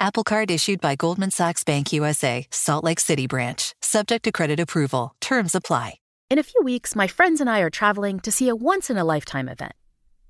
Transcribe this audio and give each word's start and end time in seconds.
Apple 0.00 0.22
Card 0.22 0.48
issued 0.48 0.80
by 0.80 0.94
Goldman 0.94 1.32
Sachs 1.32 1.64
Bank 1.64 1.92
USA, 1.92 2.46
Salt 2.52 2.84
Lake 2.84 3.00
City 3.00 3.26
branch, 3.26 3.74
subject 3.82 4.24
to 4.24 4.32
credit 4.32 4.60
approval. 4.60 5.16
Terms 5.20 5.56
apply. 5.56 5.94
In 6.30 6.38
a 6.38 6.44
few 6.44 6.62
weeks, 6.62 6.94
my 6.94 7.08
friends 7.08 7.40
and 7.40 7.50
I 7.50 7.58
are 7.60 7.70
traveling 7.70 8.20
to 8.20 8.30
see 8.30 8.48
a 8.48 8.54
once 8.54 8.90
in 8.90 8.96
a 8.96 9.02
lifetime 9.02 9.48
event. 9.48 9.72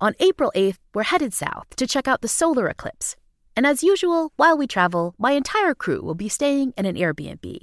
On 0.00 0.14
April 0.20 0.50
8th, 0.54 0.78
we're 0.94 1.02
headed 1.02 1.34
south 1.34 1.66
to 1.76 1.86
check 1.86 2.08
out 2.08 2.22
the 2.22 2.28
solar 2.28 2.66
eclipse. 2.66 3.14
And 3.54 3.66
as 3.66 3.82
usual, 3.82 4.32
while 4.36 4.56
we 4.56 4.66
travel, 4.66 5.14
my 5.18 5.32
entire 5.32 5.74
crew 5.74 6.00
will 6.00 6.14
be 6.14 6.30
staying 6.30 6.72
in 6.78 6.86
an 6.86 6.96
Airbnb. 6.96 7.58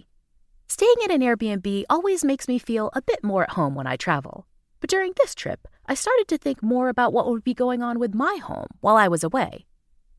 Staying 0.67 0.95
in 1.03 1.12
an 1.12 1.21
Airbnb 1.21 1.85
always 1.90 2.23
makes 2.23 2.48
me 2.48 2.59
feel 2.59 2.91
a 2.93 3.01
bit 3.01 3.23
more 3.23 3.43
at 3.43 3.51
home 3.51 3.73
when 3.73 3.87
I 3.87 3.95
travel. 3.95 4.45
But 4.79 4.91
during 4.91 5.13
this 5.17 5.34
trip, 5.34 5.67
I 5.87 5.95
started 5.95 6.27
to 6.27 6.37
think 6.37 6.62
more 6.62 6.90
about 6.90 7.13
what 7.13 7.27
would 7.27 7.43
be 7.43 7.55
going 7.55 7.81
on 7.81 7.98
with 7.98 8.13
my 8.13 8.37
home 8.43 8.67
while 8.81 8.95
I 8.95 9.07
was 9.07 9.23
away. 9.23 9.65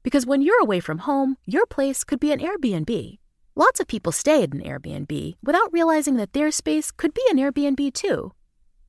Because 0.07 0.25
when 0.25 0.41
you're 0.41 0.63
away 0.63 0.79
from 0.79 0.99
home, 0.99 1.37
your 1.47 1.67
place 1.67 2.05
could 2.05 2.21
be 2.21 2.31
an 2.31 2.39
Airbnb. 2.39 3.19
Lots 3.57 3.81
of 3.81 3.89
people 3.89 4.13
stay 4.13 4.45
at 4.45 4.55
an 4.55 4.61
Airbnb 4.61 5.35
without 5.43 5.73
realizing 5.73 6.15
that 6.15 6.33
their 6.33 6.53
space 6.53 6.93
could 6.93 7.13
be 7.13 7.25
an 7.29 7.39
Airbnb 7.39 7.93
too. 7.93 8.33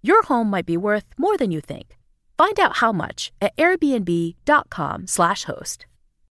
Your 0.04 0.22
home 0.22 0.48
might 0.48 0.68
be 0.68 0.78
worth 0.78 1.06
more 1.18 1.36
than 1.36 1.50
you 1.50 1.60
think. 1.60 1.98
Find 2.38 2.60
out 2.60 2.78
how 2.78 2.92
much 2.92 3.32
at 3.42 3.58
airbnb.com/host. 3.58 5.86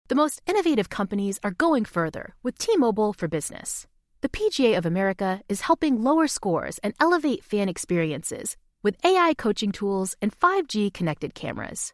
The 0.10 0.16
most 0.16 0.42
innovative 0.46 0.90
companies 0.90 1.40
are 1.46 1.52
going 1.52 1.86
further 1.86 2.36
with 2.44 2.58
T-Mobile 2.58 3.14
for 3.14 3.30
Business. 3.30 3.88
The 4.20 4.28
PGA 4.28 4.78
of 4.78 4.86
America 4.86 5.40
is 5.48 5.62
helping 5.62 6.04
lower 6.04 6.28
scores 6.28 6.80
and 6.80 6.94
elevate 7.00 7.42
fan 7.42 7.70
experiences 7.70 8.58
with 8.84 8.98
AI 9.06 9.34
coaching 9.38 9.72
tools 9.72 10.18
and 10.22 10.38
5G 10.38 10.94
connected 10.94 11.34
cameras. 11.34 11.94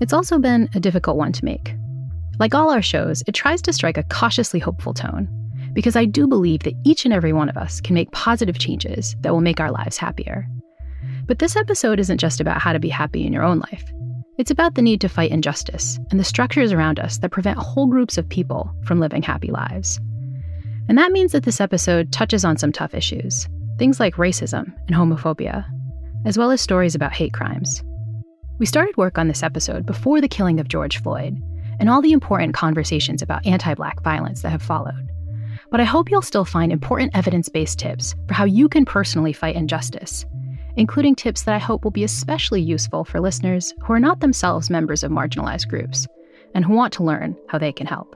It's 0.00 0.12
also 0.12 0.38
been 0.38 0.68
a 0.74 0.80
difficult 0.80 1.16
one 1.16 1.32
to 1.32 1.44
make. 1.44 1.74
Like 2.38 2.54
all 2.54 2.70
our 2.70 2.80
shows, 2.80 3.22
it 3.26 3.32
tries 3.32 3.60
to 3.62 3.72
strike 3.72 3.98
a 3.98 4.02
cautiously 4.04 4.58
hopeful 4.58 4.94
tone, 4.94 5.28
because 5.74 5.94
I 5.94 6.06
do 6.06 6.26
believe 6.26 6.62
that 6.62 6.74
each 6.84 7.04
and 7.04 7.12
every 7.12 7.34
one 7.34 7.50
of 7.50 7.58
us 7.58 7.82
can 7.82 7.94
make 7.94 8.10
positive 8.12 8.58
changes 8.58 9.14
that 9.20 9.32
will 9.32 9.42
make 9.42 9.60
our 9.60 9.70
lives 9.70 9.98
happier. 9.98 10.48
But 11.26 11.38
this 11.38 11.54
episode 11.54 12.00
isn't 12.00 12.18
just 12.18 12.40
about 12.40 12.62
how 12.62 12.72
to 12.72 12.78
be 12.78 12.88
happy 12.88 13.26
in 13.26 13.32
your 13.32 13.42
own 13.42 13.58
life. 13.58 13.84
It's 14.38 14.50
about 14.50 14.74
the 14.74 14.82
need 14.82 15.02
to 15.02 15.08
fight 15.08 15.30
injustice 15.30 15.98
and 16.10 16.18
the 16.18 16.24
structures 16.24 16.72
around 16.72 16.98
us 16.98 17.18
that 17.18 17.30
prevent 17.30 17.58
whole 17.58 17.86
groups 17.86 18.16
of 18.16 18.26
people 18.26 18.74
from 18.86 19.00
living 19.00 19.22
happy 19.22 19.50
lives. 19.50 20.00
And 20.88 20.96
that 20.96 21.12
means 21.12 21.32
that 21.32 21.42
this 21.42 21.60
episode 21.60 22.10
touches 22.10 22.42
on 22.42 22.56
some 22.56 22.72
tough 22.72 22.94
issues, 22.94 23.46
things 23.78 24.00
like 24.00 24.14
racism 24.14 24.72
and 24.88 24.96
homophobia, 24.96 25.66
as 26.24 26.38
well 26.38 26.50
as 26.50 26.62
stories 26.62 26.94
about 26.94 27.12
hate 27.12 27.34
crimes. 27.34 27.82
We 28.60 28.66
started 28.66 28.98
work 28.98 29.16
on 29.16 29.26
this 29.26 29.42
episode 29.42 29.86
before 29.86 30.20
the 30.20 30.28
killing 30.28 30.60
of 30.60 30.68
George 30.68 31.00
Floyd 31.02 31.42
and 31.80 31.88
all 31.88 32.02
the 32.02 32.12
important 32.12 32.52
conversations 32.52 33.22
about 33.22 33.46
anti 33.46 33.72
Black 33.72 34.02
violence 34.02 34.42
that 34.42 34.50
have 34.50 34.60
followed. 34.60 35.08
But 35.70 35.80
I 35.80 35.84
hope 35.84 36.10
you'll 36.10 36.20
still 36.20 36.44
find 36.44 36.70
important 36.70 37.16
evidence 37.16 37.48
based 37.48 37.78
tips 37.78 38.14
for 38.28 38.34
how 38.34 38.44
you 38.44 38.68
can 38.68 38.84
personally 38.84 39.32
fight 39.32 39.56
injustice, 39.56 40.26
including 40.76 41.14
tips 41.14 41.44
that 41.44 41.54
I 41.54 41.58
hope 41.58 41.84
will 41.84 41.90
be 41.90 42.04
especially 42.04 42.60
useful 42.60 43.06
for 43.06 43.18
listeners 43.18 43.72
who 43.82 43.94
are 43.94 43.98
not 43.98 44.20
themselves 44.20 44.68
members 44.68 45.02
of 45.02 45.10
marginalized 45.10 45.68
groups 45.68 46.06
and 46.54 46.62
who 46.62 46.74
want 46.74 46.92
to 46.94 47.02
learn 47.02 47.38
how 47.48 47.56
they 47.56 47.72
can 47.72 47.86
help. 47.86 48.14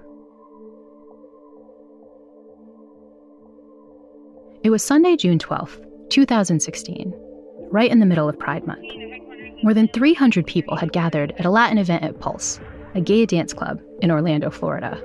It 4.63 4.69
was 4.69 4.85
Sunday, 4.85 5.17
June 5.17 5.39
12th, 5.39 5.83
2016, 6.11 7.15
right 7.71 7.91
in 7.91 8.01
the 8.01 8.07
middle 8.07 8.29
of 8.29 8.39
Pride 8.39 8.67
Month. 8.67 9.04
More 9.65 9.73
than 9.73 9.89
300 9.89 10.47
people 10.47 10.77
had 10.77 10.93
gathered 10.93 11.33
at 11.39 11.47
a 11.47 11.51
Latin 11.51 11.79
event 11.79 12.05
at 12.05 12.21
Pulse, 12.21 12.61
a 12.95 13.01
gay 13.01 13.25
dance 13.25 13.55
club 13.55 13.81
in 14.03 14.11
Orlando, 14.11 14.51
Florida. 14.51 15.03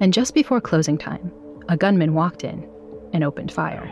And 0.00 0.12
just 0.12 0.34
before 0.34 0.60
closing 0.60 0.98
time, 0.98 1.32
a 1.68 1.76
gunman 1.76 2.14
walked 2.14 2.42
in 2.42 2.68
and 3.12 3.22
opened 3.22 3.52
fire. 3.52 3.88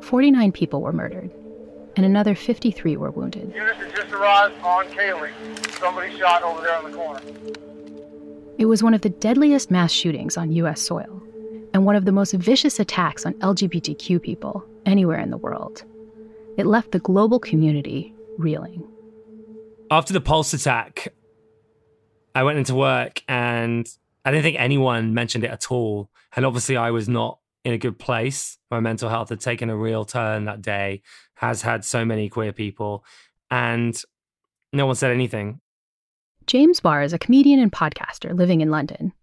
49 0.00 0.50
people 0.50 0.82
were 0.82 0.92
murdered, 0.92 1.30
and 1.94 2.04
another 2.04 2.34
53 2.34 2.96
were 2.96 3.12
wounded. 3.12 3.54
Units 3.54 3.78
have 3.78 3.94
just 3.94 4.12
arrived 4.12 4.54
on 4.64 4.86
Kaylee. 4.86 5.78
Somebody 5.78 6.18
shot 6.18 6.42
over 6.42 6.60
there 6.60 6.84
in 6.84 6.90
the 6.90 6.96
corner. 6.96 7.20
It 8.58 8.64
was 8.64 8.82
one 8.82 8.94
of 8.94 9.02
the 9.02 9.10
deadliest 9.10 9.70
mass 9.70 9.92
shootings 9.92 10.36
on 10.36 10.50
U.S. 10.50 10.82
soil 10.82 11.22
and 11.80 11.86
one 11.86 11.96
of 11.96 12.04
the 12.04 12.12
most 12.12 12.34
vicious 12.34 12.78
attacks 12.78 13.24
on 13.24 13.32
LGBTQ 13.36 14.20
people 14.20 14.62
anywhere 14.84 15.18
in 15.18 15.30
the 15.30 15.38
world. 15.38 15.82
It 16.58 16.66
left 16.66 16.92
the 16.92 16.98
global 16.98 17.38
community 17.38 18.12
reeling. 18.36 18.86
After 19.90 20.12
the 20.12 20.20
Pulse 20.20 20.52
attack, 20.52 21.14
I 22.34 22.42
went 22.42 22.58
into 22.58 22.74
work 22.74 23.22
and 23.28 23.88
I 24.26 24.30
didn't 24.30 24.42
think 24.42 24.60
anyone 24.60 25.14
mentioned 25.14 25.42
it 25.42 25.50
at 25.50 25.70
all. 25.72 26.10
And 26.36 26.44
obviously, 26.44 26.76
I 26.76 26.90
was 26.90 27.08
not 27.08 27.38
in 27.64 27.72
a 27.72 27.78
good 27.78 27.98
place. 27.98 28.58
My 28.70 28.80
mental 28.80 29.08
health 29.08 29.30
had 29.30 29.40
taken 29.40 29.70
a 29.70 29.76
real 29.76 30.04
turn 30.04 30.44
that 30.44 30.60
day, 30.60 31.00
has 31.36 31.62
had 31.62 31.82
so 31.82 32.04
many 32.04 32.28
queer 32.28 32.52
people, 32.52 33.06
and 33.50 33.98
no 34.70 34.84
one 34.84 34.96
said 34.96 35.12
anything. 35.12 35.62
James 36.46 36.80
Barr 36.80 37.02
is 37.02 37.14
a 37.14 37.18
comedian 37.18 37.58
and 37.58 37.72
podcaster 37.72 38.36
living 38.36 38.60
in 38.60 38.70
London. 38.70 39.14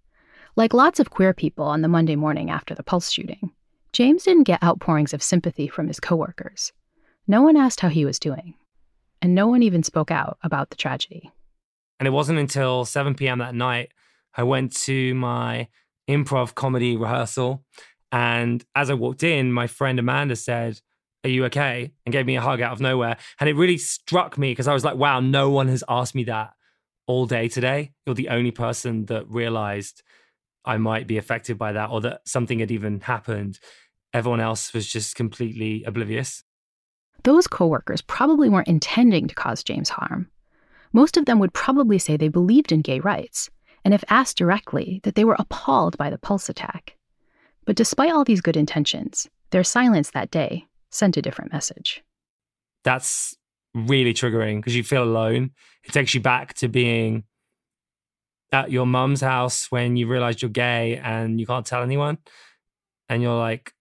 Like 0.58 0.74
lots 0.74 1.00
of 1.00 1.12
queer 1.12 1.36
people 1.36 1.66
on 1.66 1.84
the 1.84 1.88
Monday 1.88 2.16
morning 2.16 2.50
after 2.50 2.74
the 2.74 2.82
Pulse 2.82 3.12
shooting, 3.12 3.52
James 3.94 4.24
didn't 4.24 4.46
get 4.46 4.64
outpourings 4.64 5.14
of 5.14 5.22
sympathy 5.22 5.68
from 5.68 5.88
his 5.88 6.00
coworkers. 6.00 6.74
No 7.28 7.44
one 7.44 7.56
asked 7.56 7.80
how 7.80 7.90
he 7.90 8.06
was 8.06 8.18
doing, 8.18 8.56
and 9.22 9.36
no 9.36 9.46
one 9.46 9.62
even 9.62 9.84
spoke 9.84 10.10
out 10.10 10.40
about 10.42 10.72
the 10.72 10.76
tragedy. 10.76 11.32
And 12.00 12.08
it 12.08 12.10
wasn't 12.10 12.40
until 12.40 12.86
7 12.86 13.14
p.m. 13.14 13.38
that 13.38 13.54
night 13.54 13.92
I 14.36 14.42
went 14.42 14.76
to 14.86 15.14
my 15.14 15.68
improv 16.10 16.56
comedy 16.56 16.98
rehearsal. 16.98 17.64
And 18.12 18.66
as 18.74 18.90
I 18.90 18.96
walked 18.96 19.22
in, 19.22 19.52
my 19.54 19.68
friend 19.68 20.00
Amanda 20.00 20.36
said, 20.36 20.82
Are 21.24 21.30
you 21.30 21.46
okay? 21.46 21.92
and 22.04 22.12
gave 22.14 22.26
me 22.26 22.36
a 22.36 22.42
hug 22.42 22.62
out 22.62 22.72
of 22.72 22.82
nowhere. 22.82 23.18
And 23.40 23.48
it 23.48 23.56
really 23.56 23.78
struck 23.78 24.40
me 24.40 24.54
because 24.54 24.68
I 24.68 24.74
was 24.74 24.84
like, 24.84 24.96
Wow, 24.96 25.20
no 25.20 25.52
one 25.52 25.68
has 25.68 25.84
asked 25.88 26.16
me 26.16 26.24
that 26.24 26.56
all 27.06 27.28
day 27.28 27.48
today. 27.48 27.92
You're 28.08 28.16
the 28.16 28.30
only 28.30 28.50
person 28.50 29.06
that 29.06 29.30
realized 29.30 30.02
I 30.68 30.78
might 30.78 31.08
be 31.08 31.18
affected 31.18 31.58
by 31.58 31.72
that 31.72 31.90
or 31.90 32.02
that 32.02 32.22
something 32.28 32.60
had 32.60 32.72
even 32.72 33.00
happened. 33.00 33.60
Everyone 34.14 34.40
else 34.40 34.74
was 34.74 34.88
just 34.88 35.16
completely 35.16 35.84
oblivious. 35.86 36.44
Those 37.24 37.48
coworkers 37.48 38.02
probably 38.02 38.50
weren't 38.50 38.68
intending 38.68 39.28
to 39.28 39.36
cause 39.36 39.64
James 39.64 39.90
harm. 39.90 40.30
Most 40.94 41.18
of 41.18 41.26
them 41.26 41.40
would 41.40 41.54
probably 41.54 41.98
say 41.98 42.16
they 42.18 42.28
believed 42.28 42.72
in 42.72 42.82
gay 42.82 43.00
rights, 43.00 43.50
and 43.84 43.94
if 43.94 44.04
asked 44.10 44.38
directly, 44.38 45.00
that 45.04 45.16
they 45.16 45.24
were 45.24 45.36
appalled 45.40 45.98
by 45.98 46.10
the 46.10 46.18
Pulse 46.18 46.50
attack. 46.50 46.96
But 47.66 47.76
despite 47.76 48.12
all 48.12 48.24
these 48.24 48.42
good 48.42 48.58
intentions, 48.58 49.28
their 49.52 49.64
silence 49.64 50.12
that 50.12 50.32
day 50.32 50.68
sent 50.90 51.18
a 51.18 51.22
different 51.22 51.52
message. 51.52 52.04
That's 52.84 53.36
really 53.74 54.14
triggering 54.14 54.58
because 54.58 54.76
you 54.76 54.84
feel 54.84 55.04
alone. 55.04 55.52
It 55.84 55.92
takes 55.92 56.14
you 56.14 56.22
back 56.22 56.54
to 56.56 56.68
being 56.68 57.24
at 58.52 58.72
your 58.72 58.86
mum's 58.86 59.22
house 59.22 59.70
when 59.72 59.98
you 59.98 60.08
realized 60.08 60.42
you're 60.42 60.50
gay 60.50 60.98
and 61.04 61.40
you 61.40 61.46
can't 61.46 61.66
tell 61.66 61.84
anyone 61.84 62.18
and 63.10 63.22
you're 63.22 63.38
like 63.38 63.74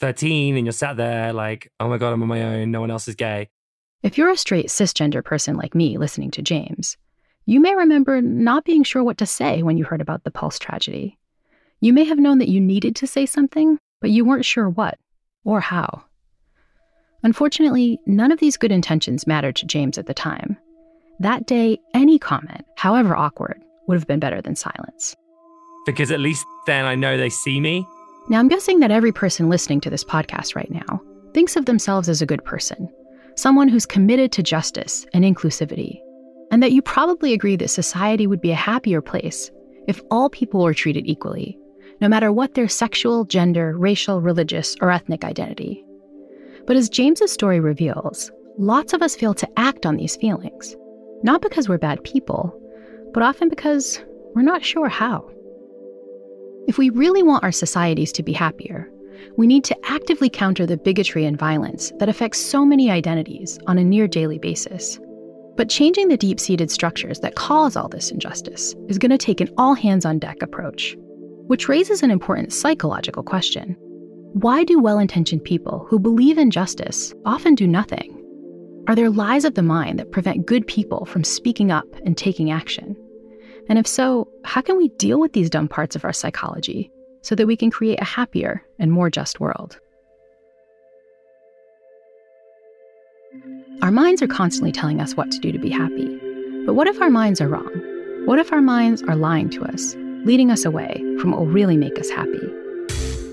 13 0.00 0.56
and 0.56 0.66
you're 0.66 0.72
sat 0.72 0.96
there 0.96 1.32
like 1.32 1.70
oh 1.80 1.88
my 1.88 1.98
god 1.98 2.12
i'm 2.12 2.22
on 2.22 2.28
my 2.28 2.42
own 2.42 2.70
no 2.70 2.80
one 2.80 2.90
else 2.90 3.08
is 3.08 3.14
gay 3.14 3.48
If 4.02 4.16
you're 4.16 4.30
a 4.30 4.36
straight 4.36 4.68
cisgender 4.68 5.24
person 5.24 5.56
like 5.56 5.74
me 5.74 5.98
listening 5.98 6.30
to 6.32 6.42
James, 6.42 6.96
You 7.46 7.60
may 7.60 7.74
remember 7.74 8.20
not 8.22 8.64
being 8.64 8.84
sure 8.84 9.02
what 9.02 9.18
to 9.18 9.26
say 9.26 9.62
when 9.62 9.76
you 9.76 9.84
heard 9.84 10.00
about 10.00 10.24
the 10.24 10.30
Pulse 10.30 10.58
tragedy. 10.58 11.18
You 11.80 11.92
may 11.92 12.04
have 12.04 12.18
known 12.18 12.38
that 12.38 12.48
you 12.48 12.60
needed 12.60 12.94
to 12.96 13.06
say 13.06 13.26
something, 13.26 13.78
but 14.00 14.10
you 14.10 14.24
weren't 14.24 14.44
sure 14.44 14.68
what 14.68 14.98
or 15.44 15.60
how. 15.60 16.04
Unfortunately, 17.22 17.98
none 18.06 18.32
of 18.32 18.38
these 18.38 18.56
good 18.56 18.72
intentions 18.72 19.26
mattered 19.26 19.56
to 19.56 19.66
James 19.66 19.98
at 19.98 20.06
the 20.06 20.14
time. 20.14 20.56
That 21.18 21.46
day, 21.46 21.78
any 21.92 22.18
comment, 22.18 22.64
however 22.76 23.14
awkward, 23.16 23.60
would 23.86 23.98
have 23.98 24.06
been 24.06 24.20
better 24.20 24.40
than 24.40 24.56
silence. 24.56 25.16
Because 25.86 26.10
at 26.10 26.20
least 26.20 26.44
then 26.66 26.84
I 26.84 26.94
know 26.94 27.16
they 27.16 27.30
see 27.30 27.60
me. 27.60 27.86
Now, 28.28 28.38
I'm 28.38 28.48
guessing 28.48 28.80
that 28.80 28.90
every 28.90 29.12
person 29.12 29.48
listening 29.48 29.80
to 29.80 29.90
this 29.90 30.04
podcast 30.04 30.54
right 30.54 30.70
now 30.70 31.00
thinks 31.32 31.56
of 31.56 31.66
themselves 31.66 32.08
as 32.08 32.22
a 32.22 32.26
good 32.26 32.44
person, 32.44 32.88
someone 33.36 33.68
who's 33.68 33.86
committed 33.86 34.30
to 34.32 34.42
justice 34.42 35.06
and 35.14 35.24
inclusivity, 35.24 36.00
and 36.50 36.62
that 36.62 36.72
you 36.72 36.82
probably 36.82 37.32
agree 37.32 37.56
that 37.56 37.68
society 37.68 38.26
would 38.26 38.40
be 38.40 38.50
a 38.50 38.56
happier 38.56 39.00
place 39.00 39.50
if 39.88 40.00
all 40.10 40.28
people 40.28 40.62
were 40.62 40.74
treated 40.74 41.06
equally, 41.06 41.58
no 42.00 42.08
matter 42.08 42.32
what 42.32 42.54
their 42.54 42.68
sexual, 42.68 43.24
gender, 43.24 43.76
racial, 43.76 44.20
religious, 44.20 44.76
or 44.80 44.90
ethnic 44.90 45.24
identity. 45.24 45.84
But 46.66 46.76
as 46.76 46.88
James's 46.88 47.32
story 47.32 47.60
reveals, 47.60 48.30
lots 48.58 48.92
of 48.92 49.02
us 49.02 49.16
fail 49.16 49.34
to 49.34 49.48
act 49.58 49.86
on 49.86 49.96
these 49.96 50.16
feelings, 50.16 50.76
not 51.22 51.42
because 51.42 51.68
we're 51.68 51.78
bad 51.78 52.04
people, 52.04 52.56
but 53.12 53.22
often 53.22 53.48
because 53.48 54.00
we're 54.34 54.42
not 54.42 54.64
sure 54.64 54.88
how. 54.88 55.30
If 56.68 56.78
we 56.78 56.90
really 56.90 57.22
want 57.22 57.42
our 57.42 57.52
societies 57.52 58.12
to 58.12 58.22
be 58.22 58.32
happier, 58.32 58.90
we 59.36 59.46
need 59.46 59.64
to 59.64 59.76
actively 59.84 60.28
counter 60.28 60.66
the 60.66 60.76
bigotry 60.76 61.24
and 61.24 61.38
violence 61.38 61.92
that 61.98 62.08
affects 62.08 62.40
so 62.40 62.64
many 62.64 62.90
identities 62.90 63.58
on 63.66 63.78
a 63.78 63.84
near 63.84 64.06
daily 64.06 64.38
basis. 64.38 64.98
But 65.56 65.68
changing 65.68 66.08
the 66.08 66.16
deep 66.16 66.40
seated 66.40 66.70
structures 66.70 67.20
that 67.20 67.34
cause 67.34 67.76
all 67.76 67.88
this 67.88 68.10
injustice 68.10 68.74
is 68.88 68.98
going 68.98 69.10
to 69.10 69.18
take 69.18 69.40
an 69.40 69.50
all 69.58 69.74
hands 69.74 70.04
on 70.04 70.18
deck 70.18 70.42
approach, 70.42 70.96
which 71.46 71.68
raises 71.68 72.02
an 72.02 72.10
important 72.10 72.52
psychological 72.52 73.22
question. 73.22 73.76
Why 74.32 74.62
do 74.64 74.80
well 74.80 74.98
intentioned 74.98 75.44
people 75.44 75.86
who 75.88 75.98
believe 75.98 76.38
in 76.38 76.50
justice 76.50 77.12
often 77.24 77.56
do 77.56 77.66
nothing? 77.66 78.19
Are 78.90 78.96
there 78.96 79.08
lies 79.08 79.44
of 79.44 79.54
the 79.54 79.62
mind 79.62 80.00
that 80.00 80.10
prevent 80.10 80.46
good 80.46 80.66
people 80.66 81.04
from 81.04 81.22
speaking 81.22 81.70
up 81.70 81.86
and 82.04 82.18
taking 82.18 82.50
action? 82.50 82.96
And 83.68 83.78
if 83.78 83.86
so, 83.86 84.26
how 84.44 84.62
can 84.62 84.76
we 84.76 84.88
deal 84.88 85.20
with 85.20 85.32
these 85.32 85.48
dumb 85.48 85.68
parts 85.68 85.94
of 85.94 86.04
our 86.04 86.12
psychology 86.12 86.90
so 87.22 87.36
that 87.36 87.46
we 87.46 87.56
can 87.56 87.70
create 87.70 88.00
a 88.02 88.04
happier 88.04 88.64
and 88.80 88.90
more 88.90 89.08
just 89.08 89.38
world? 89.38 89.78
Our 93.80 93.92
minds 93.92 94.22
are 94.22 94.26
constantly 94.26 94.72
telling 94.72 95.00
us 95.00 95.14
what 95.14 95.30
to 95.30 95.38
do 95.38 95.52
to 95.52 95.58
be 95.60 95.70
happy. 95.70 96.18
But 96.66 96.74
what 96.74 96.88
if 96.88 97.00
our 97.00 97.10
minds 97.10 97.40
are 97.40 97.46
wrong? 97.46 97.70
What 98.24 98.40
if 98.40 98.52
our 98.52 98.60
minds 98.60 99.04
are 99.04 99.14
lying 99.14 99.50
to 99.50 99.62
us, 99.62 99.94
leading 100.24 100.50
us 100.50 100.64
away 100.64 101.00
from 101.20 101.30
what 101.30 101.38
will 101.38 101.46
really 101.46 101.76
make 101.76 101.96
us 102.00 102.10
happy? 102.10 102.40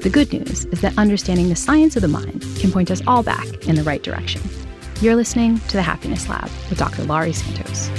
The 0.04 0.12
good 0.14 0.32
news 0.32 0.66
is 0.66 0.82
that 0.82 0.96
understanding 1.00 1.50
the 1.50 1.56
science 1.56 1.96
of 1.96 2.04
the 2.04 2.08
mind 2.08 2.46
can 2.60 2.72
point 2.72 2.92
us 2.92 3.02
all 3.08 3.24
back 3.24 3.68
in 3.68 3.76
the 3.76 3.82
right 3.82 4.04
direction. 4.04 4.48
You're 5.00 5.16
listening 5.16 5.60
to 5.60 5.74
the 5.74 5.84
Happiness 5.84 6.28
Lab 6.28 6.50
with 6.70 6.80
Dr. 6.80 7.04
Laurie 7.04 7.32
Santos. 7.32 7.92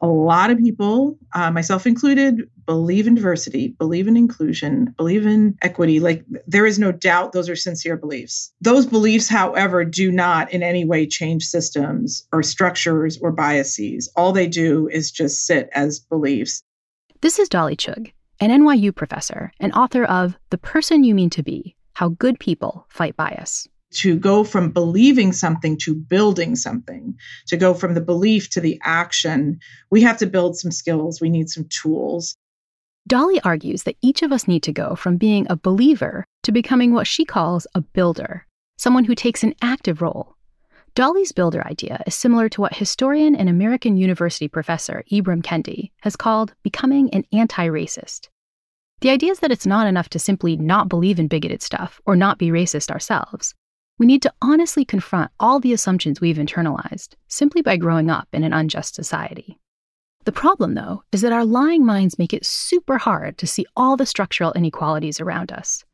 a 0.00 0.06
lot 0.06 0.50
of 0.50 0.58
people, 0.58 1.18
uh, 1.34 1.50
myself 1.50 1.86
included, 1.86 2.48
believe 2.66 3.06
in 3.06 3.14
diversity, 3.14 3.68
believe 3.78 4.06
in 4.06 4.16
inclusion, 4.16 4.94
believe 4.96 5.26
in 5.26 5.58
equity. 5.62 6.00
Like 6.00 6.24
there 6.46 6.66
is 6.66 6.78
no 6.78 6.92
doubt 6.92 7.32
those 7.32 7.48
are 7.48 7.56
sincere 7.56 7.96
beliefs. 7.96 8.52
Those 8.60 8.86
beliefs, 8.86 9.28
however, 9.28 9.84
do 9.84 10.12
not 10.12 10.52
in 10.52 10.62
any 10.62 10.84
way 10.84 11.06
change 11.06 11.44
systems 11.44 12.26
or 12.32 12.42
structures 12.42 13.18
or 13.20 13.32
biases. 13.32 14.10
All 14.16 14.32
they 14.32 14.46
do 14.46 14.88
is 14.88 15.10
just 15.10 15.44
sit 15.44 15.68
as 15.72 15.98
beliefs. 15.98 16.62
This 17.20 17.40
is 17.40 17.48
Dolly 17.48 17.76
Chugh, 17.76 18.12
an 18.40 18.50
NYU 18.50 18.94
professor 18.94 19.52
and 19.58 19.72
author 19.72 20.04
of 20.04 20.38
The 20.50 20.58
Person 20.58 21.04
You 21.04 21.14
Mean 21.14 21.30
to 21.30 21.42
Be 21.42 21.76
How 21.94 22.10
Good 22.10 22.38
People 22.38 22.86
Fight 22.88 23.16
Bias 23.16 23.68
to 23.90 24.18
go 24.18 24.44
from 24.44 24.70
believing 24.70 25.32
something 25.32 25.76
to 25.78 25.94
building 25.94 26.54
something, 26.56 27.16
to 27.46 27.56
go 27.56 27.72
from 27.74 27.94
the 27.94 28.00
belief 28.00 28.50
to 28.50 28.60
the 28.60 28.78
action, 28.84 29.58
we 29.90 30.02
have 30.02 30.18
to 30.18 30.26
build 30.26 30.58
some 30.58 30.70
skills. 30.70 31.20
We 31.20 31.30
need 31.30 31.48
some 31.48 31.64
tools. 31.70 32.36
Dolly 33.06 33.40
argues 33.40 33.84
that 33.84 33.96
each 34.02 34.22
of 34.22 34.32
us 34.32 34.46
need 34.46 34.62
to 34.64 34.72
go 34.72 34.94
from 34.94 35.16
being 35.16 35.46
a 35.48 35.56
believer 35.56 36.26
to 36.42 36.52
becoming 36.52 36.92
what 36.92 37.06
she 37.06 37.24
calls 37.24 37.66
a 37.74 37.80
builder, 37.80 38.46
someone 38.76 39.04
who 39.04 39.14
takes 39.14 39.42
an 39.42 39.54
active 39.62 40.02
role. 40.02 40.36
Dolly's 40.98 41.30
builder 41.30 41.64
idea 41.64 42.02
is 42.08 42.16
similar 42.16 42.48
to 42.48 42.60
what 42.60 42.74
historian 42.74 43.36
and 43.36 43.48
American 43.48 43.96
University 43.96 44.48
professor 44.48 45.04
Ibram 45.12 45.44
Kendi 45.44 45.92
has 46.00 46.16
called 46.16 46.54
becoming 46.64 47.08
an 47.14 47.22
anti 47.32 47.68
racist. 47.68 48.30
The 49.00 49.10
idea 49.10 49.30
is 49.30 49.38
that 49.38 49.52
it's 49.52 49.64
not 49.64 49.86
enough 49.86 50.08
to 50.08 50.18
simply 50.18 50.56
not 50.56 50.88
believe 50.88 51.20
in 51.20 51.28
bigoted 51.28 51.62
stuff 51.62 52.00
or 52.04 52.16
not 52.16 52.36
be 52.36 52.48
racist 52.48 52.90
ourselves. 52.90 53.54
We 54.00 54.06
need 54.06 54.22
to 54.22 54.34
honestly 54.42 54.84
confront 54.84 55.30
all 55.38 55.60
the 55.60 55.72
assumptions 55.72 56.20
we've 56.20 56.36
internalized 56.36 57.14
simply 57.28 57.62
by 57.62 57.76
growing 57.76 58.10
up 58.10 58.26
in 58.32 58.42
an 58.42 58.52
unjust 58.52 58.96
society. 58.96 59.60
The 60.24 60.32
problem, 60.32 60.74
though, 60.74 61.04
is 61.12 61.20
that 61.20 61.32
our 61.32 61.44
lying 61.44 61.86
minds 61.86 62.18
make 62.18 62.34
it 62.34 62.44
super 62.44 62.98
hard 62.98 63.38
to 63.38 63.46
see 63.46 63.66
all 63.76 63.96
the 63.96 64.04
structural 64.04 64.52
inequalities 64.54 65.20
around 65.20 65.52
us, 65.52 65.84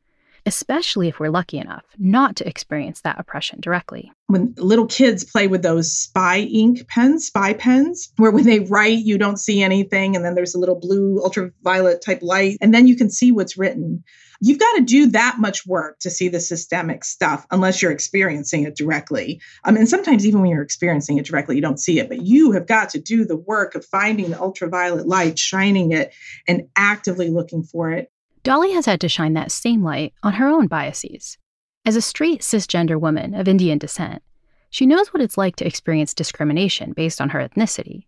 especially 0.46 1.08
if 1.08 1.18
we're 1.18 1.30
lucky 1.30 1.58
enough 1.58 1.84
not 1.98 2.36
to 2.36 2.48
experience 2.48 3.00
that 3.00 3.18
oppression 3.18 3.60
directly. 3.60 4.12
When 4.26 4.54
little 4.56 4.86
kids 4.86 5.24
play 5.24 5.46
with 5.46 5.62
those 5.62 5.92
spy 5.92 6.40
ink 6.40 6.88
pens, 6.88 7.26
spy 7.26 7.52
pens, 7.52 8.12
where 8.16 8.30
when 8.30 8.44
they 8.44 8.60
write, 8.60 8.98
you 8.98 9.18
don't 9.18 9.38
see 9.38 9.62
anything, 9.62 10.16
and 10.16 10.24
then 10.24 10.34
there's 10.34 10.54
a 10.54 10.58
little 10.58 10.78
blue 10.78 11.20
ultraviolet 11.22 12.02
type 12.02 12.20
light, 12.22 12.56
and 12.60 12.74
then 12.74 12.86
you 12.86 12.96
can 12.96 13.10
see 13.10 13.32
what's 13.32 13.56
written 13.56 14.02
you've 14.40 14.58
got 14.58 14.76
to 14.76 14.82
do 14.82 15.06
that 15.10 15.36
much 15.38 15.66
work 15.66 15.98
to 16.00 16.10
see 16.10 16.28
the 16.28 16.40
systemic 16.40 17.04
stuff 17.04 17.46
unless 17.50 17.80
you're 17.80 17.92
experiencing 17.92 18.64
it 18.64 18.76
directly. 18.76 19.40
Um, 19.64 19.74
I 19.74 19.78
mean, 19.78 19.86
sometimes 19.86 20.26
even 20.26 20.40
when 20.40 20.50
you're 20.50 20.62
experiencing 20.62 21.18
it 21.18 21.26
directly, 21.26 21.56
you 21.56 21.62
don't 21.62 21.80
see 21.80 21.98
it, 21.98 22.08
but 22.08 22.22
you 22.22 22.52
have 22.52 22.66
got 22.66 22.90
to 22.90 23.00
do 23.00 23.24
the 23.24 23.36
work 23.36 23.74
of 23.74 23.84
finding 23.86 24.30
the 24.30 24.40
ultraviolet 24.40 25.06
light, 25.06 25.38
shining 25.38 25.92
it, 25.92 26.12
and 26.46 26.64
actively 26.76 27.30
looking 27.30 27.62
for 27.62 27.90
it. 27.90 28.10
Dolly 28.44 28.72
has 28.72 28.84
had 28.84 29.00
to 29.00 29.08
shine 29.08 29.32
that 29.32 29.50
same 29.50 29.82
light 29.82 30.12
on 30.22 30.34
her 30.34 30.46
own 30.46 30.66
biases. 30.66 31.38
As 31.86 31.96
a 31.96 32.02
straight 32.02 32.42
cisgender 32.42 33.00
woman 33.00 33.32
of 33.32 33.48
Indian 33.48 33.78
descent, 33.78 34.22
she 34.68 34.84
knows 34.84 35.14
what 35.14 35.22
it's 35.22 35.38
like 35.38 35.56
to 35.56 35.66
experience 35.66 36.12
discrimination 36.12 36.92
based 36.92 37.22
on 37.22 37.30
her 37.30 37.38
ethnicity. 37.38 38.04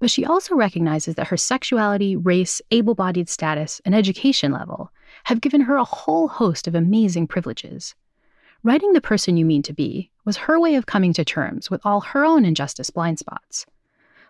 But 0.00 0.10
she 0.10 0.24
also 0.24 0.56
recognizes 0.56 1.14
that 1.14 1.28
her 1.28 1.36
sexuality, 1.36 2.16
race, 2.16 2.60
able 2.72 2.96
bodied 2.96 3.28
status, 3.28 3.80
and 3.84 3.94
education 3.94 4.50
level 4.50 4.90
have 5.22 5.40
given 5.40 5.60
her 5.60 5.76
a 5.76 5.84
whole 5.84 6.26
host 6.26 6.66
of 6.66 6.74
amazing 6.74 7.28
privileges. 7.28 7.94
Writing 8.64 8.92
The 8.92 9.00
Person 9.00 9.36
You 9.36 9.44
Mean 9.44 9.62
to 9.62 9.72
Be 9.72 10.10
was 10.24 10.36
her 10.36 10.58
way 10.58 10.74
of 10.74 10.86
coming 10.86 11.12
to 11.12 11.24
terms 11.24 11.70
with 11.70 11.80
all 11.86 12.00
her 12.00 12.24
own 12.24 12.44
injustice 12.44 12.90
blind 12.90 13.20
spots. 13.20 13.64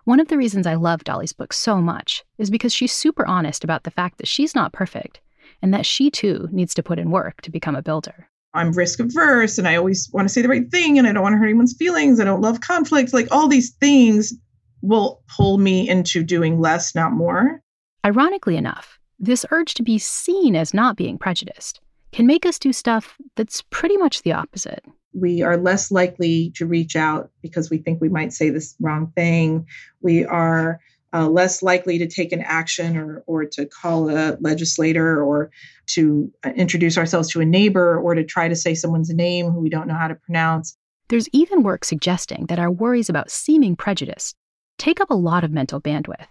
One 0.04 0.20
of 0.20 0.28
the 0.28 0.36
reasons 0.36 0.66
I 0.66 0.74
love 0.74 1.02
Dolly's 1.02 1.32
book 1.32 1.54
so 1.54 1.80
much 1.80 2.26
is 2.36 2.50
because 2.50 2.74
she's 2.74 2.92
super 2.92 3.24
honest 3.24 3.64
about 3.64 3.84
the 3.84 3.90
fact 3.90 4.18
that 4.18 4.28
she's 4.28 4.54
not 4.54 4.74
perfect 4.74 5.20
and 5.66 5.74
that 5.74 5.84
she 5.84 6.12
too 6.12 6.48
needs 6.52 6.74
to 6.74 6.82
put 6.84 6.96
in 6.96 7.10
work 7.10 7.40
to 7.40 7.50
become 7.50 7.74
a 7.74 7.82
builder. 7.82 8.28
I'm 8.54 8.70
risk 8.70 9.00
averse 9.00 9.58
and 9.58 9.66
I 9.66 9.74
always 9.74 10.08
want 10.12 10.28
to 10.28 10.32
say 10.32 10.40
the 10.40 10.48
right 10.48 10.70
thing 10.70 10.96
and 10.96 11.08
I 11.08 11.12
don't 11.12 11.24
want 11.24 11.32
to 11.32 11.38
hurt 11.38 11.46
anyone's 11.46 11.74
feelings. 11.76 12.20
I 12.20 12.24
don't 12.24 12.40
love 12.40 12.60
conflict. 12.60 13.12
Like 13.12 13.26
all 13.32 13.48
these 13.48 13.72
things 13.80 14.32
will 14.80 15.24
pull 15.36 15.58
me 15.58 15.88
into 15.88 16.22
doing 16.22 16.60
less, 16.60 16.94
not 16.94 17.14
more. 17.14 17.60
Ironically 18.04 18.56
enough, 18.56 19.00
this 19.18 19.44
urge 19.50 19.74
to 19.74 19.82
be 19.82 19.98
seen 19.98 20.54
as 20.54 20.72
not 20.72 20.96
being 20.96 21.18
prejudiced 21.18 21.80
can 22.12 22.28
make 22.28 22.46
us 22.46 22.60
do 22.60 22.72
stuff 22.72 23.16
that's 23.34 23.62
pretty 23.70 23.96
much 23.96 24.22
the 24.22 24.34
opposite. 24.34 24.84
We 25.14 25.42
are 25.42 25.56
less 25.56 25.90
likely 25.90 26.52
to 26.54 26.64
reach 26.64 26.94
out 26.94 27.32
because 27.42 27.70
we 27.70 27.78
think 27.78 28.00
we 28.00 28.08
might 28.08 28.32
say 28.32 28.50
this 28.50 28.76
wrong 28.80 29.12
thing. 29.16 29.66
We 30.00 30.24
are 30.26 30.78
uh, 31.16 31.28
less 31.28 31.62
likely 31.62 31.96
to 31.98 32.06
take 32.06 32.30
an 32.32 32.42
action 32.42 32.96
or, 32.96 33.24
or 33.26 33.46
to 33.46 33.64
call 33.64 34.10
a 34.10 34.36
legislator 34.40 35.22
or 35.22 35.50
to 35.86 36.30
introduce 36.56 36.98
ourselves 36.98 37.30
to 37.30 37.40
a 37.40 37.44
neighbor 37.44 37.98
or 37.98 38.14
to 38.14 38.22
try 38.22 38.48
to 38.48 38.56
say 38.56 38.74
someone's 38.74 39.08
name 39.08 39.50
who 39.50 39.60
we 39.60 39.70
don't 39.70 39.88
know 39.88 39.94
how 39.94 40.08
to 40.08 40.14
pronounce. 40.14 40.76
There's 41.08 41.28
even 41.32 41.62
work 41.62 41.84
suggesting 41.84 42.46
that 42.46 42.58
our 42.58 42.70
worries 42.70 43.08
about 43.08 43.30
seeming 43.30 43.76
prejudiced 43.76 44.36
take 44.76 45.00
up 45.00 45.10
a 45.10 45.14
lot 45.14 45.42
of 45.42 45.50
mental 45.50 45.80
bandwidth. 45.80 46.26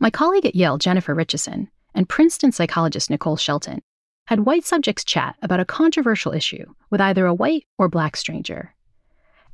My 0.00 0.10
colleague 0.10 0.46
at 0.46 0.54
Yale, 0.54 0.78
Jennifer 0.78 1.14
Richeson, 1.14 1.68
and 1.94 2.08
Princeton 2.08 2.52
psychologist 2.52 3.10
Nicole 3.10 3.36
Shelton 3.36 3.82
had 4.28 4.46
white 4.46 4.64
subjects 4.64 5.04
chat 5.04 5.36
about 5.42 5.60
a 5.60 5.64
controversial 5.64 6.32
issue 6.32 6.64
with 6.90 7.00
either 7.00 7.26
a 7.26 7.34
white 7.34 7.64
or 7.76 7.88
black 7.88 8.16
stranger. 8.16 8.74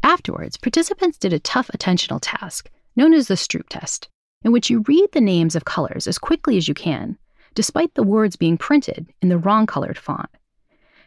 Afterwards, 0.02 0.56
participants 0.56 1.18
did 1.18 1.32
a 1.32 1.38
tough 1.38 1.70
attentional 1.76 2.18
task 2.20 2.70
known 2.94 3.14
as 3.14 3.28
the 3.28 3.34
Stroop 3.34 3.68
test, 3.68 4.08
in 4.44 4.52
which 4.52 4.70
you 4.70 4.84
read 4.88 5.08
the 5.12 5.20
names 5.20 5.54
of 5.54 5.64
colors 5.64 6.06
as 6.06 6.18
quickly 6.18 6.56
as 6.56 6.68
you 6.68 6.74
can, 6.74 7.18
despite 7.54 7.94
the 7.94 8.02
words 8.02 8.36
being 8.36 8.56
printed 8.56 9.06
in 9.20 9.28
the 9.28 9.38
wrong 9.38 9.66
colored 9.66 9.98
font. 9.98 10.28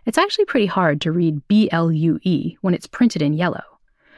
It's 0.05 0.17
actually 0.17 0.45
pretty 0.45 0.67
hard 0.67 1.01
to 1.01 1.11
read 1.11 1.47
B 1.47 1.69
L 1.71 1.91
U 1.91 2.19
E 2.23 2.57
when 2.61 2.73
it's 2.73 2.87
printed 2.87 3.21
in 3.21 3.33
yellow. 3.33 3.63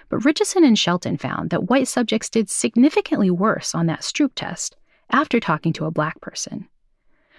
But 0.10 0.20
Richeson 0.22 0.66
and 0.66 0.78
Shelton 0.78 1.18
found 1.18 1.50
that 1.50 1.70
white 1.70 1.88
subjects 1.88 2.30
did 2.30 2.50
significantly 2.50 3.30
worse 3.30 3.74
on 3.74 3.88
that 3.88 4.02
Stroop 4.02 4.32
test 4.36 4.76
after 5.10 5.40
talking 5.40 5.74
to 5.74 5.86
a 5.86 5.92
black 5.92 6.20
person. 6.22 6.68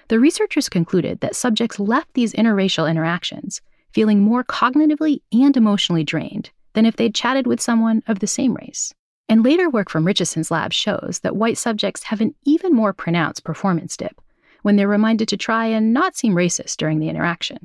The 0.08 0.18
researchers 0.18 0.68
concluded 0.68 1.20
that 1.20 1.36
subjects 1.36 1.78
left 1.78 2.14
these 2.14 2.32
interracial 2.32 2.90
interactions 2.90 3.60
feeling 3.92 4.20
more 4.20 4.44
cognitively 4.44 5.20
and 5.32 5.56
emotionally 5.56 6.04
drained 6.04 6.50
than 6.72 6.86
if 6.86 6.96
they'd 6.96 7.14
chatted 7.14 7.46
with 7.46 7.60
someone 7.60 8.02
of 8.06 8.18
the 8.18 8.26
same 8.26 8.54
race. 8.54 8.94
And 9.28 9.44
later 9.44 9.68
work 9.68 9.90
from 9.90 10.06
Richeson's 10.06 10.50
lab 10.50 10.72
shows 10.72 11.20
that 11.22 11.36
white 11.36 11.58
subjects 11.58 12.04
have 12.04 12.20
an 12.20 12.34
even 12.44 12.74
more 12.74 12.92
pronounced 12.92 13.44
performance 13.44 13.96
dip 13.96 14.20
when 14.62 14.76
they're 14.76 14.88
reminded 14.88 15.28
to 15.28 15.36
try 15.36 15.66
and 15.66 15.92
not 15.92 16.16
seem 16.16 16.34
racist 16.34 16.78
during 16.78 16.98
the 16.98 17.08
interaction. 17.08 17.58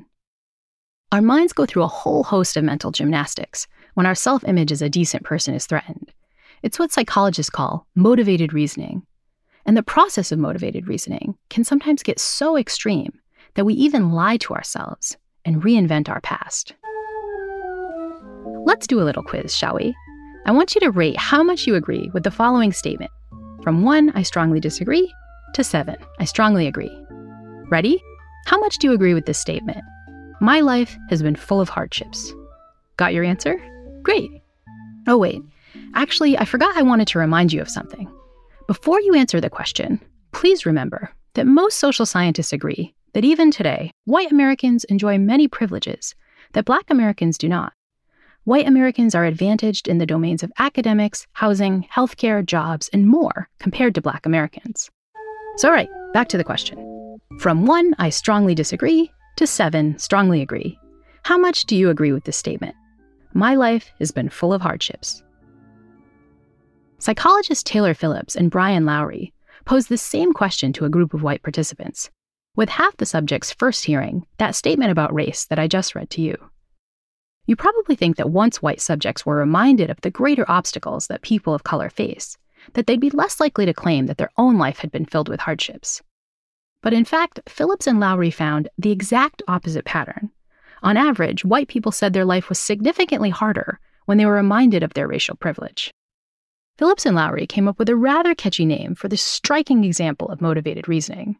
Our 1.10 1.22
minds 1.22 1.52
go 1.52 1.64
through 1.64 1.84
a 1.84 1.88
whole 1.88 2.24
host 2.24 2.56
of 2.56 2.64
mental 2.64 2.90
gymnastics 2.90 3.66
when 3.94 4.04
our 4.06 4.14
self 4.14 4.44
image 4.44 4.72
as 4.72 4.82
a 4.82 4.90
decent 4.90 5.24
person 5.24 5.54
is 5.54 5.66
threatened. 5.66 6.12
It's 6.62 6.78
what 6.78 6.92
psychologists 6.92 7.50
call 7.50 7.86
motivated 7.94 8.52
reasoning. 8.52 9.02
And 9.66 9.76
the 9.76 9.82
process 9.82 10.32
of 10.32 10.38
motivated 10.38 10.86
reasoning 10.86 11.36
can 11.48 11.64
sometimes 11.64 12.02
get 12.02 12.20
so 12.20 12.58
extreme 12.58 13.12
that 13.54 13.64
we 13.64 13.74
even 13.74 14.12
lie 14.12 14.36
to 14.38 14.54
ourselves 14.54 15.16
and 15.44 15.62
reinvent 15.62 16.08
our 16.08 16.20
past. 16.20 16.74
Let's 18.66 18.86
do 18.86 19.00
a 19.00 19.04
little 19.04 19.22
quiz, 19.22 19.54
shall 19.54 19.76
we? 19.76 19.94
I 20.46 20.52
want 20.52 20.74
you 20.74 20.80
to 20.82 20.90
rate 20.90 21.16
how 21.16 21.42
much 21.42 21.66
you 21.66 21.74
agree 21.74 22.10
with 22.12 22.22
the 22.22 22.30
following 22.30 22.70
statement 22.70 23.10
from 23.62 23.82
1, 23.82 24.12
I 24.14 24.22
strongly 24.22 24.60
disagree, 24.60 25.10
to 25.54 25.64
7, 25.64 25.96
I 26.18 26.24
strongly 26.26 26.66
agree. 26.66 26.94
Ready? 27.70 28.02
How 28.44 28.58
much 28.58 28.76
do 28.76 28.86
you 28.86 28.92
agree 28.92 29.14
with 29.14 29.24
this 29.24 29.38
statement? 29.38 29.82
My 30.42 30.60
life 30.60 30.98
has 31.08 31.22
been 31.22 31.34
full 31.34 31.62
of 31.62 31.70
hardships. 31.70 32.30
Got 32.98 33.14
your 33.14 33.24
answer? 33.24 33.56
Great. 34.02 34.30
Oh, 35.06 35.16
wait. 35.16 35.40
Actually, 35.94 36.36
I 36.36 36.44
forgot 36.44 36.76
I 36.76 36.82
wanted 36.82 37.08
to 37.08 37.18
remind 37.18 37.50
you 37.50 37.62
of 37.62 37.70
something. 37.70 38.12
Before 38.66 39.00
you 39.00 39.14
answer 39.14 39.40
the 39.40 39.48
question, 39.48 39.98
please 40.32 40.66
remember 40.66 41.10
that 41.36 41.46
most 41.46 41.78
social 41.78 42.04
scientists 42.04 42.52
agree 42.52 42.94
that 43.14 43.24
even 43.24 43.50
today, 43.50 43.90
white 44.04 44.30
Americans 44.30 44.84
enjoy 44.84 45.16
many 45.16 45.48
privileges 45.48 46.14
that 46.52 46.66
black 46.66 46.90
Americans 46.90 47.38
do 47.38 47.48
not. 47.48 47.72
White 48.44 48.68
Americans 48.68 49.14
are 49.14 49.24
advantaged 49.24 49.88
in 49.88 49.96
the 49.96 50.04
domains 50.04 50.42
of 50.42 50.52
academics, 50.58 51.26
housing, 51.32 51.88
healthcare, 51.90 52.44
jobs, 52.44 52.90
and 52.92 53.06
more 53.06 53.48
compared 53.58 53.94
to 53.94 54.02
black 54.02 54.26
Americans. 54.26 54.90
So, 55.56 55.68
all 55.68 55.74
right, 55.74 55.88
back 56.12 56.28
to 56.28 56.36
the 56.36 56.44
question. 56.44 57.18
From 57.38 57.64
one, 57.64 57.94
I 57.98 58.10
strongly 58.10 58.54
disagree, 58.54 59.10
to 59.36 59.46
seven, 59.46 59.98
strongly 59.98 60.42
agree. 60.42 60.78
How 61.22 61.38
much 61.38 61.64
do 61.64 61.74
you 61.74 61.88
agree 61.88 62.12
with 62.12 62.24
this 62.24 62.36
statement? 62.36 62.74
My 63.32 63.54
life 63.54 63.90
has 63.98 64.10
been 64.10 64.28
full 64.28 64.52
of 64.52 64.60
hardships. 64.60 65.22
Psychologists 66.98 67.64
Taylor 67.64 67.94
Phillips 67.94 68.36
and 68.36 68.50
Brian 68.50 68.84
Lowery 68.84 69.32
posed 69.64 69.88
the 69.88 69.96
same 69.96 70.34
question 70.34 70.70
to 70.74 70.84
a 70.84 70.90
group 70.90 71.14
of 71.14 71.22
white 71.22 71.42
participants, 71.42 72.10
with 72.56 72.68
half 72.68 72.94
the 72.98 73.06
subjects 73.06 73.54
first 73.54 73.86
hearing 73.86 74.26
that 74.36 74.54
statement 74.54 74.90
about 74.90 75.14
race 75.14 75.46
that 75.46 75.58
I 75.58 75.66
just 75.66 75.94
read 75.94 76.10
to 76.10 76.20
you. 76.20 76.36
You 77.46 77.56
probably 77.56 77.94
think 77.94 78.16
that 78.16 78.30
once 78.30 78.62
white 78.62 78.80
subjects 78.80 79.26
were 79.26 79.36
reminded 79.36 79.90
of 79.90 80.00
the 80.00 80.10
greater 80.10 80.50
obstacles 80.50 81.08
that 81.08 81.22
people 81.22 81.54
of 81.54 81.64
color 81.64 81.90
face, 81.90 82.38
that 82.72 82.86
they'd 82.86 83.00
be 83.00 83.10
less 83.10 83.38
likely 83.38 83.66
to 83.66 83.74
claim 83.74 84.06
that 84.06 84.16
their 84.16 84.30
own 84.38 84.56
life 84.56 84.78
had 84.78 84.90
been 84.90 85.04
filled 85.04 85.28
with 85.28 85.40
hardships. 85.40 86.02
But 86.82 86.94
in 86.94 87.04
fact, 87.04 87.40
Phillips 87.46 87.86
and 87.86 88.00
Lowery 88.00 88.30
found 88.30 88.68
the 88.78 88.90
exact 88.90 89.42
opposite 89.46 89.84
pattern. 89.84 90.30
On 90.82 90.96
average, 90.96 91.44
white 91.44 91.68
people 91.68 91.92
said 91.92 92.12
their 92.12 92.24
life 92.24 92.48
was 92.48 92.58
significantly 92.58 93.30
harder 93.30 93.78
when 94.06 94.18
they 94.18 94.26
were 94.26 94.34
reminded 94.34 94.82
of 94.82 94.94
their 94.94 95.08
racial 95.08 95.36
privilege. 95.36 95.92
Phillips 96.76 97.06
and 97.06 97.16
Lowery 97.16 97.46
came 97.46 97.68
up 97.68 97.78
with 97.78 97.88
a 97.88 97.96
rather 97.96 98.34
catchy 98.34 98.66
name 98.66 98.94
for 98.94 99.08
this 99.08 99.22
striking 99.22 99.84
example 99.84 100.28
of 100.28 100.40
motivated 100.40 100.88
reasoning. 100.88 101.36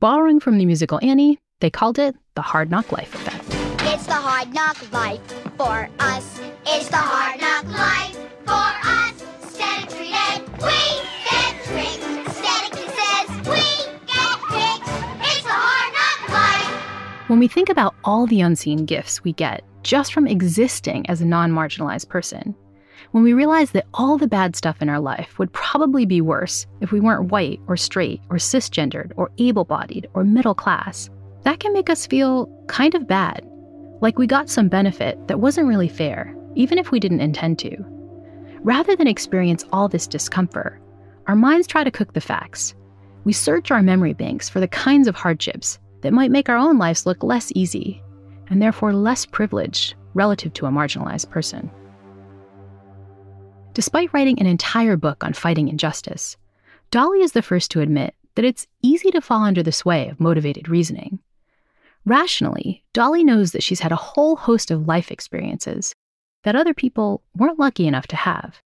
Borrowing 0.00 0.38
from 0.38 0.58
the 0.58 0.66
musical 0.66 1.00
Annie, 1.02 1.38
they 1.60 1.70
called 1.70 1.98
it 1.98 2.14
the 2.34 2.42
hard 2.42 2.70
knock 2.70 2.92
life 2.92 3.14
effect. 3.14 3.45
It's 3.88 4.06
the 4.06 4.14
hard 4.14 4.52
knock 4.52 4.92
life 4.92 5.20
for 5.56 5.88
us. 5.98 6.40
It's 6.66 6.88
the 6.88 6.96
hard 6.96 7.40
knock 7.40 7.64
life 7.78 8.16
for 8.44 8.52
us. 8.52 8.96
When 17.28 17.40
we 17.40 17.48
think 17.48 17.68
about 17.68 17.96
all 18.04 18.26
the 18.26 18.40
unseen 18.40 18.86
gifts 18.86 19.24
we 19.24 19.32
get 19.32 19.64
just 19.82 20.12
from 20.12 20.28
existing 20.28 21.08
as 21.10 21.20
a 21.20 21.26
non 21.26 21.50
marginalized 21.50 22.08
person, 22.08 22.54
when 23.10 23.24
we 23.24 23.32
realize 23.32 23.72
that 23.72 23.86
all 23.94 24.16
the 24.16 24.28
bad 24.28 24.54
stuff 24.54 24.80
in 24.80 24.88
our 24.88 25.00
life 25.00 25.36
would 25.38 25.52
probably 25.52 26.06
be 26.06 26.20
worse 26.20 26.66
if 26.80 26.92
we 26.92 27.00
weren't 27.00 27.32
white 27.32 27.60
or 27.66 27.76
straight 27.76 28.20
or 28.30 28.36
cisgendered 28.36 29.12
or 29.16 29.32
able 29.38 29.64
bodied 29.64 30.08
or 30.14 30.22
middle 30.22 30.54
class, 30.54 31.10
that 31.42 31.58
can 31.58 31.72
make 31.72 31.90
us 31.90 32.06
feel 32.06 32.46
kind 32.68 32.94
of 32.94 33.08
bad, 33.08 33.44
like 34.00 34.18
we 34.18 34.26
got 34.26 34.50
some 34.50 34.68
benefit 34.68 35.26
that 35.28 35.40
wasn't 35.40 35.66
really 35.66 35.88
fair, 35.88 36.34
even 36.54 36.78
if 36.78 36.90
we 36.90 37.00
didn't 37.00 37.20
intend 37.20 37.58
to. 37.60 37.76
Rather 38.60 38.96
than 38.96 39.06
experience 39.06 39.64
all 39.72 39.88
this 39.88 40.06
discomfort, 40.06 40.80
our 41.26 41.36
minds 41.36 41.66
try 41.66 41.84
to 41.84 41.90
cook 41.90 42.12
the 42.12 42.20
facts. 42.20 42.74
We 43.24 43.32
search 43.32 43.70
our 43.70 43.82
memory 43.82 44.12
banks 44.12 44.48
for 44.48 44.60
the 44.60 44.68
kinds 44.68 45.08
of 45.08 45.16
hardships 45.16 45.78
that 46.02 46.12
might 46.12 46.30
make 46.30 46.48
our 46.48 46.56
own 46.56 46.78
lives 46.78 47.06
look 47.06 47.22
less 47.22 47.50
easy 47.54 48.02
and 48.48 48.62
therefore 48.62 48.92
less 48.92 49.26
privileged 49.26 49.94
relative 50.14 50.52
to 50.54 50.66
a 50.66 50.70
marginalized 50.70 51.30
person. 51.30 51.70
Despite 53.74 54.12
writing 54.12 54.38
an 54.38 54.46
entire 54.46 54.96
book 54.96 55.24
on 55.24 55.32
fighting 55.32 55.68
injustice, 55.68 56.36
Dolly 56.90 57.20
is 57.20 57.32
the 57.32 57.42
first 57.42 57.70
to 57.72 57.80
admit 57.80 58.14
that 58.36 58.44
it's 58.44 58.66
easy 58.82 59.10
to 59.10 59.20
fall 59.20 59.42
under 59.42 59.62
the 59.62 59.72
sway 59.72 60.08
of 60.08 60.20
motivated 60.20 60.68
reasoning. 60.68 61.18
Rationally, 62.06 62.84
Dolly 62.92 63.24
knows 63.24 63.50
that 63.50 63.64
she's 63.64 63.80
had 63.80 63.90
a 63.90 63.96
whole 63.96 64.36
host 64.36 64.70
of 64.70 64.86
life 64.86 65.10
experiences 65.10 65.92
that 66.44 66.54
other 66.54 66.72
people 66.72 67.24
weren't 67.34 67.58
lucky 67.58 67.88
enough 67.88 68.06
to 68.06 68.16
have. 68.16 68.62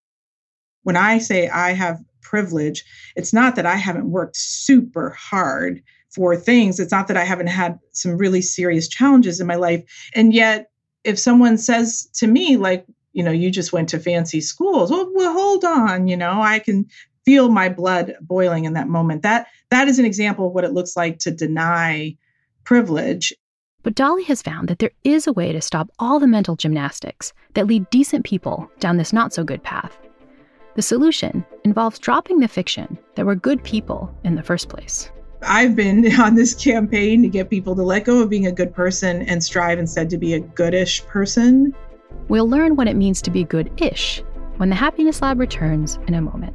When 0.82 0.96
I 0.96 1.18
say 1.18 1.48
I 1.48 1.70
have 1.70 2.02
privilege, 2.20 2.84
it's 3.14 3.32
not 3.32 3.54
that 3.54 3.64
I 3.64 3.76
haven't 3.76 4.10
worked 4.10 4.36
super 4.36 5.10
hard 5.10 5.80
for 6.10 6.34
things. 6.34 6.80
It's 6.80 6.90
not 6.90 7.06
that 7.06 7.16
I 7.16 7.22
haven't 7.24 7.46
had 7.46 7.78
some 7.92 8.18
really 8.18 8.42
serious 8.42 8.88
challenges 8.88 9.40
in 9.40 9.46
my 9.46 9.54
life. 9.54 9.84
And 10.16 10.34
yet, 10.34 10.70
if 11.04 11.16
someone 11.16 11.58
says 11.58 12.08
to 12.14 12.26
me, 12.26 12.56
like, 12.56 12.84
you 13.12 13.22
know, 13.22 13.30
you 13.30 13.50
just 13.50 13.72
went 13.72 13.88
to 13.90 14.00
fancy 14.00 14.40
schools, 14.40 14.90
well, 14.90 15.08
well 15.14 15.32
hold 15.32 15.64
on, 15.64 16.08
you 16.08 16.16
know, 16.16 16.42
I 16.42 16.58
can 16.58 16.86
feel 17.24 17.50
my 17.50 17.68
blood 17.68 18.16
boiling 18.20 18.64
in 18.64 18.72
that 18.72 18.88
moment. 18.88 19.22
That 19.22 19.46
that 19.70 19.86
is 19.86 20.00
an 20.00 20.04
example 20.04 20.48
of 20.48 20.52
what 20.54 20.64
it 20.64 20.72
looks 20.72 20.96
like 20.96 21.20
to 21.20 21.30
deny 21.30 22.16
privilege. 22.68 23.32
But 23.82 23.94
Dolly 23.94 24.24
has 24.24 24.42
found 24.42 24.68
that 24.68 24.78
there 24.78 24.90
is 25.02 25.26
a 25.26 25.32
way 25.32 25.52
to 25.52 25.60
stop 25.62 25.88
all 25.98 26.20
the 26.20 26.26
mental 26.26 26.54
gymnastics 26.54 27.32
that 27.54 27.66
lead 27.66 27.88
decent 27.88 28.26
people 28.26 28.70
down 28.78 28.98
this 28.98 29.10
not 29.10 29.32
so 29.32 29.42
good 29.42 29.62
path. 29.62 29.96
The 30.74 30.82
solution 30.82 31.46
involves 31.64 31.98
dropping 31.98 32.40
the 32.40 32.46
fiction 32.46 32.98
that 33.14 33.24
we're 33.24 33.36
good 33.36 33.64
people 33.64 34.14
in 34.22 34.34
the 34.34 34.42
first 34.42 34.68
place. 34.68 35.10
I've 35.40 35.74
been 35.74 36.04
on 36.20 36.34
this 36.34 36.54
campaign 36.54 37.22
to 37.22 37.28
get 37.28 37.48
people 37.48 37.74
to 37.74 37.82
let 37.82 38.04
go 38.04 38.20
of 38.20 38.28
being 38.28 38.46
a 38.46 38.52
good 38.52 38.74
person 38.74 39.22
and 39.22 39.42
strive 39.42 39.78
instead 39.78 40.10
to 40.10 40.18
be 40.18 40.34
a 40.34 40.40
goodish 40.40 41.02
person. 41.06 41.74
We'll 42.28 42.50
learn 42.50 42.76
what 42.76 42.86
it 42.86 42.96
means 42.96 43.22
to 43.22 43.30
be 43.30 43.44
good 43.44 43.72
ish 43.80 44.22
when 44.58 44.68
the 44.68 44.76
Happiness 44.76 45.22
Lab 45.22 45.40
returns 45.40 45.98
in 46.06 46.12
a 46.12 46.20
moment. 46.20 46.54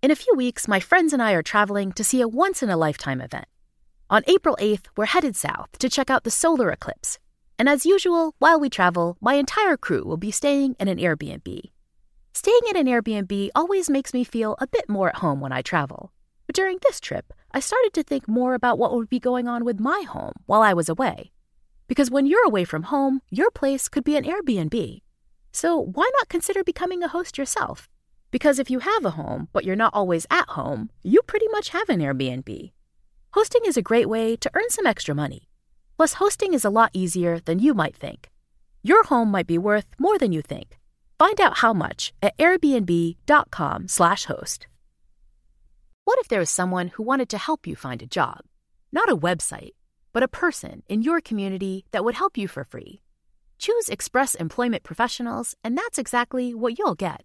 In 0.00 0.12
a 0.12 0.16
few 0.16 0.32
weeks, 0.36 0.68
my 0.68 0.78
friends 0.78 1.12
and 1.12 1.20
I 1.20 1.32
are 1.32 1.42
traveling 1.42 1.90
to 1.94 2.04
see 2.04 2.20
a 2.20 2.28
once 2.28 2.62
in 2.62 2.70
a 2.70 2.76
lifetime 2.76 3.20
event. 3.20 3.46
On 4.08 4.22
April 4.28 4.56
8th, 4.60 4.86
we're 4.96 5.06
headed 5.06 5.34
south 5.34 5.76
to 5.80 5.88
check 5.88 6.08
out 6.08 6.22
the 6.22 6.30
solar 6.30 6.70
eclipse. 6.70 7.18
And 7.58 7.68
as 7.68 7.84
usual, 7.84 8.36
while 8.38 8.60
we 8.60 8.70
travel, 8.70 9.16
my 9.20 9.34
entire 9.34 9.76
crew 9.76 10.04
will 10.04 10.16
be 10.16 10.30
staying 10.30 10.76
in 10.78 10.86
an 10.86 10.98
Airbnb. 10.98 11.60
Staying 12.32 12.60
at 12.70 12.76
an 12.76 12.86
Airbnb 12.86 13.48
always 13.56 13.90
makes 13.90 14.14
me 14.14 14.22
feel 14.22 14.54
a 14.60 14.68
bit 14.68 14.88
more 14.88 15.08
at 15.08 15.16
home 15.16 15.40
when 15.40 15.50
I 15.50 15.62
travel. 15.62 16.12
But 16.46 16.54
during 16.54 16.78
this 16.82 17.00
trip, 17.00 17.32
I 17.50 17.58
started 17.58 17.92
to 17.94 18.04
think 18.04 18.28
more 18.28 18.54
about 18.54 18.78
what 18.78 18.94
would 18.94 19.08
be 19.08 19.18
going 19.18 19.48
on 19.48 19.64
with 19.64 19.80
my 19.80 20.04
home 20.08 20.34
while 20.46 20.62
I 20.62 20.74
was 20.74 20.88
away. 20.88 21.32
Because 21.88 22.08
when 22.08 22.24
you're 22.24 22.46
away 22.46 22.62
from 22.62 22.84
home, 22.84 23.20
your 23.30 23.50
place 23.50 23.88
could 23.88 24.04
be 24.04 24.14
an 24.14 24.22
Airbnb. 24.22 25.02
So 25.50 25.76
why 25.76 26.08
not 26.18 26.28
consider 26.28 26.62
becoming 26.62 27.02
a 27.02 27.08
host 27.08 27.36
yourself? 27.36 27.87
Because 28.30 28.58
if 28.58 28.70
you 28.70 28.80
have 28.80 29.04
a 29.04 29.10
home, 29.10 29.48
but 29.52 29.64
you're 29.64 29.76
not 29.76 29.94
always 29.94 30.26
at 30.30 30.48
home, 30.50 30.90
you 31.02 31.22
pretty 31.22 31.48
much 31.48 31.70
have 31.70 31.88
an 31.88 32.00
Airbnb. 32.00 32.72
Hosting 33.32 33.62
is 33.64 33.76
a 33.76 33.82
great 33.82 34.08
way 34.08 34.36
to 34.36 34.50
earn 34.54 34.68
some 34.68 34.86
extra 34.86 35.14
money. 35.14 35.48
Plus, 35.96 36.14
hosting 36.14 36.54
is 36.54 36.64
a 36.64 36.70
lot 36.70 36.90
easier 36.92 37.40
than 37.40 37.58
you 37.58 37.74
might 37.74 37.96
think. 37.96 38.30
Your 38.82 39.04
home 39.04 39.30
might 39.30 39.46
be 39.46 39.58
worth 39.58 39.86
more 39.98 40.18
than 40.18 40.32
you 40.32 40.42
think. 40.42 40.78
Find 41.18 41.40
out 41.40 41.58
how 41.58 41.72
much 41.72 42.12
at 42.22 42.36
airbnb.com/host. 42.38 44.66
What 46.04 46.18
if 46.20 46.28
there 46.28 46.40
was 46.40 46.50
someone 46.50 46.88
who 46.88 47.02
wanted 47.02 47.28
to 47.30 47.38
help 47.38 47.66
you 47.66 47.76
find 47.76 48.02
a 48.02 48.06
job? 48.06 48.42
Not 48.92 49.10
a 49.10 49.16
website, 49.16 49.72
but 50.12 50.22
a 50.22 50.28
person 50.28 50.82
in 50.88 51.02
your 51.02 51.20
community 51.20 51.84
that 51.90 52.04
would 52.04 52.14
help 52.14 52.38
you 52.38 52.48
for 52.48 52.64
free. 52.64 53.02
Choose 53.58 53.88
Express 53.88 54.34
Employment 54.34 54.84
Professionals, 54.84 55.54
and 55.62 55.76
that's 55.76 55.98
exactly 55.98 56.54
what 56.54 56.78
you'll 56.78 56.94
get. 56.94 57.24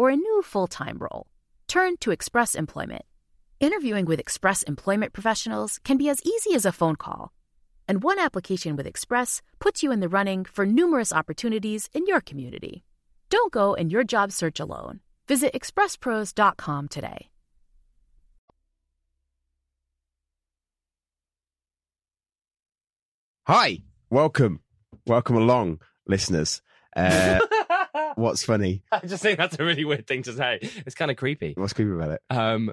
or 0.00 0.08
a 0.08 0.16
new 0.16 0.40
full 0.42 0.66
time 0.66 0.96
role, 0.98 1.26
turn 1.68 1.98
to 1.98 2.10
Express 2.10 2.54
Employment. 2.54 3.02
Interviewing 3.60 4.06
with 4.06 4.18
Express 4.18 4.62
Employment 4.62 5.12
professionals 5.12 5.78
can 5.84 5.98
be 5.98 6.08
as 6.08 6.22
easy 6.22 6.54
as 6.54 6.64
a 6.64 6.72
phone 6.72 6.96
call, 6.96 7.32
and 7.86 8.02
one 8.02 8.18
application 8.18 8.76
with 8.76 8.86
Express 8.86 9.42
puts 9.58 9.82
you 9.82 9.92
in 9.92 10.00
the 10.00 10.08
running 10.08 10.46
for 10.46 10.64
numerous 10.64 11.12
opportunities 11.12 11.90
in 11.92 12.06
your 12.06 12.22
community. 12.22 12.82
Don't 13.28 13.52
go 13.52 13.74
in 13.74 13.90
your 13.90 14.02
job 14.02 14.32
search 14.32 14.58
alone. 14.58 15.00
Visit 15.28 15.52
expresspros.com 15.52 16.88
today. 16.88 17.28
Hi, 23.46 23.80
welcome, 24.08 24.60
welcome 25.06 25.36
along, 25.36 25.80
listeners. 26.06 26.62
Uh, 26.96 27.40
what's 28.16 28.44
funny? 28.44 28.82
I 28.92 29.06
just 29.06 29.22
think 29.22 29.38
that's 29.38 29.58
a 29.58 29.64
really 29.64 29.84
weird 29.84 30.06
thing 30.06 30.22
to 30.24 30.32
say. 30.32 30.58
It's 30.86 30.94
kind 30.94 31.10
of 31.10 31.16
creepy. 31.16 31.54
What's 31.56 31.72
creepy 31.72 31.92
about 31.92 32.10
it? 32.12 32.22
Um, 32.30 32.72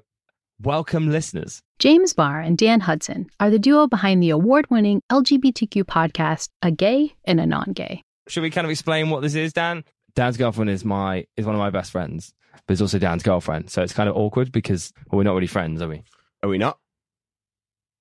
welcome, 0.61 1.09
listeners. 1.09 1.61
James 1.79 2.13
Barr 2.13 2.39
and 2.39 2.57
Dan 2.57 2.81
Hudson 2.81 3.29
are 3.39 3.49
the 3.49 3.59
duo 3.59 3.87
behind 3.87 4.21
the 4.21 4.29
award 4.29 4.69
winning 4.69 5.01
LGBTQ 5.11 5.83
podcast, 5.83 6.49
A 6.61 6.71
Gay 6.71 7.15
and 7.25 7.39
a 7.39 7.45
Non 7.45 7.73
Gay. 7.73 8.03
Should 8.27 8.43
we 8.43 8.49
kind 8.49 8.65
of 8.65 8.71
explain 8.71 9.09
what 9.09 9.21
this 9.21 9.35
is, 9.35 9.53
Dan? 9.53 9.83
Dan's 10.15 10.37
girlfriend 10.37 10.69
is 10.69 10.83
my 10.83 11.25
is 11.37 11.45
one 11.45 11.55
of 11.55 11.59
my 11.59 11.69
best 11.69 11.91
friends, 11.91 12.33
but 12.65 12.73
it's 12.73 12.81
also 12.81 12.99
Dan's 12.99 13.23
girlfriend. 13.23 13.69
So 13.69 13.83
it's 13.83 13.93
kind 13.93 14.09
of 14.09 14.15
awkward 14.15 14.51
because 14.51 14.91
well, 15.09 15.17
we're 15.17 15.23
not 15.23 15.35
really 15.35 15.47
friends, 15.47 15.81
are 15.81 15.87
we? 15.87 16.03
Are 16.43 16.49
we 16.49 16.57
not? 16.57 16.79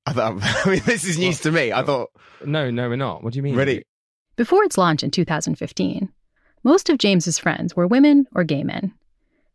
I 0.06 0.12
thought. 0.12 0.38
I 0.42 0.70
mean, 0.70 0.82
this 0.86 1.04
is 1.04 1.18
news 1.18 1.40
to 1.40 1.52
me. 1.52 1.72
I 1.72 1.82
thought. 1.82 2.10
No, 2.44 2.70
no, 2.70 2.88
we're 2.88 2.96
not. 2.96 3.22
What 3.22 3.34
do 3.34 3.38
you 3.38 3.42
mean? 3.42 3.54
Ready? 3.54 3.84
Before 4.36 4.64
its 4.64 4.76
launch 4.76 5.02
in 5.02 5.10
2015, 5.10 6.10
most 6.64 6.90
of 6.90 6.98
James's 6.98 7.38
friends 7.38 7.76
were 7.76 7.86
women 7.86 8.26
or 8.34 8.44
gay 8.44 8.64
men. 8.64 8.92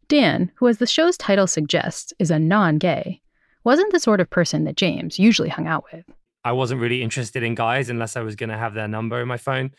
Dan, 0.08 0.52
who 0.56 0.68
as 0.68 0.78
the 0.78 0.88
show's 0.88 1.18
title 1.18 1.48
suggests 1.48 2.14
is 2.20 2.32
a 2.32 2.40
non 2.40 2.78
gay, 2.78 3.22
wasn't 3.64 3.92
the 3.92 4.00
sort 4.00 4.20
of 4.20 4.30
person 4.30 4.64
that 4.66 4.76
James 4.76 5.20
usually 5.20 5.50
hung 5.50 5.68
out 5.68 5.86
with. 5.94 6.06
I 6.44 6.52
wasn't 6.52 6.82
really 6.82 7.02
interested 7.02 7.44
in 7.44 7.56
guys 7.56 7.90
unless 7.90 8.18
I 8.18 8.22
was 8.22 8.36
going 8.36 8.50
to 8.50 8.58
have 8.58 8.74
their 8.74 8.88
number 8.88 9.22
in 9.22 9.28
my 9.28 9.38
phone. 9.38 9.72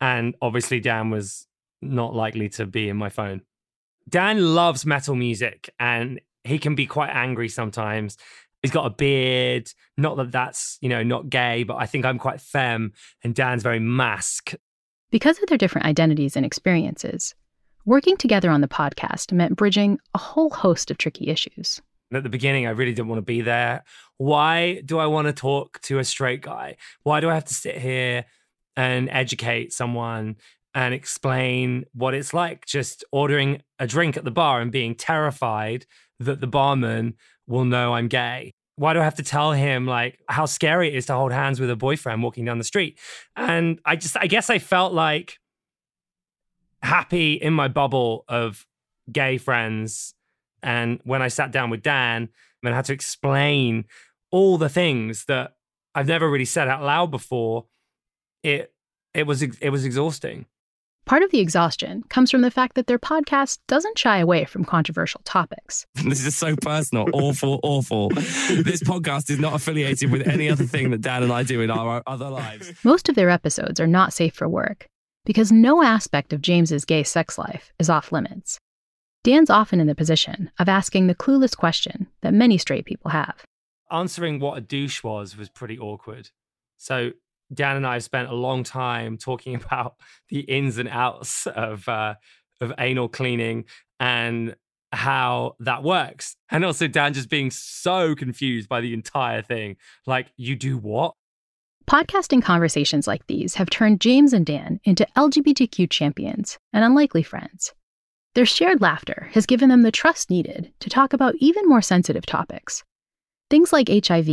And 0.00 0.34
obviously, 0.42 0.80
Dan 0.80 1.10
was 1.10 1.46
not 1.80 2.14
likely 2.14 2.48
to 2.50 2.66
be 2.66 2.88
in 2.88 2.96
my 2.96 3.08
phone. 3.08 3.42
Dan 4.08 4.54
loves 4.54 4.86
metal 4.86 5.14
music 5.14 5.70
and 5.78 6.20
he 6.44 6.58
can 6.58 6.74
be 6.74 6.86
quite 6.86 7.10
angry 7.10 7.48
sometimes. 7.48 8.16
He's 8.62 8.72
got 8.72 8.86
a 8.86 8.90
beard. 8.90 9.70
Not 9.96 10.16
that 10.16 10.32
that's, 10.32 10.78
you 10.80 10.88
know, 10.88 11.02
not 11.02 11.30
gay, 11.30 11.62
but 11.62 11.76
I 11.76 11.86
think 11.86 12.04
I'm 12.04 12.18
quite 12.18 12.40
femme 12.40 12.92
and 13.22 13.34
Dan's 13.34 13.62
very 13.62 13.78
masc. 13.78 14.54
Because 15.10 15.38
of 15.38 15.48
their 15.48 15.56
different 15.56 15.86
identities 15.86 16.36
and 16.36 16.44
experiences, 16.44 17.34
working 17.86 18.18
together 18.18 18.50
on 18.50 18.60
the 18.60 18.68
podcast 18.68 19.32
meant 19.32 19.56
bridging 19.56 19.98
a 20.14 20.18
whole 20.18 20.50
host 20.50 20.90
of 20.90 20.98
tricky 20.98 21.28
issues. 21.28 21.80
At 22.12 22.24
the 22.24 22.28
beginning, 22.28 22.66
I 22.66 22.70
really 22.70 22.92
didn't 22.92 23.08
want 23.08 23.18
to 23.18 23.22
be 23.24 23.40
there. 23.40 23.84
Why 24.18 24.82
do 24.84 24.98
I 24.98 25.06
want 25.06 25.26
to 25.26 25.32
talk 25.32 25.80
to 25.82 25.98
a 25.98 26.04
straight 26.04 26.42
guy? 26.42 26.76
Why 27.04 27.20
do 27.20 27.30
I 27.30 27.34
have 27.34 27.46
to 27.46 27.54
sit 27.54 27.78
here 27.78 28.26
and 28.76 29.08
educate 29.10 29.72
someone 29.72 30.36
and 30.74 30.92
explain 30.92 31.86
what 31.94 32.12
it's 32.12 32.34
like 32.34 32.66
just 32.66 33.02
ordering 33.10 33.62
a 33.78 33.86
drink 33.86 34.18
at 34.18 34.24
the 34.24 34.30
bar 34.30 34.60
and 34.60 34.70
being 34.70 34.94
terrified 34.94 35.86
that 36.20 36.40
the 36.40 36.46
barman 36.46 37.14
will 37.46 37.64
know 37.64 37.94
I'm 37.94 38.08
gay. 38.08 38.52
Why 38.78 38.92
do 38.92 39.00
I 39.00 39.04
have 39.04 39.16
to 39.16 39.24
tell 39.24 39.52
him 39.52 39.86
like 39.86 40.20
how 40.28 40.46
scary 40.46 40.88
it 40.88 40.94
is 40.94 41.06
to 41.06 41.14
hold 41.14 41.32
hands 41.32 41.58
with 41.58 41.68
a 41.68 41.76
boyfriend 41.76 42.22
walking 42.22 42.44
down 42.44 42.58
the 42.58 42.64
street? 42.64 42.98
And 43.34 43.80
I 43.84 43.96
just, 43.96 44.16
I 44.16 44.28
guess 44.28 44.50
I 44.50 44.60
felt 44.60 44.92
like 44.92 45.38
happy 46.80 47.34
in 47.34 47.52
my 47.52 47.66
bubble 47.66 48.24
of 48.28 48.66
gay 49.10 49.36
friends. 49.36 50.14
And 50.62 51.00
when 51.02 51.22
I 51.22 51.28
sat 51.28 51.50
down 51.50 51.70
with 51.70 51.82
Dan 51.82 52.28
and 52.62 52.72
I 52.72 52.76
had 52.76 52.84
to 52.84 52.92
explain 52.92 53.84
all 54.30 54.58
the 54.58 54.68
things 54.68 55.24
that 55.24 55.54
I've 55.94 56.06
never 56.06 56.30
really 56.30 56.44
said 56.44 56.68
out 56.68 56.82
loud 56.82 57.10
before, 57.10 57.66
it 58.44 58.72
it 59.12 59.26
was 59.26 59.42
it 59.42 59.70
was 59.70 59.84
exhausting. 59.84 60.46
Part 61.08 61.22
of 61.22 61.30
the 61.30 61.40
exhaustion 61.40 62.04
comes 62.10 62.30
from 62.30 62.42
the 62.42 62.50
fact 62.50 62.74
that 62.74 62.86
their 62.86 62.98
podcast 62.98 63.60
doesn't 63.66 63.98
shy 63.98 64.18
away 64.18 64.44
from 64.44 64.62
controversial 64.62 65.22
topics. 65.24 65.86
This 66.04 66.26
is 66.26 66.36
so 66.36 66.54
personal, 66.54 67.06
awful, 67.14 67.60
awful. 67.62 68.10
This 68.10 68.82
podcast 68.82 69.30
is 69.30 69.38
not 69.38 69.54
affiliated 69.54 70.12
with 70.12 70.28
any 70.28 70.50
other 70.50 70.64
thing 70.64 70.90
that 70.90 71.00
Dan 71.00 71.22
and 71.22 71.32
I 71.32 71.44
do 71.44 71.62
in 71.62 71.70
our 71.70 72.02
other 72.06 72.28
lives. 72.28 72.72
Most 72.84 73.08
of 73.08 73.14
their 73.14 73.30
episodes 73.30 73.80
are 73.80 73.86
not 73.86 74.12
safe 74.12 74.34
for 74.34 74.46
work 74.46 74.86
because 75.24 75.50
no 75.50 75.82
aspect 75.82 76.34
of 76.34 76.42
James's 76.42 76.84
gay 76.84 77.04
sex 77.04 77.38
life 77.38 77.72
is 77.78 77.88
off 77.88 78.12
limits. 78.12 78.58
Dan's 79.24 79.48
often 79.48 79.80
in 79.80 79.86
the 79.86 79.94
position 79.94 80.50
of 80.58 80.68
asking 80.68 81.06
the 81.06 81.14
clueless 81.14 81.56
question 81.56 82.08
that 82.20 82.34
many 82.34 82.58
straight 82.58 82.84
people 82.84 83.12
have. 83.12 83.44
Answering 83.90 84.40
what 84.40 84.58
a 84.58 84.60
douche 84.60 85.02
was 85.02 85.38
was 85.38 85.48
pretty 85.48 85.78
awkward. 85.78 86.28
So 86.76 87.12
Dan 87.52 87.76
and 87.76 87.86
I 87.86 87.94
have 87.94 88.04
spent 88.04 88.28
a 88.28 88.34
long 88.34 88.64
time 88.64 89.16
talking 89.18 89.54
about 89.62 89.94
the 90.28 90.40
ins 90.40 90.78
and 90.78 90.88
outs 90.88 91.46
of 91.46 91.88
uh, 91.88 92.14
of 92.60 92.72
anal 92.78 93.08
cleaning 93.08 93.64
and 94.00 94.56
how 94.92 95.56
that 95.60 95.82
works. 95.82 96.36
And 96.50 96.64
also 96.64 96.88
Dan 96.88 97.12
just 97.12 97.28
being 97.28 97.50
so 97.50 98.14
confused 98.14 98.68
by 98.68 98.80
the 98.80 98.94
entire 98.94 99.42
thing. 99.42 99.76
Like, 100.06 100.28
you 100.36 100.56
do 100.56 100.78
what? 100.78 101.14
Podcasting 101.88 102.42
conversations 102.42 103.06
like 103.06 103.26
these 103.26 103.54
have 103.54 103.70
turned 103.70 104.00
James 104.00 104.32
and 104.32 104.44
Dan 104.44 104.80
into 104.84 105.06
LGBTQ 105.16 105.88
champions 105.90 106.58
and 106.72 106.84
unlikely 106.84 107.22
friends. 107.22 107.72
Their 108.34 108.46
shared 108.46 108.80
laughter 108.80 109.30
has 109.32 109.46
given 109.46 109.70
them 109.70 109.82
the 109.82 109.90
trust 109.90 110.30
needed 110.30 110.72
to 110.80 110.90
talk 110.90 111.12
about 111.12 111.34
even 111.38 111.66
more 111.66 111.80
sensitive 111.80 112.26
topics. 112.26 112.84
Things 113.50 113.72
like 113.72 113.88
HIV, 113.88 114.28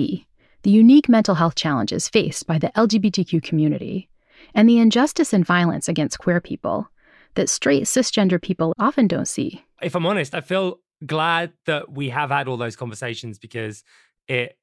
the 0.65 0.71
unique 0.71 1.07
mental 1.07 1.35
health 1.35 1.53
challenges 1.53 2.09
faced 2.09 2.47
by 2.47 2.57
the 2.57 2.69
LGBTQ 2.69 3.43
community, 3.43 4.09
and 4.55 4.67
the 4.67 4.79
injustice 4.79 5.31
and 5.31 5.45
violence 5.45 5.87
against 5.87 6.17
queer 6.17 6.41
people 6.41 6.89
that 7.35 7.49
straight 7.49 7.83
cisgender 7.83 8.41
people 8.41 8.73
often 8.79 9.05
don't 9.05 9.27
see. 9.27 9.63
If 9.79 9.93
I'm 9.93 10.07
honest, 10.07 10.33
I 10.33 10.41
feel 10.41 10.79
glad 11.05 11.53
that 11.67 11.91
we 11.91 12.09
have 12.09 12.31
had 12.31 12.47
all 12.47 12.57
those 12.57 12.75
conversations 12.75 13.37
because 13.37 13.83
it 14.27 14.57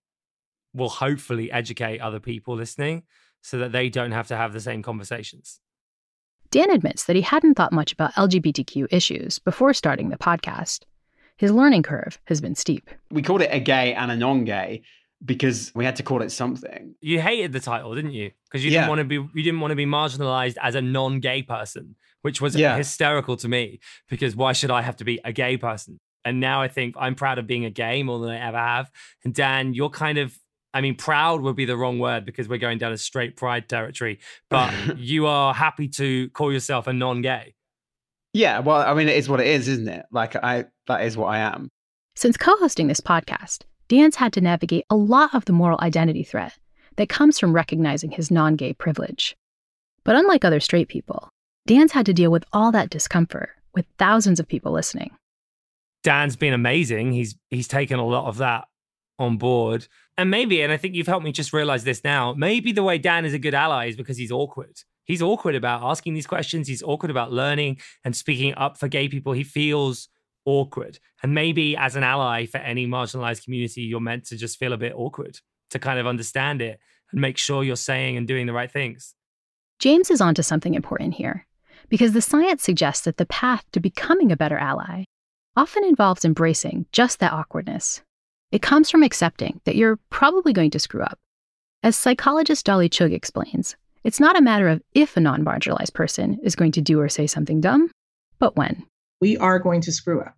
will 0.75 0.89
hopefully 0.89 1.53
educate 1.53 2.01
other 2.01 2.19
people 2.19 2.57
listening 2.57 3.05
so 3.41 3.59
that 3.59 3.71
they 3.71 3.89
don't 3.89 4.11
have 4.11 4.27
to 4.27 4.37
have 4.37 4.53
the 4.53 4.61
same 4.61 4.83
conversations. 4.83 5.61
Dan 6.51 6.73
admits 6.73 7.05
that 7.05 7.15
he 7.15 7.23
hadn't 7.23 7.55
thought 7.55 7.73
much 7.73 7.93
about 7.93 8.13
LGBTQ 8.15 8.89
issues 8.91 9.39
before 9.39 9.73
starting 9.73 10.09
the 10.09 10.19
podcast. 10.19 10.81
His 11.37 11.53
learning 11.53 11.85
curve 11.85 12.19
has 12.25 12.41
been 12.41 12.57
steep. 12.57 12.91
We 13.13 13.23
called 13.23 13.43
it 13.43 13.51
a 13.53 13.61
gay 13.61 13.95
and 13.95 14.11
a 14.11 14.17
non 14.17 14.45
gay 14.45 14.83
because 15.25 15.73
we 15.75 15.85
had 15.85 15.97
to 15.97 16.03
call 16.03 16.23
it 16.23 16.31
something. 16.31 16.95
You 17.01 17.21
hated 17.21 17.53
the 17.53 17.61
title, 17.61 17.95
didn't 17.95 18.13
you? 18.13 18.31
Because 18.51 18.65
you 18.65 18.71
Yeah. 18.71 18.81
didn't 18.81 18.89
want 18.91 18.99
to 19.01 19.05
be 19.05 19.15
you 19.15 19.43
didn't 19.43 19.61
want 19.61 19.71
to 19.73 19.77
be 19.77 19.87
marginalized 19.87 20.57
as 20.61 20.75
a 20.75 20.83
non-gay 20.83 21.43
person, 21.43 21.97
which 22.23 22.41
was 22.41 22.57
Yeah. 22.57 22.77
hysterical 22.77 23.37
to 23.39 23.49
me 23.49 23.81
because 24.09 24.35
why 24.37 24.53
should 24.53 24.71
I 24.71 24.83
have 24.83 24.97
to 24.97 25.05
be 25.05 25.21
a 25.25 25.33
gay 25.33 25.57
person? 25.57 25.99
And 26.25 26.39
now 26.41 26.63
I 26.63 26.69
think 26.69 26.95
I'm 26.99 27.15
proud 27.15 27.39
of 27.39 27.47
being 27.47 27.65
a 27.65 27.71
gay 27.71 28.03
more 28.03 28.21
than 28.21 28.31
I 28.31 28.39
ever 28.47 28.59
have. 28.59 28.91
And 29.25 29.35
Dan, 29.35 29.75
you're 29.75 29.91
kind 29.91 30.19
of 30.19 30.37
I 30.75 30.81
mean, 30.81 30.95
proud 30.95 31.43
would 31.43 31.55
be 31.55 31.67
the 31.67 31.77
wrong 31.77 31.99
word 31.99 32.25
because 32.25 32.49
we're 32.49 32.57
going 32.57 32.79
down 32.79 32.93
a 32.93 32.97
straight 32.97 33.37
pride 33.37 33.69
territory, 33.69 34.21
but 34.49 34.73
you 34.97 35.27
are 35.27 35.53
happy 35.53 35.87
to 35.89 36.31
call 36.31 36.51
yourself 36.51 36.87
a 36.87 36.95
non 36.95 37.21
gay. 37.21 37.55
Yeah, 38.33 38.61
well, 38.61 38.79
I 38.79 38.95
mean, 38.95 39.07
it 39.09 39.17
is 39.17 39.29
what 39.29 39.41
it 39.41 39.49
is, 39.49 39.69
isn't 39.69 39.89
it? 39.89 40.07
Like, 40.11 40.35
I 40.37 40.65
that 40.87 41.03
is 41.05 41.15
what 41.17 41.27
I 41.27 41.41
am. 41.41 41.69
Since 42.17 42.39
co 42.39 42.57
hosting 42.57 42.87
this 42.87 43.01
podcast, 43.01 43.65
Dan's 43.93 44.17
had 44.17 44.33
to 44.33 44.41
navigate 44.41 44.87
a 44.89 44.97
lot 44.97 45.35
of 45.35 45.45
the 45.45 45.53
moral 45.53 45.79
identity 45.83 46.23
threat 46.23 46.55
that 46.97 47.11
comes 47.11 47.39
from 47.39 47.53
recognizing 47.53 48.11
his 48.11 48.31
non 48.31 48.57
gay 48.57 48.73
privilege. 48.73 49.37
But 50.03 50.17
unlike 50.17 50.47
other 50.47 50.61
straight 50.61 50.89
people, 50.89 51.29
Dan's 51.67 51.93
had 51.93 52.07
to 52.07 52.15
deal 52.15 52.31
with 52.31 52.47
all 52.55 52.73
that 52.73 52.89
discomfort 52.89 53.51
with 53.75 53.85
thousands 53.99 54.41
of 54.41 54.49
people 54.49 54.73
listening. 54.73 55.11
Dan's 56.03 56.37
been 56.37 56.55
amazing. 56.55 57.13
He's 57.13 57.37
he's 57.51 57.69
taken 57.69 57.99
a 57.99 58.07
lot 58.07 58.29
of 58.29 58.39
that 58.39 58.65
on 59.19 59.37
board. 59.37 59.87
And 60.17 60.31
maybe, 60.31 60.63
and 60.63 60.73
I 60.73 60.79
think 60.79 60.95
you've 60.95 61.07
helped 61.07 61.27
me 61.27 61.33
just 61.33 61.53
realize 61.53 61.85
this 61.85 62.03
now, 62.03 62.33
maybe 62.33 62.73
the 62.73 62.83
way 62.83 62.97
Dan 62.97 63.27
is 63.27 63.35
a 63.35 63.39
good 63.39 63.53
ally 63.53 63.89
is 63.89 63.97
because 63.97 64.17
he's 64.17 64.33
awkward. 64.33 64.73
He's 65.05 65.21
awkward 65.21 65.55
about 65.55 65.83
asking 65.83 66.15
these 66.15 66.27
questions. 66.27 66.67
He's 66.67 66.83
awkward 66.83 67.11
about 67.11 67.31
learning 67.31 67.79
and 68.07 68.17
speaking 68.17 68.55
up 68.55 68.79
for 68.79 68.89
gay 68.89 69.11
people. 69.11 69.35
He 69.35 69.45
feels 69.45 70.09
awkward. 70.45 70.99
And 71.23 71.35
maybe 71.35 71.77
as 71.77 71.97
an 71.97 72.03
ally 72.03 72.47
for 72.47 72.59
any 72.59 72.87
marginalized 72.87 73.45
community, 73.45 73.83
you're 73.83 74.01
meant 74.01 74.27
to 74.27 74.37
just 74.37 74.59
feel 74.59 74.73
a 74.73 74.79
bit 74.79 74.93
awkward 74.95 75.39
to 75.71 75.79
kind 75.79 75.99
of 75.99 76.07
understand 76.07 76.63
it 76.63 76.79
and 77.11 77.21
make 77.21 77.39
sure 77.39 77.65
you're 77.65 77.77
saying 77.77 78.17
and 78.17 78.27
doing 78.27 78.47
the 78.47 78.53
right 78.53 78.71
things. 78.71 79.15
James 79.79 80.11
is 80.11 80.21
onto 80.21 80.43
something 80.43 80.75
important 80.75 81.15
here 81.15 81.47
because 81.89 82.13
the 82.13 82.23
science 82.23 82.63
suggests 82.63 83.05
that 83.05 83.17
the 83.17 83.27
path 83.27 83.65
to 83.73 83.81
becoming 83.81 84.31
a 84.31 84.37
better 84.37 84.59
ally 84.59 85.05
often 85.57 85.85
involves 85.85 86.25
embracing 86.25 86.87
just 86.93 87.19
that 87.19 87.33
awkwardness. 87.33 88.03
It 88.51 88.63
comes 88.63 88.91
from 88.91 89.03
accepting 89.03 89.61
that 89.65 89.77
you're 89.77 89.99
probably 90.11 90.53
going 90.53 90.71
to 90.71 90.79
screw 90.79 91.03
up. 91.03 91.19
As 91.83 91.97
psychologist 91.97 92.65
Dolly 92.65 92.89
Chugh 92.89 93.13
explains, 93.13 93.77
it's 94.05 94.21
not 94.21 94.39
a 94.39 94.43
matter 94.43 94.69
of 94.69 94.83
if 94.95 95.17
a 95.17 95.21
non 95.21 95.45
marginalized 95.45 95.95
person 95.95 96.39
is 96.43 96.55
going 96.55 96.73
to 96.73 96.81
do 96.81 97.01
or 97.01 97.09
say 97.09 97.27
something 97.27 97.61
dumb, 97.61 97.91
but 98.39 98.57
when. 98.57 98.87
We 99.23 99.37
are 99.37 99.61
going 99.61 99.83
to 99.83 99.93
screw 99.93 100.21
up. 100.21 100.35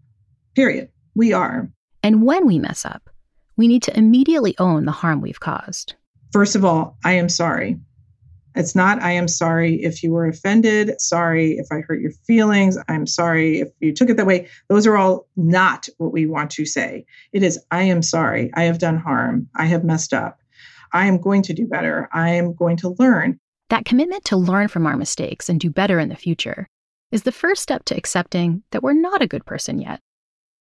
Period. 0.55 0.91
We 1.15 1.33
are. 1.33 1.71
And 2.03 2.23
when 2.23 2.47
we 2.47 2.59
mess 2.59 2.85
up, 2.85 3.09
we 3.57 3.67
need 3.67 3.83
to 3.85 3.97
immediately 3.97 4.55
own 4.59 4.85
the 4.85 4.93
harm 4.93 5.23
we've 5.23 5.41
caused. 5.41 5.95
First 6.35 6.55
of 6.55 6.67
all, 6.67 6.99
I 7.03 7.13
am 7.13 7.31
sorry. 7.31 7.79
It's 8.55 8.75
not, 8.75 9.03
I 9.03 9.13
am 9.13 9.27
sorry 9.27 9.83
if 9.83 10.03
you 10.03 10.11
were 10.11 10.27
offended. 10.27 11.01
Sorry 11.01 11.53
if 11.53 11.69
I 11.73 11.77
hurt 11.77 12.03
your 12.03 12.11
feelings. 12.27 12.77
I'm 12.87 13.07
sorry 13.07 13.61
if 13.61 13.69
you 13.81 13.95
took 13.95 14.11
it 14.11 14.19
that 14.19 14.27
way. 14.27 14.49
Those 14.69 14.87
are 14.87 14.99
all 14.99 15.29
not 15.35 15.89
what 15.97 16.13
we 16.13 16.27
want 16.27 16.51
to 16.51 16.67
say. 16.67 17.07
It 17.33 17.43
is, 17.43 17.59
I 17.71 17.85
am 17.85 18.03
sorry. 18.03 18.51
I 18.53 18.65
have 18.65 18.81
done 18.81 18.99
harm. 18.99 19.49
I 19.57 19.65
have 19.65 19.83
messed 19.83 20.13
up. 20.13 20.41
I 20.93 21.07
am 21.07 21.23
going 21.23 21.41
to 21.45 21.55
do 21.55 21.67
better. 21.67 22.11
I 22.13 22.33
am 22.33 22.53
going 22.53 22.77
to 22.77 22.95
learn. 22.99 23.41
That 23.71 23.87
commitment 23.87 24.27
to 24.27 24.37
learn 24.37 24.69
from 24.69 24.87
our 24.87 24.99
mistakes 24.99 25.49
and 25.49 25.59
do 25.59 25.71
better 25.71 25.99
in 25.99 26.11
the 26.11 26.17
future 26.17 26.69
is 27.13 27.23
the 27.23 27.33
first 27.33 27.63
step 27.63 27.85
to 27.87 27.97
accepting 27.97 28.63
that 28.71 28.83
we're 28.83 28.93
not 28.93 29.23
a 29.23 29.27
good 29.27 29.47
person 29.47 29.81
yet. 29.81 30.01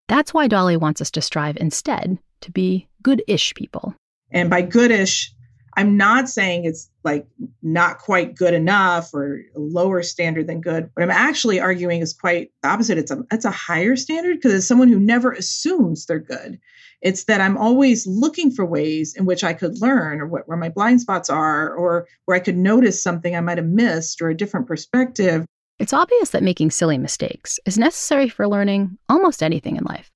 That's 0.07 0.33
why 0.33 0.47
Dolly 0.47 0.77
wants 0.77 1.01
us 1.01 1.11
to 1.11 1.21
strive 1.21 1.57
instead 1.57 2.19
to 2.41 2.51
be 2.51 2.87
good 3.01 3.23
ish 3.27 3.53
people. 3.55 3.95
And 4.31 4.49
by 4.49 4.61
good 4.61 4.91
ish, 4.91 5.33
I'm 5.75 5.97
not 5.97 6.29
saying 6.29 6.65
it's 6.65 6.89
like 7.03 7.25
not 7.61 7.99
quite 7.99 8.35
good 8.35 8.53
enough 8.53 9.13
or 9.13 9.41
a 9.55 9.59
lower 9.59 10.03
standard 10.03 10.47
than 10.47 10.61
good. 10.61 10.89
What 10.93 11.03
I'm 11.03 11.09
actually 11.09 11.59
arguing 11.59 12.01
is 12.01 12.13
quite 12.13 12.51
the 12.61 12.69
opposite. 12.69 12.97
It's 12.97 13.11
a 13.11 13.23
it's 13.31 13.45
a 13.45 13.51
higher 13.51 13.95
standard 13.95 14.35
because 14.35 14.53
it's 14.53 14.67
someone 14.67 14.89
who 14.89 14.99
never 14.99 15.31
assumes 15.31 16.05
they're 16.05 16.19
good. 16.19 16.59
It's 17.01 17.25
that 17.25 17.41
I'm 17.41 17.57
always 17.57 18.07
looking 18.07 18.51
for 18.51 18.65
ways 18.65 19.15
in 19.15 19.25
which 19.25 19.43
I 19.43 19.53
could 19.53 19.81
learn 19.81 20.21
or 20.21 20.27
what, 20.27 20.47
where 20.47 20.57
my 20.57 20.69
blind 20.69 21.01
spots 21.01 21.29
are 21.29 21.73
or 21.73 22.07
where 22.25 22.37
I 22.37 22.39
could 22.39 22.57
notice 22.57 23.03
something 23.03 23.35
I 23.35 23.41
might 23.41 23.57
have 23.57 23.67
missed 23.67 24.21
or 24.21 24.29
a 24.29 24.37
different 24.37 24.67
perspective. 24.67 25.45
It's 25.79 25.93
obvious 25.93 26.29
that 26.29 26.43
making 26.43 26.71
silly 26.71 26.97
mistakes 26.97 27.59
is 27.65 27.77
necessary 27.77 28.29
for 28.29 28.47
learning 28.47 28.97
almost 29.09 29.41
anything 29.43 29.75
in 29.75 29.83
life. 29.83 30.11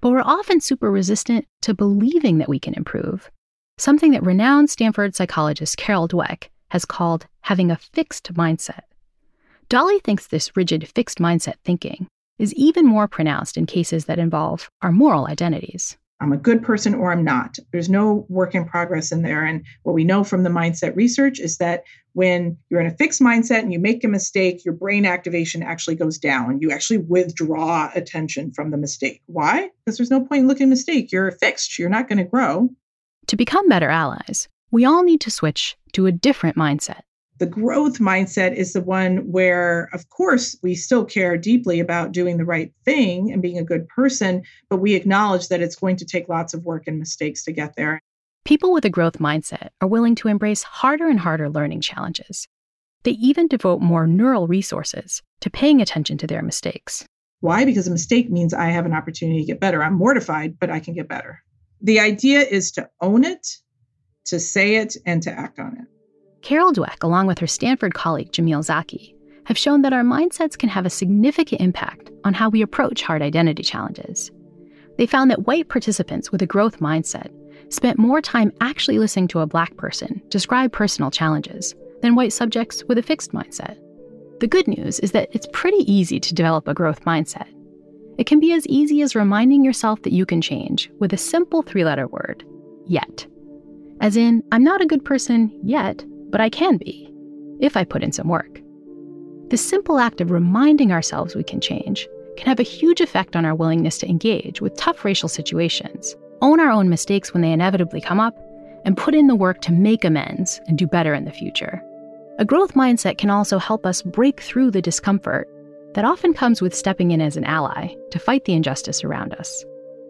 But 0.00 0.10
we're 0.10 0.22
often 0.22 0.60
super 0.60 0.90
resistant 0.90 1.46
to 1.62 1.74
believing 1.74 2.38
that 2.38 2.48
we 2.48 2.58
can 2.58 2.74
improve 2.74 3.30
something 3.78 4.12
that 4.12 4.24
renowned 4.24 4.70
Stanford 4.70 5.14
psychologist 5.14 5.76
Carol 5.76 6.08
Dweck 6.08 6.48
has 6.70 6.84
called 6.84 7.26
having 7.42 7.70
a 7.70 7.76
fixed 7.76 8.32
mindset. 8.34 8.82
Dolly 9.68 9.98
thinks 9.98 10.26
this 10.26 10.56
rigid 10.56 10.88
fixed 10.88 11.18
mindset 11.18 11.56
thinking 11.64 12.08
is 12.38 12.54
even 12.54 12.86
more 12.86 13.08
pronounced 13.08 13.56
in 13.56 13.66
cases 13.66 14.06
that 14.06 14.18
involve 14.18 14.70
our 14.82 14.92
moral 14.92 15.26
identities. 15.26 15.96
I'm 16.20 16.32
a 16.32 16.38
good 16.38 16.62
person 16.62 16.94
or 16.94 17.12
I'm 17.12 17.24
not. 17.24 17.58
There's 17.72 17.90
no 17.90 18.24
work 18.28 18.54
in 18.54 18.64
progress 18.64 19.12
in 19.12 19.22
there. 19.22 19.44
And 19.44 19.64
what 19.82 19.92
we 19.92 20.04
know 20.04 20.24
from 20.24 20.44
the 20.44 20.50
mindset 20.50 20.96
research 20.96 21.38
is 21.38 21.58
that 21.58 21.84
when 22.14 22.56
you're 22.70 22.80
in 22.80 22.86
a 22.86 22.96
fixed 22.96 23.20
mindset 23.20 23.60
and 23.60 23.72
you 23.72 23.78
make 23.78 24.02
a 24.02 24.08
mistake, 24.08 24.64
your 24.64 24.72
brain 24.72 25.04
activation 25.04 25.62
actually 25.62 25.96
goes 25.96 26.16
down. 26.16 26.60
You 26.60 26.70
actually 26.70 26.98
withdraw 26.98 27.90
attention 27.94 28.52
from 28.52 28.70
the 28.70 28.78
mistake. 28.78 29.20
Why? 29.26 29.68
Because 29.84 29.98
there's 29.98 30.10
no 30.10 30.24
point 30.24 30.40
in 30.40 30.48
looking 30.48 30.64
at 30.64 30.68
a 30.68 30.70
mistake. 30.70 31.12
You're 31.12 31.30
fixed, 31.32 31.78
you're 31.78 31.90
not 31.90 32.08
going 32.08 32.18
to 32.18 32.24
grow. 32.24 32.70
To 33.26 33.36
become 33.36 33.68
better 33.68 33.90
allies, 33.90 34.48
we 34.70 34.86
all 34.86 35.02
need 35.02 35.20
to 35.22 35.30
switch 35.30 35.76
to 35.92 36.06
a 36.06 36.12
different 36.12 36.56
mindset. 36.56 37.00
The 37.38 37.46
growth 37.46 37.98
mindset 37.98 38.54
is 38.54 38.72
the 38.72 38.80
one 38.80 39.30
where, 39.30 39.90
of 39.92 40.08
course, 40.08 40.56
we 40.62 40.74
still 40.74 41.04
care 41.04 41.36
deeply 41.36 41.80
about 41.80 42.12
doing 42.12 42.38
the 42.38 42.46
right 42.46 42.72
thing 42.84 43.30
and 43.30 43.42
being 43.42 43.58
a 43.58 43.64
good 43.64 43.86
person, 43.88 44.42
but 44.70 44.78
we 44.78 44.94
acknowledge 44.94 45.48
that 45.48 45.60
it's 45.60 45.76
going 45.76 45.96
to 45.96 46.06
take 46.06 46.30
lots 46.30 46.54
of 46.54 46.64
work 46.64 46.84
and 46.86 46.98
mistakes 46.98 47.44
to 47.44 47.52
get 47.52 47.76
there. 47.76 48.00
People 48.46 48.72
with 48.72 48.86
a 48.86 48.90
growth 48.90 49.18
mindset 49.18 49.68
are 49.82 49.88
willing 49.88 50.14
to 50.14 50.28
embrace 50.28 50.62
harder 50.62 51.08
and 51.08 51.20
harder 51.20 51.50
learning 51.50 51.82
challenges. 51.82 52.48
They 53.02 53.12
even 53.12 53.48
devote 53.48 53.82
more 53.82 54.06
neural 54.06 54.46
resources 54.46 55.22
to 55.40 55.50
paying 55.50 55.82
attention 55.82 56.16
to 56.18 56.26
their 56.26 56.42
mistakes. 56.42 57.06
Why? 57.40 57.66
Because 57.66 57.86
a 57.86 57.90
mistake 57.90 58.30
means 58.30 58.54
I 58.54 58.70
have 58.70 58.86
an 58.86 58.94
opportunity 58.94 59.40
to 59.40 59.46
get 59.46 59.60
better. 59.60 59.82
I'm 59.82 59.94
mortified, 59.94 60.58
but 60.58 60.70
I 60.70 60.80
can 60.80 60.94
get 60.94 61.08
better. 61.08 61.42
The 61.82 62.00
idea 62.00 62.40
is 62.40 62.72
to 62.72 62.88
own 63.02 63.24
it, 63.24 63.46
to 64.26 64.40
say 64.40 64.76
it, 64.76 64.96
and 65.04 65.22
to 65.24 65.30
act 65.30 65.58
on 65.58 65.76
it. 65.76 65.95
Carol 66.46 66.72
Dweck, 66.72 67.02
along 67.02 67.26
with 67.26 67.40
her 67.40 67.46
Stanford 67.48 67.94
colleague 67.94 68.30
Jamil 68.30 68.62
Zaki, 68.62 69.16
have 69.46 69.58
shown 69.58 69.82
that 69.82 69.92
our 69.92 70.04
mindsets 70.04 70.56
can 70.56 70.68
have 70.68 70.86
a 70.86 70.90
significant 70.90 71.60
impact 71.60 72.12
on 72.22 72.34
how 72.34 72.48
we 72.48 72.62
approach 72.62 73.02
hard 73.02 73.20
identity 73.20 73.64
challenges. 73.64 74.30
They 74.96 75.06
found 75.06 75.28
that 75.32 75.48
white 75.48 75.68
participants 75.68 76.30
with 76.30 76.40
a 76.42 76.46
growth 76.46 76.78
mindset 76.78 77.32
spent 77.74 77.98
more 77.98 78.22
time 78.22 78.52
actually 78.60 79.00
listening 79.00 79.26
to 79.26 79.40
a 79.40 79.46
black 79.48 79.76
person 79.76 80.22
describe 80.28 80.70
personal 80.70 81.10
challenges 81.10 81.74
than 82.00 82.14
white 82.14 82.32
subjects 82.32 82.84
with 82.84 82.98
a 82.98 83.02
fixed 83.02 83.32
mindset. 83.32 83.76
The 84.38 84.46
good 84.46 84.68
news 84.68 85.00
is 85.00 85.10
that 85.10 85.28
it's 85.32 85.48
pretty 85.52 85.82
easy 85.92 86.20
to 86.20 86.32
develop 86.32 86.68
a 86.68 86.74
growth 86.74 87.04
mindset. 87.04 87.48
It 88.18 88.28
can 88.28 88.38
be 88.38 88.52
as 88.52 88.68
easy 88.68 89.02
as 89.02 89.16
reminding 89.16 89.64
yourself 89.64 90.00
that 90.02 90.12
you 90.12 90.24
can 90.24 90.40
change 90.40 90.92
with 91.00 91.12
a 91.12 91.16
simple 91.16 91.62
three 91.62 91.84
letter 91.84 92.06
word 92.06 92.44
yet. 92.86 93.26
As 94.00 94.16
in, 94.16 94.44
I'm 94.52 94.62
not 94.62 94.80
a 94.80 94.86
good 94.86 95.04
person 95.04 95.50
yet, 95.64 96.04
but 96.30 96.40
I 96.40 96.48
can 96.48 96.76
be, 96.76 97.10
if 97.60 97.76
I 97.76 97.84
put 97.84 98.02
in 98.02 98.12
some 98.12 98.28
work. 98.28 98.60
The 99.48 99.56
simple 99.56 99.98
act 99.98 100.20
of 100.20 100.30
reminding 100.30 100.92
ourselves 100.92 101.34
we 101.34 101.44
can 101.44 101.60
change 101.60 102.08
can 102.36 102.46
have 102.46 102.60
a 102.60 102.64
huge 102.64 103.00
effect 103.00 103.36
on 103.36 103.44
our 103.44 103.54
willingness 103.54 103.98
to 103.98 104.08
engage 104.08 104.60
with 104.60 104.76
tough 104.76 105.04
racial 105.04 105.28
situations, 105.28 106.16
own 106.42 106.60
our 106.60 106.70
own 106.70 106.88
mistakes 106.88 107.32
when 107.32 107.42
they 107.42 107.52
inevitably 107.52 108.00
come 108.00 108.20
up, 108.20 108.36
and 108.84 108.96
put 108.96 109.14
in 109.14 109.26
the 109.26 109.34
work 109.34 109.60
to 109.62 109.72
make 109.72 110.04
amends 110.04 110.60
and 110.66 110.78
do 110.78 110.86
better 110.86 111.14
in 111.14 111.24
the 111.24 111.32
future. 111.32 111.82
A 112.38 112.44
growth 112.44 112.74
mindset 112.74 113.18
can 113.18 113.30
also 113.30 113.58
help 113.58 113.86
us 113.86 114.02
break 114.02 114.40
through 114.40 114.70
the 114.70 114.82
discomfort 114.82 115.48
that 115.94 116.04
often 116.04 116.34
comes 116.34 116.60
with 116.60 116.74
stepping 116.74 117.10
in 117.10 117.20
as 117.20 117.36
an 117.36 117.44
ally 117.44 117.94
to 118.10 118.18
fight 118.18 118.44
the 118.44 118.52
injustice 118.52 119.02
around 119.02 119.32
us, 119.34 119.64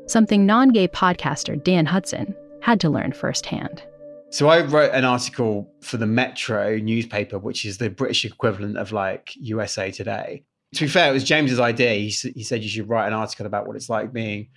something 0.07 0.45
non 0.45 0.71
gay 0.71 0.89
podcaster 0.89 1.63
Dan 1.63 1.87
Hudson 1.87 2.35
had 2.61 2.81
to 2.81 2.91
learn 2.91 3.13
firsthand. 3.13 3.83
So 4.31 4.49
I 4.49 4.65
wrote 4.65 4.93
an 4.93 5.05
article 5.05 5.73
for 5.81 5.97
the 5.97 6.07
Metro 6.07 6.77
newspaper, 6.79 7.39
which 7.39 7.65
is 7.65 7.79
the 7.79 7.91
British 7.91 8.25
equivalent 8.25 8.77
of 8.77 8.93
like 8.93 9.33
USA 9.37 9.91
Today. 9.91 10.45
To 10.75 10.85
be 10.85 10.89
fair, 10.89 11.11
it 11.11 11.15
was 11.15 11.25
James's 11.25 11.61
idea. 11.61 11.95
He, 11.95 12.09
he 12.09 12.43
said 12.43 12.63
you 12.63 12.69
should 12.69 12.89
write 12.89 13.07
an 13.07 13.15
article 13.15 13.47
about 13.47 13.67
what 13.67 13.77
it's 13.77 13.89
like 13.89 14.13
being 14.13 14.49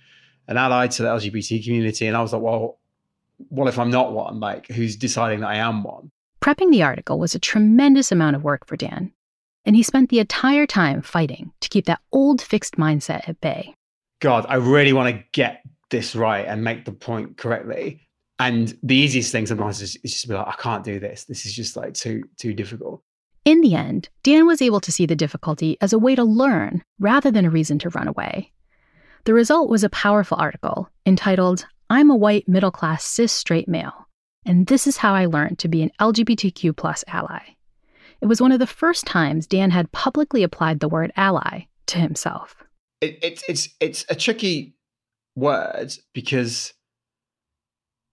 an 0.48 0.56
ally 0.56 0.88
to 0.88 1.02
the 1.02 1.08
LGBT 1.08 1.64
community. 1.64 2.06
And 2.06 2.16
I 2.16 2.20
was 2.20 2.32
like, 2.32 2.42
well, 2.42 2.78
what 3.48 3.68
if 3.68 3.78
I'm 3.78 3.90
not 3.90 4.12
one? 4.12 4.40
Like, 4.40 4.66
who's 4.68 4.96
deciding 4.96 5.40
that 5.40 5.48
I 5.48 5.56
am 5.56 5.82
one? 5.82 6.10
Prepping 6.42 6.70
the 6.70 6.82
article 6.82 7.18
was 7.18 7.34
a 7.34 7.38
tremendous 7.38 8.10
amount 8.10 8.36
of 8.36 8.44
work 8.44 8.66
for 8.66 8.76
Dan, 8.76 9.12
and 9.64 9.76
he 9.76 9.82
spent 9.82 10.10
the 10.10 10.20
entire 10.20 10.66
time 10.66 11.02
fighting 11.02 11.52
to 11.60 11.68
keep 11.68 11.86
that 11.86 12.00
old 12.12 12.40
fixed 12.40 12.76
mindset 12.76 13.28
at 13.28 13.40
bay. 13.40 13.74
God, 14.20 14.46
I 14.48 14.56
really 14.56 14.92
want 14.92 15.14
to 15.14 15.24
get 15.32 15.62
this 15.90 16.14
right 16.14 16.46
and 16.46 16.64
make 16.64 16.84
the 16.84 16.92
point 16.92 17.36
correctly. 17.36 18.06
And 18.40 18.74
the 18.82 18.96
easiest 18.96 19.32
thing 19.32 19.44
sometimes 19.44 19.82
is, 19.82 19.96
is 20.02 20.12
just 20.12 20.22
to 20.22 20.28
be 20.28 20.34
like, 20.34 20.48
I 20.48 20.54
can't 20.54 20.82
do 20.82 20.98
this. 20.98 21.24
This 21.24 21.44
is 21.44 21.54
just 21.54 21.76
like 21.76 21.92
too 21.92 22.22
too 22.38 22.54
difficult. 22.54 23.02
In 23.44 23.60
the 23.60 23.74
end, 23.74 24.08
Dan 24.22 24.46
was 24.46 24.62
able 24.62 24.80
to 24.80 24.90
see 24.90 25.04
the 25.04 25.14
difficulty 25.14 25.76
as 25.82 25.92
a 25.92 25.98
way 25.98 26.14
to 26.14 26.24
learn 26.24 26.82
rather 26.98 27.30
than 27.30 27.44
a 27.44 27.50
reason 27.50 27.78
to 27.80 27.90
run 27.90 28.08
away. 28.08 28.50
The 29.24 29.34
result 29.34 29.68
was 29.68 29.84
a 29.84 29.90
powerful 29.90 30.38
article 30.38 30.88
entitled, 31.04 31.66
I'm 31.90 32.10
a 32.10 32.16
white 32.16 32.48
middle 32.48 32.70
class 32.70 33.04
cis 33.04 33.30
straight 33.30 33.68
male, 33.68 34.08
and 34.46 34.66
this 34.66 34.86
is 34.86 34.96
how 34.96 35.12
I 35.12 35.26
learned 35.26 35.58
to 35.58 35.68
be 35.68 35.82
an 35.82 35.90
LGBTQ 36.00 36.74
plus 36.74 37.04
ally. 37.08 37.42
It 38.22 38.26
was 38.26 38.40
one 38.40 38.52
of 38.52 38.58
the 38.58 38.66
first 38.66 39.04
times 39.04 39.46
Dan 39.46 39.70
had 39.70 39.92
publicly 39.92 40.42
applied 40.42 40.80
the 40.80 40.88
word 40.88 41.12
ally 41.14 41.66
to 41.88 41.98
himself. 41.98 42.56
It, 43.02 43.18
it's 43.22 43.42
it's 43.48 43.68
it's 43.80 44.06
a 44.08 44.14
tricky 44.14 44.74
word 45.36 45.92
because 46.14 46.72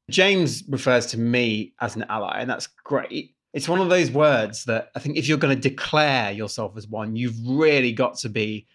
James 0.10 0.64
refers 0.70 1.06
to 1.08 1.20
me 1.20 1.74
as 1.82 1.96
an 1.96 2.06
ally, 2.10 2.40
and 2.40 2.50
that's 2.50 2.68
great. 2.68 3.36
It's 3.54 3.68
one 3.68 3.82
of 3.82 3.90
those 3.90 4.12
words 4.12 4.66
that 4.66 4.92
I 4.96 5.00
think 5.00 5.18
if 5.18 5.28
you're 5.28 5.38
going 5.38 5.56
to 5.56 5.70
declare 5.70 6.32
yourself 6.32 6.78
as 6.78 6.88
one, 6.88 7.16
you've 7.16 7.38
really 7.46 7.92
got 7.92 8.18
to 8.20 8.30
be 8.30 8.68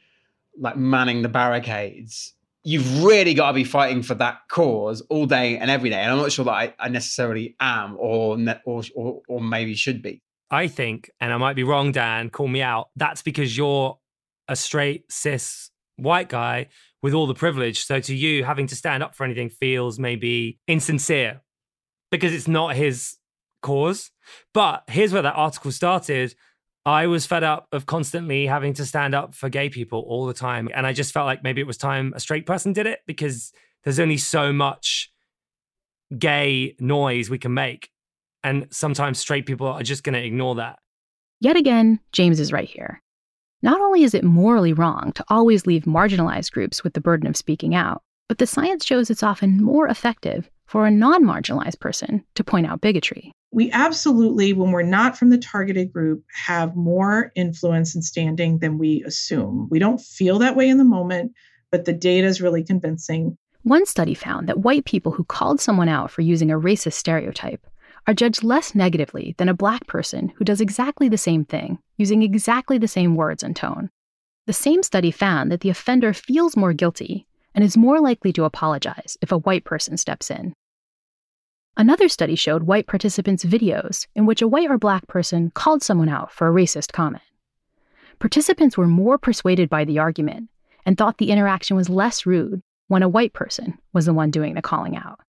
like 0.58 0.76
manning 0.76 1.22
the 1.22 1.28
barricades. 1.28 2.34
You've 2.64 3.02
really 3.02 3.34
got 3.34 3.48
to 3.48 3.54
be 3.54 3.64
fighting 3.64 4.02
for 4.02 4.14
that 4.14 4.40
cause 4.48 5.00
all 5.08 5.26
day 5.26 5.58
and 5.58 5.70
every 5.70 5.90
day. 5.90 5.96
And 5.96 6.12
I'm 6.12 6.18
not 6.18 6.32
sure 6.32 6.44
that 6.44 6.52
I, 6.52 6.74
I 6.78 6.88
necessarily 6.88 7.56
am, 7.60 7.96
or, 7.98 8.38
or 8.64 8.82
or 8.94 9.22
or 9.28 9.40
maybe 9.40 9.74
should 9.74 10.02
be. 10.02 10.22
I 10.50 10.68
think, 10.68 11.10
and 11.18 11.32
I 11.32 11.38
might 11.38 11.56
be 11.56 11.64
wrong, 11.64 11.92
Dan, 11.92 12.28
call 12.28 12.48
me 12.48 12.60
out. 12.60 12.90
That's 12.94 13.22
because 13.22 13.56
you're 13.56 13.98
a 14.48 14.56
straight 14.56 15.10
cis 15.10 15.70
white 15.96 16.28
guy 16.28 16.68
with 17.02 17.14
all 17.14 17.26
the 17.26 17.34
privilege. 17.34 17.84
So 17.84 18.00
to 18.00 18.14
you, 18.14 18.44
having 18.44 18.66
to 18.68 18.76
stand 18.76 19.02
up 19.02 19.14
for 19.14 19.24
anything 19.24 19.50
feels 19.50 19.98
maybe 19.98 20.58
insincere 20.66 21.42
because 22.10 22.32
it's 22.32 22.48
not 22.48 22.76
his 22.76 23.16
cause. 23.62 24.10
But 24.54 24.84
here's 24.88 25.12
where 25.12 25.22
that 25.22 25.34
article 25.34 25.72
started. 25.72 26.34
I 26.84 27.06
was 27.06 27.26
fed 27.26 27.44
up 27.44 27.68
of 27.72 27.86
constantly 27.86 28.46
having 28.46 28.74
to 28.74 28.86
stand 28.86 29.14
up 29.14 29.34
for 29.34 29.48
gay 29.48 29.68
people 29.68 30.04
all 30.06 30.26
the 30.26 30.34
time. 30.34 30.68
And 30.74 30.86
I 30.86 30.92
just 30.92 31.12
felt 31.12 31.26
like 31.26 31.42
maybe 31.42 31.60
it 31.60 31.66
was 31.66 31.76
time 31.76 32.12
a 32.14 32.20
straight 32.20 32.46
person 32.46 32.72
did 32.72 32.86
it 32.86 33.00
because 33.06 33.52
there's 33.84 34.00
only 34.00 34.16
so 34.16 34.52
much 34.52 35.12
gay 36.16 36.76
noise 36.78 37.30
we 37.30 37.38
can 37.38 37.54
make. 37.54 37.88
And 38.44 38.66
sometimes 38.70 39.18
straight 39.18 39.46
people 39.46 39.68
are 39.68 39.82
just 39.82 40.02
going 40.02 40.14
to 40.14 40.24
ignore 40.24 40.56
that. 40.56 40.80
Yet 41.40 41.56
again, 41.56 42.00
James 42.12 42.40
is 42.40 42.52
right 42.52 42.68
here. 42.68 43.02
Not 43.64 43.80
only 43.80 44.02
is 44.02 44.12
it 44.12 44.24
morally 44.24 44.72
wrong 44.72 45.12
to 45.14 45.24
always 45.28 45.66
leave 45.66 45.84
marginalized 45.84 46.50
groups 46.50 46.82
with 46.82 46.94
the 46.94 47.00
burden 47.00 47.28
of 47.28 47.36
speaking 47.36 47.76
out, 47.76 48.02
but 48.28 48.38
the 48.38 48.46
science 48.46 48.84
shows 48.84 49.08
it's 49.08 49.22
often 49.22 49.62
more 49.62 49.86
effective 49.86 50.50
for 50.66 50.84
a 50.84 50.90
non 50.90 51.22
marginalized 51.22 51.78
person 51.78 52.24
to 52.34 52.42
point 52.42 52.66
out 52.66 52.80
bigotry. 52.80 53.30
We 53.52 53.70
absolutely, 53.70 54.52
when 54.52 54.72
we're 54.72 54.82
not 54.82 55.16
from 55.16 55.30
the 55.30 55.38
targeted 55.38 55.92
group, 55.92 56.24
have 56.46 56.74
more 56.74 57.30
influence 57.36 57.94
and 57.94 58.04
standing 58.04 58.58
than 58.58 58.78
we 58.78 59.04
assume. 59.06 59.68
We 59.70 59.78
don't 59.78 60.00
feel 60.00 60.40
that 60.40 60.56
way 60.56 60.68
in 60.68 60.78
the 60.78 60.84
moment, 60.84 61.32
but 61.70 61.84
the 61.84 61.92
data 61.92 62.26
is 62.26 62.42
really 62.42 62.64
convincing. 62.64 63.36
One 63.62 63.86
study 63.86 64.14
found 64.14 64.48
that 64.48 64.58
white 64.58 64.86
people 64.86 65.12
who 65.12 65.22
called 65.22 65.60
someone 65.60 65.88
out 65.88 66.10
for 66.10 66.22
using 66.22 66.50
a 66.50 66.58
racist 66.58 66.94
stereotype 66.94 67.64
are 68.06 68.14
judged 68.14 68.42
less 68.42 68.74
negatively 68.74 69.34
than 69.38 69.48
a 69.48 69.54
black 69.54 69.86
person 69.86 70.32
who 70.36 70.44
does 70.44 70.60
exactly 70.60 71.08
the 71.08 71.18
same 71.18 71.44
thing, 71.44 71.78
using 71.96 72.22
exactly 72.22 72.78
the 72.78 72.88
same 72.88 73.14
words 73.14 73.42
and 73.42 73.54
tone. 73.54 73.90
The 74.46 74.52
same 74.52 74.82
study 74.82 75.10
found 75.10 75.52
that 75.52 75.60
the 75.60 75.70
offender 75.70 76.12
feels 76.12 76.56
more 76.56 76.72
guilty 76.72 77.26
and 77.54 77.62
is 77.62 77.76
more 77.76 78.00
likely 78.00 78.32
to 78.32 78.44
apologize 78.44 79.16
if 79.20 79.30
a 79.30 79.38
white 79.38 79.64
person 79.64 79.96
steps 79.96 80.30
in. 80.30 80.54
Another 81.76 82.08
study 82.08 82.34
showed 82.34 82.64
white 82.64 82.86
participants' 82.86 83.44
videos 83.44 84.06
in 84.14 84.26
which 84.26 84.42
a 84.42 84.48
white 84.48 84.70
or 84.70 84.78
black 84.78 85.06
person 85.06 85.50
called 85.54 85.82
someone 85.82 86.08
out 86.08 86.32
for 86.32 86.48
a 86.48 86.52
racist 86.52 86.92
comment. 86.92 87.22
Participants 88.18 88.76
were 88.76 88.86
more 88.86 89.16
persuaded 89.16 89.70
by 89.70 89.84
the 89.84 89.98
argument 89.98 90.50
and 90.84 90.98
thought 90.98 91.18
the 91.18 91.30
interaction 91.30 91.76
was 91.76 91.88
less 91.88 92.26
rude 92.26 92.62
when 92.88 93.02
a 93.02 93.08
white 93.08 93.32
person 93.32 93.78
was 93.92 94.06
the 94.06 94.12
one 94.12 94.30
doing 94.30 94.54
the 94.54 94.62
calling 94.62 94.96
out. 94.96 95.20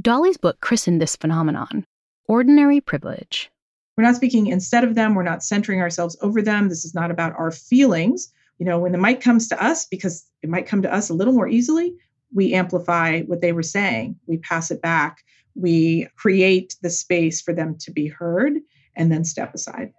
Dolly's 0.00 0.36
book 0.36 0.60
christened 0.60 1.00
this 1.00 1.14
phenomenon 1.16 1.86
ordinary 2.26 2.80
privilege. 2.80 3.50
We're 3.96 4.04
not 4.04 4.16
speaking 4.16 4.48
instead 4.48 4.82
of 4.82 4.96
them, 4.96 5.14
we're 5.14 5.22
not 5.22 5.44
centering 5.44 5.80
ourselves 5.80 6.16
over 6.20 6.42
them. 6.42 6.68
This 6.68 6.84
is 6.84 6.94
not 6.94 7.12
about 7.12 7.34
our 7.38 7.52
feelings. 7.52 8.32
You 8.58 8.66
know, 8.66 8.78
when 8.78 8.92
the 8.92 8.98
mic 8.98 9.20
comes 9.20 9.48
to 9.48 9.62
us, 9.62 9.86
because 9.86 10.26
it 10.42 10.48
might 10.48 10.66
come 10.66 10.82
to 10.82 10.92
us 10.92 11.10
a 11.10 11.14
little 11.14 11.32
more 11.32 11.46
easily, 11.46 11.94
we 12.32 12.54
amplify 12.54 13.20
what 13.22 13.40
they 13.40 13.52
were 13.52 13.62
saying, 13.62 14.16
we 14.26 14.38
pass 14.38 14.72
it 14.72 14.82
back, 14.82 15.22
we 15.54 16.08
create 16.16 16.74
the 16.82 16.90
space 16.90 17.40
for 17.40 17.52
them 17.52 17.76
to 17.80 17.92
be 17.92 18.08
heard, 18.08 18.54
and 18.96 19.12
then 19.12 19.24
step 19.24 19.54
aside. 19.54 19.92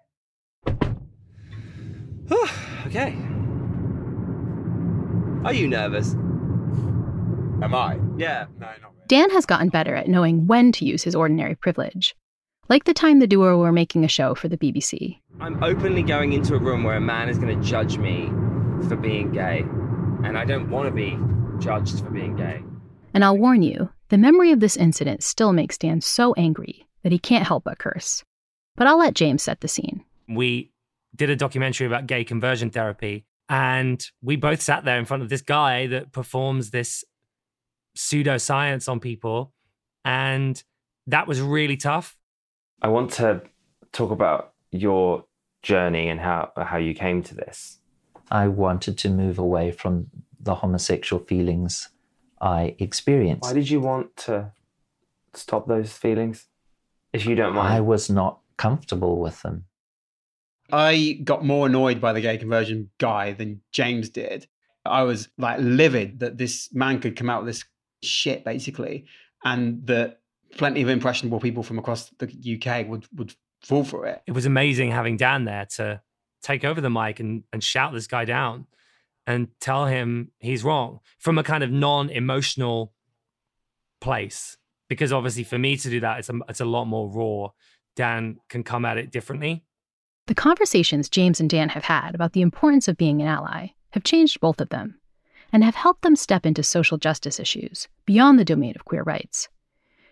okay. 2.87 3.15
Are 5.45 5.53
you 5.53 5.67
nervous? 5.69 6.13
Am 7.61 7.73
I? 7.73 7.97
Yeah. 8.17 8.47
No, 8.59 8.67
not 8.81 8.94
Dan 9.07 9.29
has 9.29 9.45
gotten 9.45 9.69
better 9.69 9.95
at 9.95 10.07
knowing 10.07 10.47
when 10.47 10.71
to 10.73 10.85
use 10.85 11.03
his 11.03 11.15
ordinary 11.15 11.53
privilege. 11.53 12.15
Like 12.69 12.85
the 12.85 12.93
time 12.93 13.19
the 13.19 13.27
duo 13.27 13.59
were 13.59 13.71
making 13.71 14.03
a 14.03 14.07
show 14.07 14.33
for 14.33 14.47
the 14.47 14.57
BBC. 14.57 15.19
I'm 15.39 15.63
openly 15.63 16.01
going 16.01 16.33
into 16.33 16.55
a 16.55 16.59
room 16.59 16.83
where 16.83 16.97
a 16.97 17.01
man 17.01 17.29
is 17.29 17.37
going 17.37 17.55
to 17.59 17.67
judge 17.67 17.99
me 17.99 18.29
for 18.87 18.95
being 18.95 19.31
gay, 19.31 19.59
and 20.23 20.35
I 20.35 20.45
don't 20.45 20.71
want 20.71 20.89
to 20.89 20.91
be 20.91 21.19
judged 21.63 21.99
for 21.99 22.09
being 22.09 22.35
gay. 22.35 22.63
And 23.13 23.23
I'll 23.23 23.37
warn 23.37 23.61
you, 23.61 23.89
the 24.09 24.17
memory 24.17 24.51
of 24.51 24.59
this 24.59 24.75
incident 24.75 25.21
still 25.23 25.53
makes 25.53 25.77
Dan 25.77 26.01
so 26.01 26.33
angry 26.33 26.87
that 27.03 27.11
he 27.11 27.19
can't 27.19 27.45
help 27.45 27.65
but 27.65 27.77
curse. 27.77 28.23
But 28.75 28.87
I'll 28.87 28.97
let 28.97 29.13
James 29.13 29.43
set 29.43 29.61
the 29.61 29.67
scene. 29.67 30.03
We 30.27 30.71
did 31.15 31.29
a 31.29 31.35
documentary 31.35 31.85
about 31.85 32.07
gay 32.07 32.23
conversion 32.23 32.71
therapy, 32.71 33.25
and 33.47 34.03
we 34.23 34.35
both 34.35 34.63
sat 34.63 34.83
there 34.83 34.97
in 34.97 35.05
front 35.05 35.21
of 35.21 35.29
this 35.29 35.43
guy 35.43 35.85
that 35.87 36.11
performs 36.11 36.71
this 36.71 37.05
pseudoscience 37.95 38.89
on 38.89 38.99
people. 38.99 39.53
And 40.03 40.61
that 41.07 41.27
was 41.27 41.41
really 41.41 41.77
tough. 41.77 42.17
I 42.81 42.89
want 42.89 43.11
to 43.13 43.41
talk 43.91 44.11
about 44.11 44.53
your 44.71 45.25
journey 45.63 46.09
and 46.09 46.19
how, 46.19 46.51
how 46.57 46.77
you 46.77 46.93
came 46.93 47.23
to 47.23 47.35
this. 47.35 47.79
I 48.29 48.47
wanted 48.47 48.97
to 48.99 49.09
move 49.09 49.39
away 49.39 49.71
from 49.71 50.07
the 50.39 50.55
homosexual 50.55 51.23
feelings 51.23 51.89
I 52.41 52.75
experienced. 52.79 53.43
Why 53.43 53.53
did 53.53 53.69
you 53.69 53.79
want 53.79 54.15
to 54.17 54.51
stop 55.33 55.67
those 55.67 55.91
feelings? 55.93 56.47
If 57.13 57.25
you 57.25 57.35
don't 57.35 57.55
mind. 57.55 57.73
I 57.73 57.79
was 57.79 58.09
not 58.09 58.39
comfortable 58.57 59.19
with 59.19 59.41
them. 59.41 59.65
I 60.71 61.19
got 61.23 61.45
more 61.45 61.67
annoyed 61.67 62.01
by 62.01 62.13
the 62.13 62.21
gay 62.21 62.37
conversion 62.37 62.89
guy 62.97 63.33
than 63.33 63.61
James 63.71 64.09
did. 64.09 64.47
I 64.83 65.03
was 65.03 65.29
like 65.37 65.59
livid 65.59 66.19
that 66.19 66.37
this 66.37 66.69
man 66.73 66.99
could 66.99 67.15
come 67.15 67.29
out 67.29 67.43
with 67.43 67.53
this 67.53 67.63
shit 68.03 68.43
basically, 68.43 69.05
and 69.43 69.85
that 69.87 70.19
plenty 70.57 70.81
of 70.81 70.89
impressionable 70.89 71.39
people 71.39 71.63
from 71.63 71.79
across 71.79 72.09
the 72.19 72.61
UK 72.61 72.87
would 72.87 73.05
would 73.15 73.35
fall 73.61 73.83
for 73.83 74.05
it. 74.05 74.21
It 74.27 74.31
was 74.31 74.45
amazing 74.45 74.91
having 74.91 75.17
Dan 75.17 75.45
there 75.45 75.65
to 75.75 76.01
take 76.41 76.63
over 76.63 76.79
the 76.79 76.89
mic 76.89 77.19
and, 77.19 77.43
and 77.51 77.63
shout 77.63 77.91
this 77.93 78.07
guy 78.07 78.25
down 78.25 78.67
and 79.25 79.47
tell 79.59 79.87
him 79.87 80.31
he's 80.39 80.63
wrong 80.63 80.99
from 81.17 81.37
a 81.37 81.43
kind 81.43 81.63
of 81.63 81.71
non-emotional 81.71 82.93
place. 83.99 84.57
Because 84.87 85.11
obviously 85.11 85.43
for 85.43 85.57
me 85.57 85.77
to 85.77 85.89
do 85.89 85.99
that, 86.01 86.19
it's 86.19 86.29
a, 86.29 86.39
it's 86.47 86.61
a 86.61 86.65
lot 86.65 86.85
more 86.85 87.09
raw. 87.09 87.49
Dan 87.95 88.37
can 88.49 88.63
come 88.63 88.85
at 88.85 88.97
it 88.97 89.11
differently. 89.11 89.63
The 90.27 90.35
conversations 90.35 91.09
James 91.09 91.39
and 91.39 91.49
Dan 91.49 91.69
have 91.69 91.85
had 91.85 92.13
about 92.13 92.33
the 92.33 92.41
importance 92.41 92.87
of 92.87 92.97
being 92.97 93.21
an 93.21 93.27
ally 93.27 93.69
have 93.91 94.03
changed 94.03 94.39
both 94.39 94.61
of 94.61 94.69
them 94.69 94.99
and 95.51 95.63
have 95.63 95.75
helped 95.75 96.01
them 96.01 96.15
step 96.15 96.45
into 96.45 96.63
social 96.63 96.97
justice 96.97 97.39
issues 97.39 97.87
beyond 98.05 98.39
the 98.39 98.45
domain 98.45 98.73
of 98.75 98.85
queer 98.85 99.03
rights. 99.03 99.49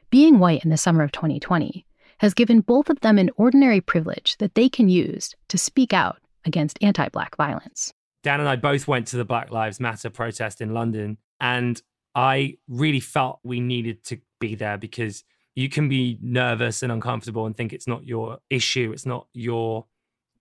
Being 0.10 0.40
white 0.40 0.64
in 0.64 0.70
the 0.70 0.78
summer 0.78 1.04
of 1.04 1.12
2020 1.12 1.86
has 2.20 2.34
given 2.34 2.62
both 2.62 2.90
of 2.90 3.00
them 3.02 3.18
an 3.18 3.32
ordinary 3.36 3.82
privilege 3.82 4.38
that 4.38 4.56
they 4.56 4.70
can 4.70 4.90
use 4.90 5.36
to 5.50 5.58
speak 5.58 5.94
out 5.94 6.18
against 6.46 6.78
anti 6.82 7.10
Black 7.10 7.36
violence. 7.36 7.94
Dan 8.24 8.40
and 8.40 8.48
I 8.48 8.56
both 8.56 8.88
went 8.88 9.08
to 9.08 9.18
the 9.18 9.26
Black 9.26 9.52
Lives 9.52 9.80
Matter 9.80 10.10
protest 10.10 10.62
in 10.62 10.74
London, 10.74 11.18
and 11.42 11.82
I 12.16 12.58
really 12.68 13.00
felt 13.00 13.40
we 13.44 13.60
needed 13.60 14.04
to 14.06 14.20
be 14.40 14.56
there 14.56 14.78
because 14.78 15.24
you 15.56 15.70
can 15.70 15.90
be 15.90 16.18
nervous 16.22 16.84
and 16.84 16.92
uncomfortable 16.92 17.46
and 17.46 17.56
think 17.56 17.74
it's 17.74 17.88
not 17.88 18.06
your 18.06 18.40
issue, 18.50 18.92
it's 18.94 19.06
not 19.06 19.28
your 19.34 19.86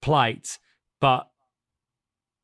plight. 0.00 0.59
But 1.00 1.28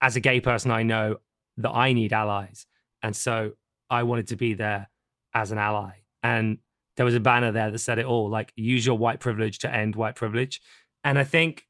as 0.01 0.17
a 0.17 0.21
gay 0.21 0.41
person, 0.41 0.71
I 0.71 0.83
know 0.83 1.19
that 1.59 1.71
I 1.71 1.93
need 1.93 2.13
allies. 2.13 2.67
And 3.03 3.15
so 3.15 3.53
I 3.91 4.03
wanted 4.03 4.29
to 4.29 4.37
be 4.37 4.55
there 4.55 4.89
as 5.35 5.51
an 5.51 5.59
ally. 5.59 5.91
And 6.23 6.59
there 6.97 7.07
was 7.07 7.15
a 7.15 7.21
banner 7.21 7.53
there 7.53 7.71
that 7.71 7.79
said 7.79 7.99
it 7.99 8.07
all 8.07 8.29
like, 8.29 8.53
use 8.57 8.85
your 8.85 8.99
white 8.99 9.21
privilege 9.21 9.61
to 9.61 9.73
end 9.73 9.95
white 9.95 10.17
privilege. 10.17 10.61
And 11.05 11.19
I 11.19 11.25
think 11.25 11.67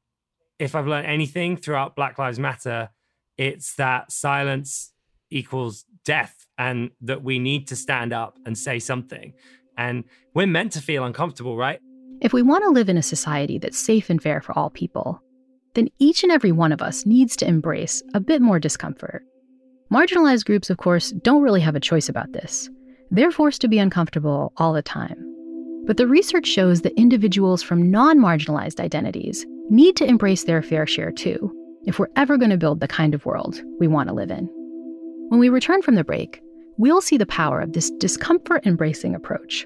if 0.57 0.75
I've 0.75 0.87
learned 0.87 1.07
anything 1.07 1.55
throughout 1.55 1.95
Black 1.95 2.17
Lives 2.17 2.39
Matter, 2.39 2.89
it's 3.37 3.75
that 3.75 4.11
silence 4.11 4.91
equals 5.29 5.85
death 6.03 6.47
and 6.57 6.89
that 7.01 7.23
we 7.23 7.39
need 7.39 7.67
to 7.67 7.75
stand 7.75 8.11
up 8.11 8.37
and 8.45 8.57
say 8.57 8.79
something. 8.79 9.33
And 9.77 10.03
we're 10.33 10.47
meant 10.47 10.73
to 10.73 10.81
feel 10.81 11.05
uncomfortable, 11.05 11.55
right? 11.55 11.79
If 12.21 12.33
we 12.33 12.41
want 12.41 12.63
to 12.65 12.71
live 12.71 12.89
in 12.89 12.97
a 12.97 13.03
society 13.03 13.57
that's 13.59 13.77
safe 13.77 14.09
and 14.09 14.21
fair 14.21 14.41
for 14.41 14.57
all 14.57 14.69
people, 14.69 15.21
then 15.75 15.87
each 15.99 16.23
and 16.23 16.31
every 16.31 16.51
one 16.51 16.71
of 16.71 16.81
us 16.81 17.05
needs 17.05 17.35
to 17.37 17.47
embrace 17.47 18.01
a 18.13 18.19
bit 18.19 18.41
more 18.41 18.59
discomfort 18.59 19.23
Marginalized 19.91 20.45
groups, 20.45 20.69
of 20.69 20.77
course, 20.77 21.11
don't 21.23 21.41
really 21.41 21.61
have 21.61 21.75
a 21.75 21.79
choice 21.79 22.09
about 22.09 22.31
this. 22.31 22.69
They're 23.09 23.31
forced 23.31 23.59
to 23.61 23.67
be 23.67 23.79
uncomfortable 23.79 24.53
all 24.57 24.71
the 24.71 24.83
time. 24.83 25.17
But 25.87 25.97
the 25.97 26.05
research 26.05 26.45
shows 26.45 26.81
that 26.81 26.93
individuals 26.93 27.63
from 27.63 27.89
non 27.89 28.19
marginalized 28.19 28.79
identities 28.79 29.47
need 29.71 29.95
to 29.95 30.05
embrace 30.05 30.43
their 30.43 30.61
fair 30.61 30.85
share 30.85 31.11
too, 31.11 31.51
if 31.85 31.97
we're 31.97 32.11
ever 32.15 32.37
going 32.37 32.51
to 32.51 32.57
build 32.57 32.81
the 32.81 32.87
kind 32.87 33.15
of 33.15 33.25
world 33.25 33.63
we 33.79 33.87
want 33.87 34.09
to 34.09 34.13
live 34.13 34.29
in. 34.29 34.45
When 35.29 35.39
we 35.39 35.49
return 35.49 35.81
from 35.81 35.95
the 35.95 36.03
break, 36.03 36.39
we'll 36.77 37.01
see 37.01 37.17
the 37.17 37.25
power 37.25 37.59
of 37.59 37.73
this 37.73 37.89
discomfort 37.97 38.67
embracing 38.67 39.15
approach. 39.15 39.65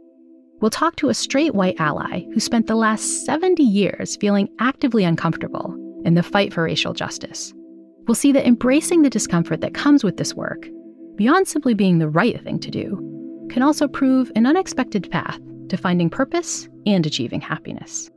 We'll 0.61 0.71
talk 0.71 0.95
to 0.97 1.09
a 1.09 1.13
straight 1.13 1.53
white 1.53 1.81
ally 1.81 2.23
who 2.33 2.39
spent 2.39 2.67
the 2.67 2.75
last 2.75 3.25
70 3.25 3.61
years 3.61 4.15
feeling 4.15 4.47
actively 4.59 5.03
uncomfortable 5.03 5.75
in 6.05 6.13
the 6.13 6.23
fight 6.23 6.53
for 6.53 6.63
racial 6.63 6.93
justice. 6.93 7.53
We'll 8.07 8.15
see 8.15 8.33
that 8.33 8.45
embracing 8.45 9.01
the 9.01 9.09
discomfort 9.09 9.61
that 9.61 9.73
comes 9.73 10.03
with 10.03 10.17
this 10.17 10.33
work, 10.33 10.67
beyond 11.15 11.47
simply 11.47 11.73
being 11.73 11.99
the 11.99 12.09
right 12.09 12.41
thing 12.43 12.59
to 12.59 12.71
do, 12.71 13.47
can 13.49 13.63
also 13.63 13.87
prove 13.87 14.31
an 14.35 14.45
unexpected 14.45 15.09
path 15.09 15.39
to 15.69 15.77
finding 15.77 16.09
purpose 16.09 16.67
and 16.85 17.05
achieving 17.05 17.39
happiness. 17.39 18.11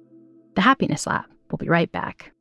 The 0.56 0.62
Happiness 0.62 1.06
Lab 1.06 1.26
will 1.50 1.58
be 1.58 1.68
right 1.68 1.90
back. 1.92 2.32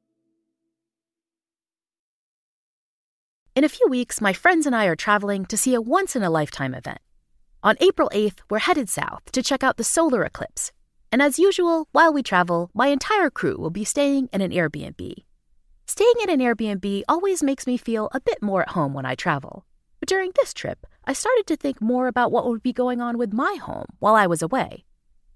In 3.55 3.63
a 3.63 3.69
few 3.69 3.88
weeks, 3.89 4.19
my 4.19 4.34
friends 4.34 4.65
and 4.65 4.75
I 4.75 4.86
are 4.86 4.95
traveling 4.95 5.45
to 5.45 5.58
see 5.58 5.73
a 5.75 5.81
once 5.81 6.15
in 6.15 6.23
a 6.23 6.29
lifetime 6.29 6.73
event. 6.73 6.99
On 7.63 7.75
April 7.79 8.10
8th, 8.13 8.39
we're 8.49 8.60
headed 8.60 8.89
south 8.89 9.31
to 9.31 9.43
check 9.43 9.63
out 9.63 9.77
the 9.77 9.84
solar 9.84 10.23
eclipse. 10.23 10.71
And 11.12 11.21
as 11.21 11.39
usual, 11.39 11.88
while 11.91 12.12
we 12.12 12.21
travel, 12.23 12.69
my 12.73 12.88
entire 12.88 13.29
crew 13.29 13.55
will 13.58 13.69
be 13.69 13.86
staying 13.86 14.29
in 14.34 14.41
an 14.41 14.51
Airbnb. 14.51 15.23
Staying 15.88 16.15
in 16.24 16.30
an 16.32 16.39
Airbnb 16.39 17.04
always 17.08 17.43
makes 17.43 17.67
me 17.67 17.78
feel 17.78 18.10
a 18.12 18.19
bit 18.19 18.41
more 18.41 18.63
at 18.63 18.69
home 18.69 18.93
when 18.93 19.06
I 19.06 19.13
travel. 19.13 19.65
But 20.00 20.10
during 20.10 20.32
this 20.36 20.54
trip, 20.54 20.88
I 21.06 21.13
started 21.13 21.45
to 21.48 21.56
think 21.56 21.80
more 21.80 22.08
about 22.08 22.32
what 22.32 22.48
would 22.48 22.63
be 22.63 22.74
going 22.74 23.02
on 23.02 23.17
with 23.17 23.34
my 23.34 23.58
home 23.62 23.86
while 24.00 24.15
I 24.15 24.26
was 24.26 24.41
away. 24.41 24.86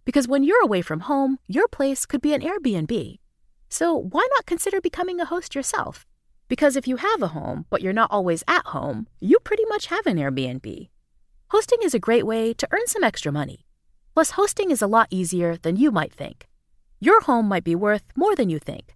Because 0.05 0.27
when 0.27 0.43
you're 0.43 0.63
away 0.63 0.81
from 0.81 1.01
home, 1.01 1.37
your 1.47 1.67
place 1.67 2.07
could 2.07 2.21
be 2.21 2.33
an 2.33 2.41
Airbnb. 2.41 3.19
So 3.69 3.95
why 3.95 4.27
not 4.31 4.47
consider 4.47 4.81
becoming 4.81 5.19
a 5.19 5.25
host 5.25 5.53
yourself? 5.53 6.07
Because 6.47 6.75
if 6.75 6.87
you 6.87 6.95
have 6.95 7.21
a 7.21 7.27
home, 7.27 7.65
but 7.69 7.83
you're 7.83 7.93
not 7.93 8.11
always 8.11 8.43
at 8.47 8.65
home, 8.65 9.07
you 9.19 9.37
pretty 9.39 9.65
much 9.69 9.85
have 9.85 10.07
an 10.07 10.17
Airbnb. 10.17 10.89
Hosting 11.49 11.79
is 11.83 11.93
a 11.93 11.99
great 11.99 12.25
way 12.25 12.53
to 12.55 12.67
earn 12.71 12.87
some 12.87 13.03
extra 13.03 13.31
money. 13.31 13.65
Plus, 14.15 14.31
hosting 14.31 14.71
is 14.71 14.81
a 14.81 14.87
lot 14.87 15.07
easier 15.11 15.55
than 15.57 15.75
you 15.75 15.91
might 15.91 16.11
think. 16.11 16.47
Your 16.99 17.21
home 17.21 17.47
might 17.47 17.63
be 17.63 17.75
worth 17.75 18.03
more 18.15 18.35
than 18.35 18.49
you 18.49 18.57
think. 18.57 18.95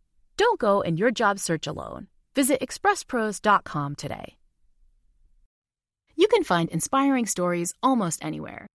Don't 0.41 0.59
go 0.59 0.81
in 0.81 0.97
your 0.97 1.11
job 1.11 1.37
search 1.37 1.67
alone. 1.67 2.07
Visit 2.33 2.61
expresspros.com 2.61 3.93
today. 3.93 4.37
You 6.15 6.27
can 6.29 6.43
find 6.43 6.67
inspiring 6.69 7.27
stories 7.27 7.75
almost 7.83 8.25
anywhere. 8.25 8.65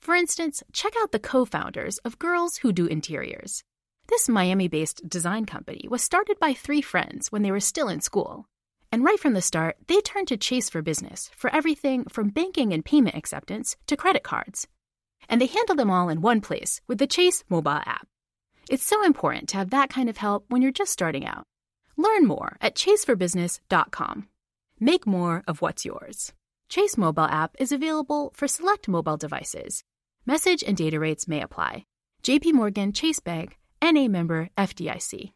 For 0.00 0.14
instance, 0.14 0.62
check 0.72 0.92
out 1.02 1.10
the 1.10 1.18
co 1.18 1.44
founders 1.44 1.98
of 2.04 2.20
Girls 2.20 2.58
Who 2.58 2.72
Do 2.72 2.86
Interiors. 2.86 3.64
This 4.06 4.28
Miami 4.28 4.68
based 4.68 5.08
design 5.08 5.46
company 5.46 5.88
was 5.88 6.00
started 6.00 6.38
by 6.38 6.54
three 6.54 6.80
friends 6.80 7.32
when 7.32 7.42
they 7.42 7.50
were 7.50 7.58
still 7.58 7.88
in 7.88 8.00
school. 8.00 8.46
And 8.92 9.02
right 9.02 9.18
from 9.18 9.34
the 9.34 9.42
start, 9.42 9.78
they 9.88 10.00
turned 10.02 10.28
to 10.28 10.36
Chase 10.36 10.70
for 10.70 10.80
business 10.80 11.28
for 11.36 11.52
everything 11.52 12.04
from 12.04 12.28
banking 12.28 12.72
and 12.72 12.84
payment 12.84 13.16
acceptance 13.16 13.74
to 13.88 13.96
credit 13.96 14.22
cards. 14.22 14.68
And 15.28 15.40
they 15.40 15.46
handle 15.46 15.74
them 15.74 15.90
all 15.90 16.08
in 16.08 16.20
one 16.20 16.40
place 16.40 16.80
with 16.86 16.98
the 16.98 17.08
Chase 17.08 17.42
mobile 17.48 17.82
app. 17.84 18.06
It's 18.68 18.84
so 18.84 19.04
important 19.04 19.48
to 19.50 19.58
have 19.58 19.70
that 19.70 19.90
kind 19.90 20.08
of 20.08 20.16
help 20.16 20.44
when 20.48 20.60
you're 20.60 20.72
just 20.72 20.92
starting 20.92 21.24
out. 21.26 21.44
Learn 21.96 22.26
more 22.26 22.56
at 22.60 22.74
chaseforbusiness.com. 22.74 24.28
Make 24.80 25.06
more 25.06 25.44
of 25.46 25.62
what's 25.62 25.84
yours. 25.84 26.32
Chase 26.68 26.98
mobile 26.98 27.24
app 27.24 27.54
is 27.58 27.70
available 27.72 28.32
for 28.34 28.48
select 28.48 28.88
mobile 28.88 29.16
devices. 29.16 29.84
Message 30.26 30.64
and 30.66 30.76
data 30.76 30.98
rates 30.98 31.28
may 31.28 31.40
apply. 31.40 31.86
JP 32.22 32.54
Morgan 32.54 32.92
Chase 32.92 33.20
Bank, 33.20 33.56
NA 33.80 34.08
member 34.08 34.50
FDIC. 34.58 35.32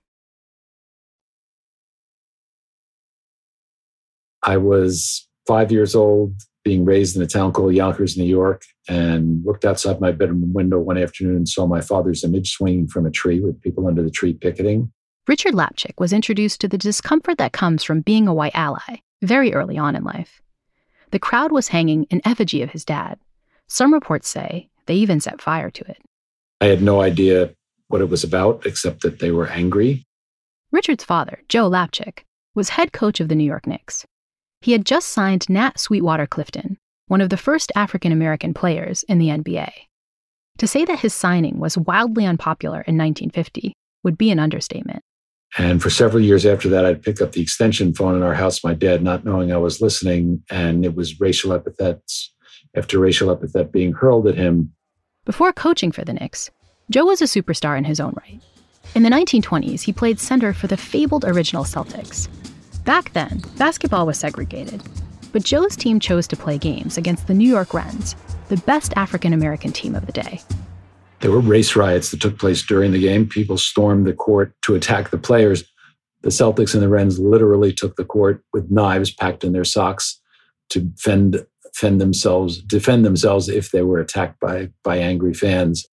I 4.42 4.56
was 4.56 5.28
five 5.46 5.70
years 5.70 5.94
old, 5.94 6.34
being 6.64 6.84
raised 6.84 7.16
in 7.16 7.22
a 7.22 7.26
town 7.26 7.52
called 7.52 7.74
Yonkers, 7.74 8.16
New 8.16 8.24
York, 8.24 8.62
and 8.88 9.44
looked 9.44 9.64
outside 9.64 10.00
my 10.00 10.12
bedroom 10.12 10.52
window 10.52 10.78
one 10.78 10.98
afternoon 10.98 11.36
and 11.36 11.48
saw 11.48 11.66
my 11.66 11.80
father's 11.80 12.24
image 12.24 12.52
swinging 12.52 12.86
from 12.86 13.06
a 13.06 13.10
tree 13.10 13.40
with 13.40 13.60
people 13.60 13.86
under 13.86 14.02
the 14.02 14.10
tree 14.10 14.34
picketing. 14.34 14.92
Richard 15.26 15.54
Lapchick 15.54 15.98
was 15.98 16.12
introduced 16.12 16.60
to 16.60 16.68
the 16.68 16.78
discomfort 16.78 17.38
that 17.38 17.52
comes 17.52 17.84
from 17.84 18.00
being 18.00 18.26
a 18.26 18.34
white 18.34 18.54
ally 18.54 18.96
very 19.22 19.52
early 19.54 19.78
on 19.78 19.94
in 19.94 20.04
life. 20.04 20.42
The 21.10 21.18
crowd 21.18 21.52
was 21.52 21.68
hanging 21.68 22.06
an 22.10 22.20
effigy 22.24 22.62
of 22.62 22.70
his 22.70 22.84
dad. 22.84 23.18
Some 23.68 23.92
reports 23.92 24.28
say 24.28 24.68
they 24.86 24.94
even 24.94 25.20
set 25.20 25.40
fire 25.40 25.70
to 25.70 25.84
it. 25.90 25.98
I 26.60 26.66
had 26.66 26.82
no 26.82 27.00
idea 27.00 27.54
what 27.88 28.00
it 28.00 28.08
was 28.08 28.24
about, 28.24 28.66
except 28.66 29.02
that 29.02 29.18
they 29.18 29.30
were 29.30 29.48
angry. 29.48 30.06
Richard's 30.72 31.04
father, 31.04 31.42
Joe 31.48 31.68
Lapchick, 31.68 32.20
was 32.54 32.70
head 32.70 32.92
coach 32.92 33.20
of 33.20 33.28
the 33.28 33.34
New 33.34 33.44
York 33.44 33.66
Knicks. 33.66 34.06
He 34.62 34.72
had 34.72 34.84
just 34.84 35.08
signed 35.08 35.48
Nat 35.48 35.78
Sweetwater 35.78 36.26
Clifton, 36.26 36.76
one 37.06 37.22
of 37.22 37.30
the 37.30 37.38
first 37.38 37.72
African 37.74 38.12
American 38.12 38.52
players 38.52 39.02
in 39.04 39.18
the 39.18 39.28
NBA. 39.28 39.70
To 40.58 40.66
say 40.66 40.84
that 40.84 41.00
his 41.00 41.14
signing 41.14 41.58
was 41.58 41.78
wildly 41.78 42.26
unpopular 42.26 42.82
in 42.82 42.98
1950 42.98 43.72
would 44.04 44.18
be 44.18 44.30
an 44.30 44.38
understatement. 44.38 45.02
And 45.56 45.82
for 45.82 45.88
several 45.88 46.22
years 46.22 46.44
after 46.44 46.68
that, 46.68 46.84
I'd 46.84 47.02
pick 47.02 47.22
up 47.22 47.32
the 47.32 47.40
extension 47.40 47.94
phone 47.94 48.14
in 48.14 48.22
our 48.22 48.34
house, 48.34 48.62
my 48.62 48.74
dad 48.74 49.02
not 49.02 49.24
knowing 49.24 49.50
I 49.50 49.56
was 49.56 49.80
listening, 49.80 50.42
and 50.50 50.84
it 50.84 50.94
was 50.94 51.20
racial 51.20 51.54
epithets 51.54 52.32
after 52.76 52.98
racial 52.98 53.30
epithet 53.30 53.72
being 53.72 53.94
hurled 53.94 54.26
at 54.28 54.36
him. 54.36 54.72
Before 55.24 55.52
coaching 55.52 55.90
for 55.90 56.04
the 56.04 56.12
Knicks, 56.12 56.50
Joe 56.90 57.06
was 57.06 57.22
a 57.22 57.24
superstar 57.24 57.78
in 57.78 57.84
his 57.84 57.98
own 57.98 58.14
right. 58.18 58.40
In 58.94 59.04
the 59.04 59.10
1920s, 59.10 59.80
he 59.80 59.92
played 59.92 60.20
center 60.20 60.52
for 60.52 60.66
the 60.66 60.76
fabled 60.76 61.24
original 61.24 61.64
Celtics. 61.64 62.28
Back 62.90 63.12
then, 63.12 63.40
basketball 63.56 64.04
was 64.04 64.18
segregated, 64.18 64.82
but 65.30 65.44
Joe's 65.44 65.76
team 65.76 66.00
chose 66.00 66.26
to 66.26 66.36
play 66.36 66.58
games 66.58 66.98
against 66.98 67.28
the 67.28 67.34
New 67.34 67.48
York 67.48 67.72
Rens, 67.72 68.16
the 68.48 68.56
best 68.56 68.92
African 68.96 69.32
American 69.32 69.70
team 69.70 69.94
of 69.94 70.06
the 70.06 70.12
day. 70.12 70.40
There 71.20 71.30
were 71.30 71.38
race 71.38 71.76
riots 71.76 72.10
that 72.10 72.20
took 72.20 72.36
place 72.36 72.66
during 72.66 72.90
the 72.90 72.98
game. 72.98 73.28
People 73.28 73.58
stormed 73.58 74.08
the 74.08 74.12
court 74.12 74.56
to 74.62 74.74
attack 74.74 75.10
the 75.10 75.18
players. 75.18 75.62
The 76.22 76.30
Celtics 76.30 76.74
and 76.74 76.82
the 76.82 76.88
Rens 76.88 77.20
literally 77.20 77.72
took 77.72 77.94
the 77.94 78.04
court 78.04 78.42
with 78.52 78.72
knives 78.72 79.12
packed 79.12 79.44
in 79.44 79.52
their 79.52 79.62
socks 79.62 80.20
to 80.70 80.90
fend, 80.98 81.46
fend 81.72 82.00
themselves, 82.00 82.60
defend 82.60 83.04
themselves 83.04 83.48
if 83.48 83.70
they 83.70 83.82
were 83.82 84.00
attacked 84.00 84.40
by, 84.40 84.70
by 84.82 84.96
angry 84.96 85.32
fans. 85.32 85.86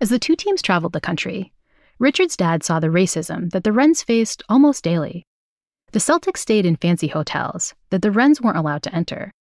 As 0.00 0.10
the 0.10 0.20
two 0.20 0.36
teams 0.36 0.62
traveled 0.62 0.92
the 0.92 1.00
country, 1.00 1.52
Richard's 1.98 2.36
dad 2.36 2.62
saw 2.62 2.78
the 2.78 2.86
racism 2.86 3.50
that 3.50 3.64
the 3.64 3.72
Rens 3.72 4.04
faced 4.04 4.44
almost 4.48 4.84
daily. 4.84 5.26
The 5.92 5.98
Celtics 5.98 6.38
stayed 6.38 6.66
in 6.66 6.76
fancy 6.76 7.08
hotels 7.08 7.74
that 7.90 8.02
the 8.02 8.12
Rens 8.12 8.40
weren't 8.40 8.56
allowed 8.56 8.82
to 8.84 8.94
enter. 8.94 9.32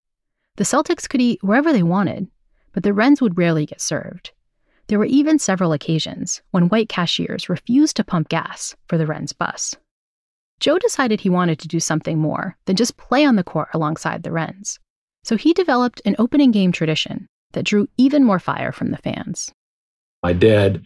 The 0.55 0.63
Celtics 0.63 1.07
could 1.07 1.21
eat 1.21 1.43
wherever 1.43 1.71
they 1.71 1.83
wanted, 1.83 2.27
but 2.73 2.83
the 2.83 2.93
Rens 2.93 3.21
would 3.21 3.37
rarely 3.37 3.65
get 3.65 3.81
served. 3.81 4.31
There 4.87 4.97
were 4.97 5.05
even 5.05 5.37
several 5.37 5.73
occasions 5.73 6.41
when 6.49 6.69
white 6.69 6.89
cashiers 6.89 7.49
refused 7.49 7.95
to 7.97 8.03
pump 8.03 8.29
gas 8.29 8.75
for 8.87 8.97
the 8.97 9.05
Rens' 9.05 9.33
bus. 9.33 9.75
Joe 10.59 10.79
decided 10.79 11.21
he 11.21 11.29
wanted 11.29 11.59
to 11.59 11.67
do 11.67 11.79
something 11.79 12.17
more 12.17 12.57
than 12.65 12.75
just 12.75 12.97
play 12.97 13.23
on 13.23 13.35
the 13.35 13.43
court 13.43 13.69
alongside 13.73 14.23
the 14.23 14.31
Rens. 14.31 14.79
So 15.23 15.37
he 15.37 15.53
developed 15.53 16.01
an 16.05 16.15
opening 16.17 16.49
game 16.49 16.71
tradition 16.71 17.27
that 17.51 17.65
drew 17.65 17.87
even 17.97 18.23
more 18.23 18.39
fire 18.39 18.71
from 18.71 18.89
the 18.89 18.97
fans. 18.97 19.53
My 20.21 20.33
dad 20.33 20.81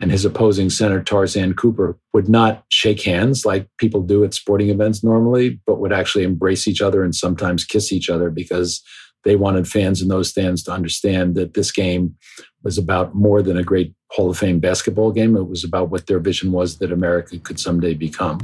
and 0.00 0.10
his 0.10 0.24
opposing 0.24 0.70
center 0.70 1.02
Tarzan 1.02 1.54
Cooper, 1.54 1.98
would 2.12 2.28
not 2.28 2.64
shake 2.68 3.02
hands 3.02 3.44
like 3.44 3.68
people 3.78 4.02
do 4.02 4.24
at 4.24 4.34
sporting 4.34 4.70
events 4.70 5.02
normally, 5.02 5.60
but 5.66 5.80
would 5.80 5.92
actually 5.92 6.24
embrace 6.24 6.68
each 6.68 6.80
other 6.80 7.02
and 7.02 7.14
sometimes 7.14 7.64
kiss 7.64 7.92
each 7.92 8.08
other 8.08 8.30
because 8.30 8.82
they 9.24 9.36
wanted 9.36 9.66
fans 9.66 10.00
in 10.00 10.08
those 10.08 10.30
stands 10.30 10.62
to 10.62 10.72
understand 10.72 11.34
that 11.34 11.54
this 11.54 11.72
game 11.72 12.14
was 12.62 12.78
about 12.78 13.14
more 13.14 13.42
than 13.42 13.56
a 13.56 13.64
great 13.64 13.94
Hall 14.10 14.30
of 14.30 14.38
Fame 14.38 14.60
basketball 14.60 15.12
game. 15.12 15.36
It 15.36 15.48
was 15.48 15.64
about 15.64 15.90
what 15.90 16.06
their 16.06 16.20
vision 16.20 16.52
was 16.52 16.78
that 16.78 16.92
America 16.92 17.38
could 17.38 17.60
someday 17.60 17.94
become. 17.94 18.40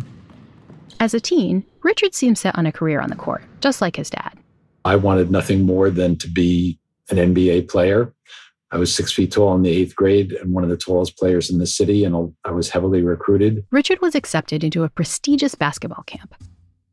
As 1.01 1.15
a 1.15 1.21
teen, 1.21 1.65
Richard 1.83 2.15
seemed 2.15 2.39
set 2.39 2.57
on 2.57 2.67
a 2.67 2.73
career 2.73 3.01
on 3.01 3.11
the 3.11 3.17
court, 3.17 3.43
just 3.61 3.81
like 3.81 3.97
his 3.97 4.11
dad. 4.11 4.39
I 4.85 4.97
wanted 4.97 5.31
nothing 5.31 5.65
more 5.65 5.91
than 5.91 6.17
to 6.19 6.29
be 6.29 6.79
an 7.11 7.17
NBA 7.17 7.69
player. 7.69 8.14
I 8.75 8.77
was 8.77 8.93
six 8.93 9.13
feet 9.13 9.31
tall 9.31 9.55
in 9.55 9.63
the 9.63 9.71
eighth 9.71 9.95
grade 9.95 10.33
and 10.33 10.53
one 10.53 10.65
of 10.65 10.69
the 10.69 10.77
tallest 10.77 11.17
players 11.17 11.49
in 11.49 11.59
the 11.59 11.67
city, 11.67 12.03
and 12.03 12.35
I 12.45 12.51
was 12.51 12.71
heavily 12.71 13.03
recruited. 13.03 13.65
Richard 13.71 14.01
was 14.01 14.17
accepted 14.17 14.65
into 14.65 14.83
a 14.83 14.89
prestigious 14.89 15.55
basketball 15.55 16.03
camp. 16.03 16.35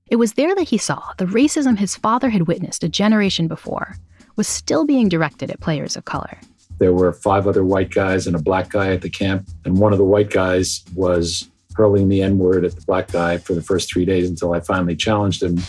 It 0.08 0.18
was 0.18 0.34
there 0.34 0.54
that 0.54 0.70
he 0.70 0.78
saw 0.78 1.02
the 1.18 1.26
racism 1.26 1.80
his 1.80 1.96
father 1.96 2.30
had 2.30 2.48
witnessed 2.48 2.84
a 2.84 2.90
generation 2.90 3.48
before 3.48 3.96
was 4.36 4.48
still 4.48 4.86
being 4.86 5.10
directed 5.10 5.50
at 5.50 5.60
players 5.60 5.98
of 5.98 6.06
color. 6.06 6.40
There 6.78 6.94
were 6.94 7.14
five 7.14 7.48
other 7.48 7.66
white 7.66 7.90
guys 7.90 8.28
and 8.28 8.36
a 8.36 8.42
black 8.42 8.70
guy 8.70 8.92
at 8.92 9.02
the 9.02 9.10
camp, 9.10 9.48
and 9.66 9.80
one 9.80 9.92
of 9.92 9.98
the 9.98 10.06
white 10.06 10.30
guys 10.30 10.84
was 10.94 11.50
hurling 11.76 12.10
the 12.10 12.22
N 12.22 12.38
word 12.38 12.64
at 12.64 12.76
the 12.76 12.82
black 12.82 13.12
guy 13.12 13.40
for 13.40 13.56
the 13.56 13.62
first 13.62 13.92
three 13.92 14.06
days 14.06 14.30
until 14.30 14.54
I 14.54 14.60
finally 14.60 14.96
challenged 14.96 15.42
him. 15.42 15.60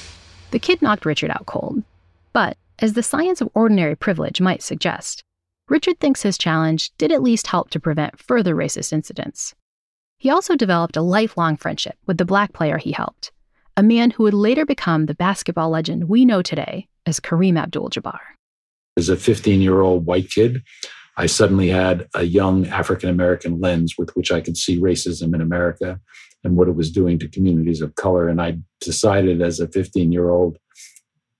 The 0.50 0.58
kid 0.58 0.82
knocked 0.82 1.06
Richard 1.06 1.30
out 1.30 1.46
cold. 1.46 1.82
But, 2.34 2.58
as 2.80 2.92
the 2.92 3.02
science 3.02 3.40
of 3.40 3.48
ordinary 3.54 3.96
privilege 3.96 4.42
might 4.42 4.62
suggest, 4.62 5.24
Richard 5.72 6.00
thinks 6.00 6.20
his 6.20 6.36
challenge 6.36 6.92
did 6.98 7.10
at 7.10 7.22
least 7.22 7.46
help 7.46 7.70
to 7.70 7.80
prevent 7.80 8.18
further 8.18 8.54
racist 8.54 8.92
incidents. 8.92 9.54
He 10.18 10.28
also 10.28 10.54
developed 10.54 10.98
a 10.98 11.00
lifelong 11.00 11.56
friendship 11.56 11.96
with 12.04 12.18
the 12.18 12.26
black 12.26 12.52
player 12.52 12.76
he 12.76 12.92
helped, 12.92 13.32
a 13.74 13.82
man 13.82 14.10
who 14.10 14.24
would 14.24 14.34
later 14.34 14.66
become 14.66 15.06
the 15.06 15.14
basketball 15.14 15.70
legend 15.70 16.10
we 16.10 16.26
know 16.26 16.42
today 16.42 16.88
as 17.06 17.20
Kareem 17.20 17.58
Abdul 17.58 17.88
Jabbar. 17.88 18.18
As 18.98 19.08
a 19.08 19.16
15 19.16 19.62
year 19.62 19.80
old 19.80 20.04
white 20.04 20.30
kid, 20.30 20.62
I 21.16 21.24
suddenly 21.24 21.68
had 21.68 22.06
a 22.14 22.24
young 22.24 22.66
African 22.66 23.08
American 23.08 23.58
lens 23.58 23.94
with 23.96 24.14
which 24.14 24.30
I 24.30 24.42
could 24.42 24.58
see 24.58 24.78
racism 24.78 25.34
in 25.34 25.40
America 25.40 25.98
and 26.44 26.54
what 26.54 26.68
it 26.68 26.76
was 26.76 26.92
doing 26.92 27.18
to 27.20 27.28
communities 27.28 27.80
of 27.80 27.94
color. 27.94 28.28
And 28.28 28.42
I 28.42 28.58
decided 28.82 29.40
as 29.40 29.58
a 29.58 29.68
15 29.68 30.12
year 30.12 30.28
old 30.28 30.58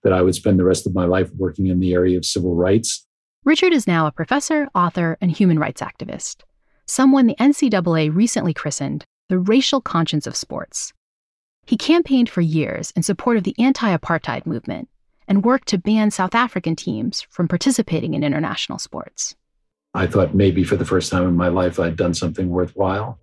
that 0.05 0.15
I 0.15 0.23
would 0.23 0.35
spend 0.35 0.59
the 0.59 0.65
rest 0.65 0.87
of 0.87 0.95
my 0.95 1.05
life 1.05 1.31
working 1.37 1.67
in 1.67 1.81
the 1.81 1.93
area 1.93 2.17
of 2.17 2.25
civil 2.25 2.55
rights 2.55 3.07
Richard 3.45 3.73
is 3.73 3.89
now 3.89 4.07
a 4.07 4.13
professor, 4.13 4.69
author, 4.73 5.19
and 5.21 5.29
human 5.29 5.59
rights 5.59 5.81
activist, 5.81 6.43
someone 6.87 7.27
the 7.27 7.35
NCAA 7.41 8.15
recently 8.15 8.55
christened 8.55 9.05
the 9.29 9.41
racial 9.41 9.81
conscience 9.81 10.29
of 10.29 10.37
sports. 10.37 10.93
He 11.67 11.77
campaigned 11.77 12.29
for 12.29 12.41
years 12.41 12.93
in 12.93 13.03
support 13.03 13.37
of 13.37 13.43
the 13.43 13.57
anti 13.59 13.97
apartheid 13.97 14.47
movement 14.47 14.89
and 15.27 15.45
worked 15.45 15.67
to 15.69 15.79
ban 15.79 16.13
South 16.13 16.37
African 16.37 16.77
teams 16.77 17.23
from 17.31 17.49
participating 17.49 18.15
in 18.15 18.23
international 18.23 18.79
sports. 18.79 19.35
I 19.93 20.07
thought 20.07 20.37
maybe 20.37 20.63
for 20.63 20.77
the 20.77 20.85
first 20.85 21.11
time 21.11 21.27
in 21.27 21.35
my 21.35 21.49
life 21.49 21.81
I'd 21.81 21.97
done 21.97 22.15
something 22.15 22.49
worthwhile. 22.49 23.19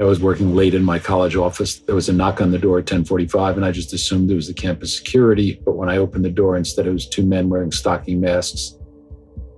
I 0.00 0.04
was 0.04 0.18
working 0.18 0.56
late 0.56 0.72
in 0.72 0.82
my 0.82 0.98
college 0.98 1.36
office. 1.36 1.80
There 1.80 1.94
was 1.94 2.08
a 2.08 2.12
knock 2.14 2.40
on 2.40 2.52
the 2.52 2.58
door 2.58 2.78
at 2.78 2.84
1045, 2.84 3.56
and 3.56 3.66
I 3.66 3.70
just 3.70 3.92
assumed 3.92 4.30
it 4.30 4.34
was 4.34 4.46
the 4.46 4.54
campus 4.54 4.96
security. 4.96 5.60
But 5.62 5.76
when 5.76 5.90
I 5.90 5.98
opened 5.98 6.24
the 6.24 6.30
door, 6.30 6.56
instead 6.56 6.86
it 6.86 6.92
was 6.92 7.06
two 7.06 7.26
men 7.26 7.50
wearing 7.50 7.70
stocking 7.70 8.18
masks. 8.18 8.78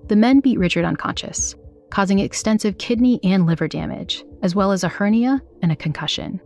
The 0.08 0.16
men 0.16 0.40
beat 0.40 0.58
Richard 0.58 0.84
unconscious, 0.84 1.54
causing 1.90 2.18
extensive 2.18 2.78
kidney 2.78 3.20
and 3.22 3.46
liver 3.46 3.68
damage, 3.68 4.24
as 4.42 4.56
well 4.56 4.72
as 4.72 4.82
a 4.82 4.88
hernia 4.88 5.40
and 5.62 5.70
a 5.70 5.76
concussion. 5.76 6.40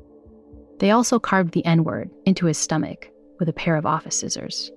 They 0.79 0.91
also 0.91 1.19
carved 1.19 1.55
the 1.55 1.65
N 1.65 1.83
word 1.83 2.11
into 2.27 2.45
his 2.45 2.59
stomach 2.59 3.09
with 3.39 3.49
a 3.49 3.55
pair 3.55 3.77
of 3.77 3.87
office 3.87 4.21
scissors. 4.21 4.71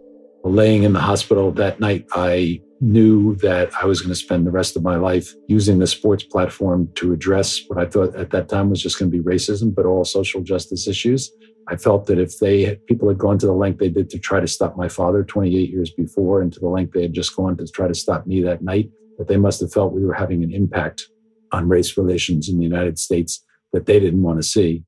Laying 0.45 0.83
in 0.83 0.93
the 0.93 1.01
hospital 1.01 1.51
that 1.51 1.81
night, 1.81 2.07
I 2.13 2.61
knew 2.81 3.35
that 3.35 3.71
I 3.81 3.85
was 3.85 4.01
going 4.01 4.09
to 4.09 4.15
spend 4.15 4.47
the 4.47 4.51
rest 4.51 4.75
of 4.75 4.83
my 4.83 4.95
life 4.95 5.33
using 5.47 5.79
the 5.79 5.87
sports 5.87 6.23
platform 6.23 6.89
to 6.95 7.13
address 7.13 7.61
what 7.67 7.77
I 7.79 7.85
thought 7.85 8.15
at 8.15 8.31
that 8.31 8.49
time 8.49 8.69
was 8.69 8.81
just 8.81 8.97
going 8.97 9.11
to 9.11 9.17
be 9.17 9.23
racism, 9.23 9.73
but 9.73 9.85
all 9.85 10.05
social 10.05 10.41
justice 10.41 10.87
issues. 10.87 11.31
I 11.67 11.75
felt 11.75 12.07
that 12.07 12.17
if 12.17 12.39
they 12.39 12.77
people 12.87 13.07
had 13.07 13.17
gone 13.17 13.37
to 13.39 13.45
the 13.45 13.53
length 13.53 13.79
they 13.79 13.89
did 13.89 14.09
to 14.09 14.17
try 14.19 14.39
to 14.39 14.47
stop 14.47 14.75
my 14.75 14.87
father 14.87 15.23
28 15.23 15.69
years 15.69 15.91
before, 15.91 16.41
and 16.41 16.51
to 16.53 16.59
the 16.59 16.67
length 16.67 16.93
they 16.93 17.03
had 17.03 17.13
just 17.13 17.35
gone 17.35 17.57
to 17.57 17.67
try 17.67 17.87
to 17.87 17.93
stop 17.93 18.25
me 18.25 18.41
that 18.41 18.63
night, 18.63 18.89
that 19.17 19.27
they 19.27 19.37
must 19.37 19.59
have 19.61 19.71
felt 19.71 19.93
we 19.93 20.05
were 20.05 20.13
having 20.13 20.43
an 20.43 20.51
impact 20.51 21.07
on 21.51 21.67
race 21.67 21.97
relations 21.97 22.49
in 22.49 22.57
the 22.57 22.63
United 22.63 22.97
States 22.97 23.43
that 23.73 23.85
they 23.85 23.99
didn't 23.99 24.23
want 24.23 24.39
to 24.39 24.43
see. 24.43 24.83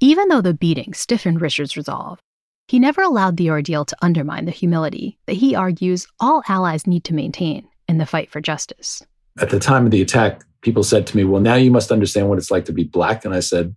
Even 0.00 0.28
though 0.28 0.40
the 0.40 0.54
beating 0.54 0.94
stiffened 0.94 1.40
Richard's 1.40 1.76
resolve, 1.76 2.20
he 2.68 2.78
never 2.78 3.02
allowed 3.02 3.36
the 3.36 3.50
ordeal 3.50 3.84
to 3.84 3.96
undermine 4.02 4.44
the 4.44 4.50
humility 4.50 5.18
that 5.26 5.34
he 5.34 5.54
argues 5.54 6.06
all 6.20 6.42
allies 6.48 6.86
need 6.86 7.04
to 7.04 7.14
maintain 7.14 7.68
in 7.88 7.98
the 7.98 8.06
fight 8.06 8.30
for 8.30 8.40
justice. 8.40 9.02
At 9.40 9.50
the 9.50 9.60
time 9.60 9.84
of 9.84 9.90
the 9.90 10.02
attack, 10.02 10.42
people 10.62 10.82
said 10.82 11.06
to 11.08 11.16
me, 11.16 11.24
Well, 11.24 11.42
now 11.42 11.54
you 11.54 11.70
must 11.70 11.92
understand 11.92 12.28
what 12.28 12.38
it's 12.38 12.50
like 12.50 12.64
to 12.66 12.72
be 12.72 12.84
black. 12.84 13.24
And 13.24 13.34
I 13.34 13.40
said, 13.40 13.74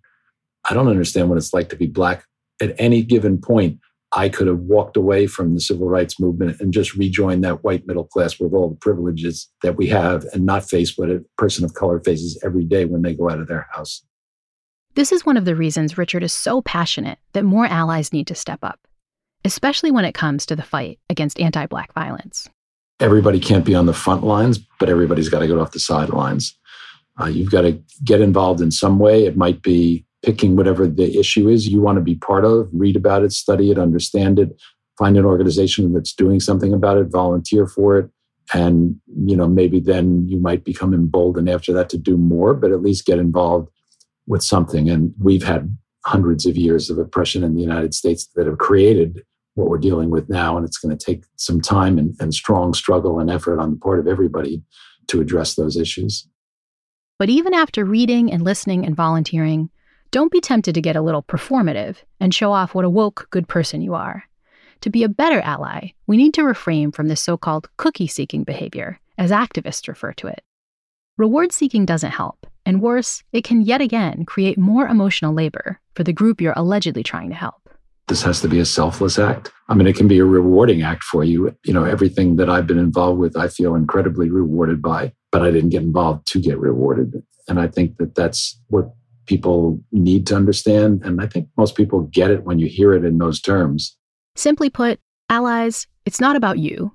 I 0.63 0.73
don't 0.73 0.87
understand 0.87 1.29
what 1.29 1.37
it's 1.37 1.53
like 1.53 1.69
to 1.69 1.75
be 1.75 1.87
black. 1.87 2.25
At 2.61 2.75
any 2.77 3.03
given 3.03 3.39
point, 3.39 3.79
I 4.15 4.29
could 4.29 4.47
have 4.47 4.59
walked 4.59 4.95
away 4.95 5.27
from 5.27 5.53
the 5.53 5.59
civil 5.59 5.89
rights 5.89 6.19
movement 6.19 6.61
and 6.61 6.71
just 6.71 6.95
rejoined 6.95 7.43
that 7.43 7.63
white 7.63 7.85
middle 7.85 8.05
class 8.05 8.39
with 8.39 8.53
all 8.53 8.69
the 8.69 8.77
privileges 8.77 9.49
that 9.61 9.75
we 9.75 9.87
have 9.87 10.25
and 10.33 10.45
not 10.45 10.69
face 10.69 10.97
what 10.97 11.09
a 11.09 11.23
person 11.37 11.65
of 11.65 11.73
color 11.73 11.99
faces 11.99 12.39
every 12.43 12.63
day 12.63 12.85
when 12.85 13.01
they 13.01 13.13
go 13.13 13.29
out 13.29 13.41
of 13.41 13.47
their 13.47 13.67
house. 13.73 14.03
This 14.95 15.11
is 15.11 15.25
one 15.25 15.35
of 15.35 15.43
the 15.43 15.57
reasons 15.57 15.97
Richard 15.97 16.23
is 16.23 16.31
so 16.31 16.61
passionate 16.61 17.19
that 17.33 17.43
more 17.43 17.65
allies 17.65 18.13
need 18.13 18.27
to 18.27 18.35
step 18.35 18.59
up, 18.63 18.79
especially 19.43 19.91
when 19.91 20.05
it 20.05 20.13
comes 20.13 20.45
to 20.45 20.55
the 20.55 20.63
fight 20.63 20.99
against 21.09 21.37
anti 21.37 21.65
Black 21.65 21.93
violence. 21.93 22.49
Everybody 23.01 23.41
can't 23.41 23.65
be 23.65 23.75
on 23.75 23.87
the 23.87 23.93
front 23.93 24.23
lines, 24.23 24.57
but 24.79 24.87
everybody's 24.87 25.27
got 25.27 25.39
to 25.39 25.47
get 25.47 25.57
off 25.57 25.73
the 25.73 25.81
sidelines. 25.81 26.57
Uh, 27.19 27.25
you've 27.25 27.51
got 27.51 27.63
to 27.63 27.77
get 28.05 28.21
involved 28.21 28.61
in 28.61 28.71
some 28.71 28.97
way. 28.97 29.25
It 29.25 29.35
might 29.35 29.61
be 29.61 30.05
picking 30.23 30.55
whatever 30.55 30.87
the 30.87 31.19
issue 31.19 31.49
is 31.49 31.67
you 31.67 31.81
want 31.81 31.97
to 31.97 32.01
be 32.01 32.15
part 32.15 32.45
of, 32.45 32.69
read 32.71 32.95
about 32.95 33.23
it, 33.23 33.33
study 33.33 33.71
it, 33.71 33.77
understand 33.77 34.39
it, 34.39 34.55
find 34.97 35.17
an 35.17 35.25
organization 35.25 35.91
that's 35.91 36.13
doing 36.13 36.39
something 36.39 36.73
about 36.73 36.97
it, 36.97 37.11
volunteer 37.11 37.67
for 37.67 37.97
it. 37.97 38.09
And, 38.53 38.95
you 39.25 39.35
know, 39.35 39.49
maybe 39.49 39.81
then 39.81 40.25
you 40.29 40.37
might 40.39 40.63
become 40.63 40.93
emboldened 40.93 41.49
after 41.49 41.73
that 41.73 41.89
to 41.89 41.97
do 41.97 42.15
more, 42.15 42.53
but 42.53 42.71
at 42.71 42.81
least 42.81 43.05
get 43.05 43.19
involved 43.19 43.69
with 44.27 44.43
something. 44.43 44.89
And 44.89 45.13
we've 45.19 45.43
had 45.43 45.75
hundreds 46.05 46.45
of 46.45 46.55
years 46.55 46.89
of 46.89 46.97
oppression 46.97 47.43
in 47.43 47.55
the 47.55 47.61
United 47.61 47.93
States 47.93 48.27
that 48.35 48.45
have 48.45 48.57
created 48.57 49.23
what 49.55 49.69
we're 49.69 49.77
dealing 49.77 50.09
with 50.09 50.29
now. 50.29 50.57
And 50.57 50.65
it's 50.65 50.77
going 50.77 50.95
to 50.95 51.05
take 51.05 51.23
some 51.37 51.61
time 51.61 51.97
and, 51.97 52.15
and 52.19 52.33
strong 52.33 52.73
struggle 52.73 53.19
and 53.19 53.31
effort 53.31 53.59
on 53.59 53.71
the 53.71 53.77
part 53.77 53.99
of 53.99 54.07
everybody 54.07 54.61
to 55.07 55.21
address 55.21 55.55
those 55.55 55.77
issues. 55.77 56.27
But 57.17 57.29
even 57.29 57.53
after 57.53 57.85
reading 57.85 58.31
and 58.31 58.43
listening 58.43 58.85
and 58.85 58.95
volunteering, 58.95 59.69
don't 60.11 60.31
be 60.31 60.41
tempted 60.41 60.75
to 60.75 60.81
get 60.81 60.95
a 60.95 61.01
little 61.01 61.23
performative 61.23 61.97
and 62.19 62.33
show 62.33 62.51
off 62.51 62.75
what 62.75 62.85
a 62.85 62.89
woke, 62.89 63.27
good 63.31 63.47
person 63.47 63.81
you 63.81 63.93
are. 63.95 64.23
To 64.81 64.89
be 64.89 65.03
a 65.03 65.09
better 65.09 65.41
ally, 65.41 65.89
we 66.07 66.17
need 66.17 66.33
to 66.35 66.43
refrain 66.43 66.91
from 66.91 67.07
this 67.07 67.21
so 67.21 67.37
called 67.37 67.69
cookie 67.77 68.07
seeking 68.07 68.43
behavior, 68.43 68.99
as 69.17 69.31
activists 69.31 69.87
refer 69.87 70.13
to 70.13 70.27
it. 70.27 70.43
Reward 71.17 71.51
seeking 71.51 71.85
doesn't 71.85 72.11
help, 72.11 72.45
and 72.65 72.81
worse, 72.81 73.23
it 73.31 73.43
can 73.43 73.61
yet 73.61 73.81
again 73.81 74.25
create 74.25 74.57
more 74.57 74.87
emotional 74.87 75.33
labor 75.33 75.79
for 75.93 76.03
the 76.03 76.13
group 76.13 76.41
you're 76.41 76.53
allegedly 76.55 77.03
trying 77.03 77.29
to 77.29 77.35
help. 77.35 77.69
This 78.07 78.21
has 78.21 78.39
to 78.41 78.47
be 78.47 78.59
a 78.59 78.65
selfless 78.65 79.17
act. 79.17 79.51
I 79.67 79.73
mean, 79.73 79.87
it 79.87 79.95
can 79.95 80.07
be 80.07 80.19
a 80.19 80.25
rewarding 80.25 80.83
act 80.83 81.03
for 81.03 81.23
you. 81.23 81.55
You 81.65 81.73
know, 81.73 81.85
everything 81.85 82.35
that 82.35 82.49
I've 82.49 82.67
been 82.67 82.77
involved 82.77 83.19
with, 83.19 83.35
I 83.35 83.47
feel 83.47 83.73
incredibly 83.73 84.29
rewarded 84.29 84.81
by, 84.81 85.13
but 85.31 85.41
I 85.41 85.49
didn't 85.49 85.69
get 85.69 85.81
involved 85.81 86.27
to 86.27 86.39
get 86.39 86.59
rewarded. 86.59 87.23
And 87.47 87.59
I 87.59 87.67
think 87.67 87.97
that 87.97 88.13
that's 88.13 88.59
what 88.67 88.93
people 89.25 89.79
need 89.91 90.27
to 90.27 90.35
understand. 90.35 91.01
And 91.03 91.19
I 91.19 91.27
think 91.27 91.47
most 91.57 91.75
people 91.75 92.01
get 92.01 92.29
it 92.29 92.43
when 92.43 92.59
you 92.59 92.67
hear 92.67 92.93
it 92.93 93.03
in 93.03 93.17
those 93.17 93.41
terms. 93.41 93.97
Simply 94.35 94.69
put, 94.69 94.99
allies, 95.29 95.87
it's 96.05 96.21
not 96.21 96.35
about 96.35 96.59
you. 96.59 96.94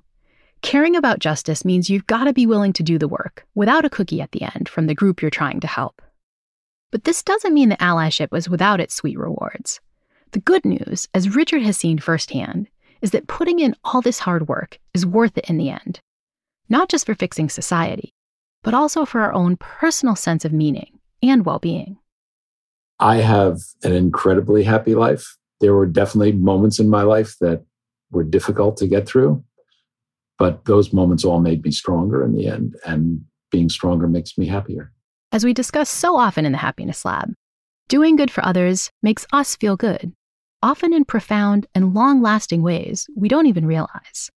Caring 0.61 0.95
about 0.95 1.19
justice 1.19 1.65
means 1.65 1.89
you've 1.89 2.07
got 2.07 2.25
to 2.25 2.33
be 2.33 2.45
willing 2.45 2.73
to 2.73 2.83
do 2.83 2.99
the 2.99 3.07
work 3.07 3.45
without 3.55 3.85
a 3.85 3.89
cookie 3.89 4.21
at 4.21 4.31
the 4.31 4.43
end 4.43 4.69
from 4.69 4.87
the 4.87 4.95
group 4.95 5.21
you're 5.21 5.31
trying 5.31 5.59
to 5.59 5.67
help. 5.67 6.01
But 6.91 7.03
this 7.03 7.23
doesn't 7.23 7.53
mean 7.53 7.69
that 7.69 7.79
allyship 7.79 8.31
was 8.31 8.49
without 8.49 8.79
its 8.79 8.93
sweet 8.93 9.17
rewards. 9.17 9.79
The 10.31 10.39
good 10.39 10.63
news, 10.63 11.07
as 11.13 11.35
Richard 11.35 11.63
has 11.63 11.77
seen 11.77 11.99
firsthand, 11.99 12.67
is 13.01 13.11
that 13.11 13.27
putting 13.27 13.59
in 13.59 13.75
all 13.83 14.01
this 14.01 14.19
hard 14.19 14.47
work 14.47 14.79
is 14.93 15.05
worth 15.05 15.37
it 15.37 15.49
in 15.49 15.57
the 15.57 15.69
end. 15.69 15.99
Not 16.69 16.89
just 16.89 17.05
for 17.05 17.15
fixing 17.15 17.49
society, 17.49 18.13
but 18.63 18.73
also 18.73 19.05
for 19.05 19.21
our 19.21 19.33
own 19.33 19.57
personal 19.57 20.15
sense 20.15 20.45
of 20.45 20.53
meaning 20.53 20.99
and 21.23 21.45
well 21.45 21.59
being. 21.59 21.97
I 22.99 23.17
have 23.17 23.59
an 23.83 23.93
incredibly 23.93 24.63
happy 24.63 24.93
life. 24.93 25.37
There 25.59 25.73
were 25.73 25.87
definitely 25.87 26.33
moments 26.33 26.79
in 26.79 26.87
my 26.87 27.01
life 27.01 27.35
that 27.41 27.65
were 28.11 28.23
difficult 28.23 28.77
to 28.77 28.87
get 28.87 29.07
through. 29.07 29.43
But 30.41 30.65
those 30.65 30.91
moments 30.91 31.23
all 31.23 31.39
made 31.39 31.63
me 31.63 31.69
stronger 31.69 32.23
in 32.23 32.33
the 32.33 32.47
end. 32.47 32.75
And 32.83 33.23
being 33.51 33.69
stronger 33.69 34.07
makes 34.07 34.39
me 34.39 34.47
happier. 34.47 34.91
As 35.31 35.45
we 35.45 35.53
discuss 35.53 35.87
so 35.87 36.15
often 36.15 36.47
in 36.47 36.51
the 36.51 36.57
Happiness 36.57 37.05
Lab, 37.05 37.31
doing 37.89 38.15
good 38.15 38.31
for 38.31 38.43
others 38.43 38.89
makes 39.03 39.27
us 39.31 39.55
feel 39.55 39.77
good, 39.77 40.13
often 40.63 40.93
in 40.93 41.05
profound 41.05 41.67
and 41.75 41.93
long 41.93 42.23
lasting 42.23 42.63
ways 42.63 43.07
we 43.15 43.29
don't 43.29 43.45
even 43.45 43.67
realize. 43.67 44.31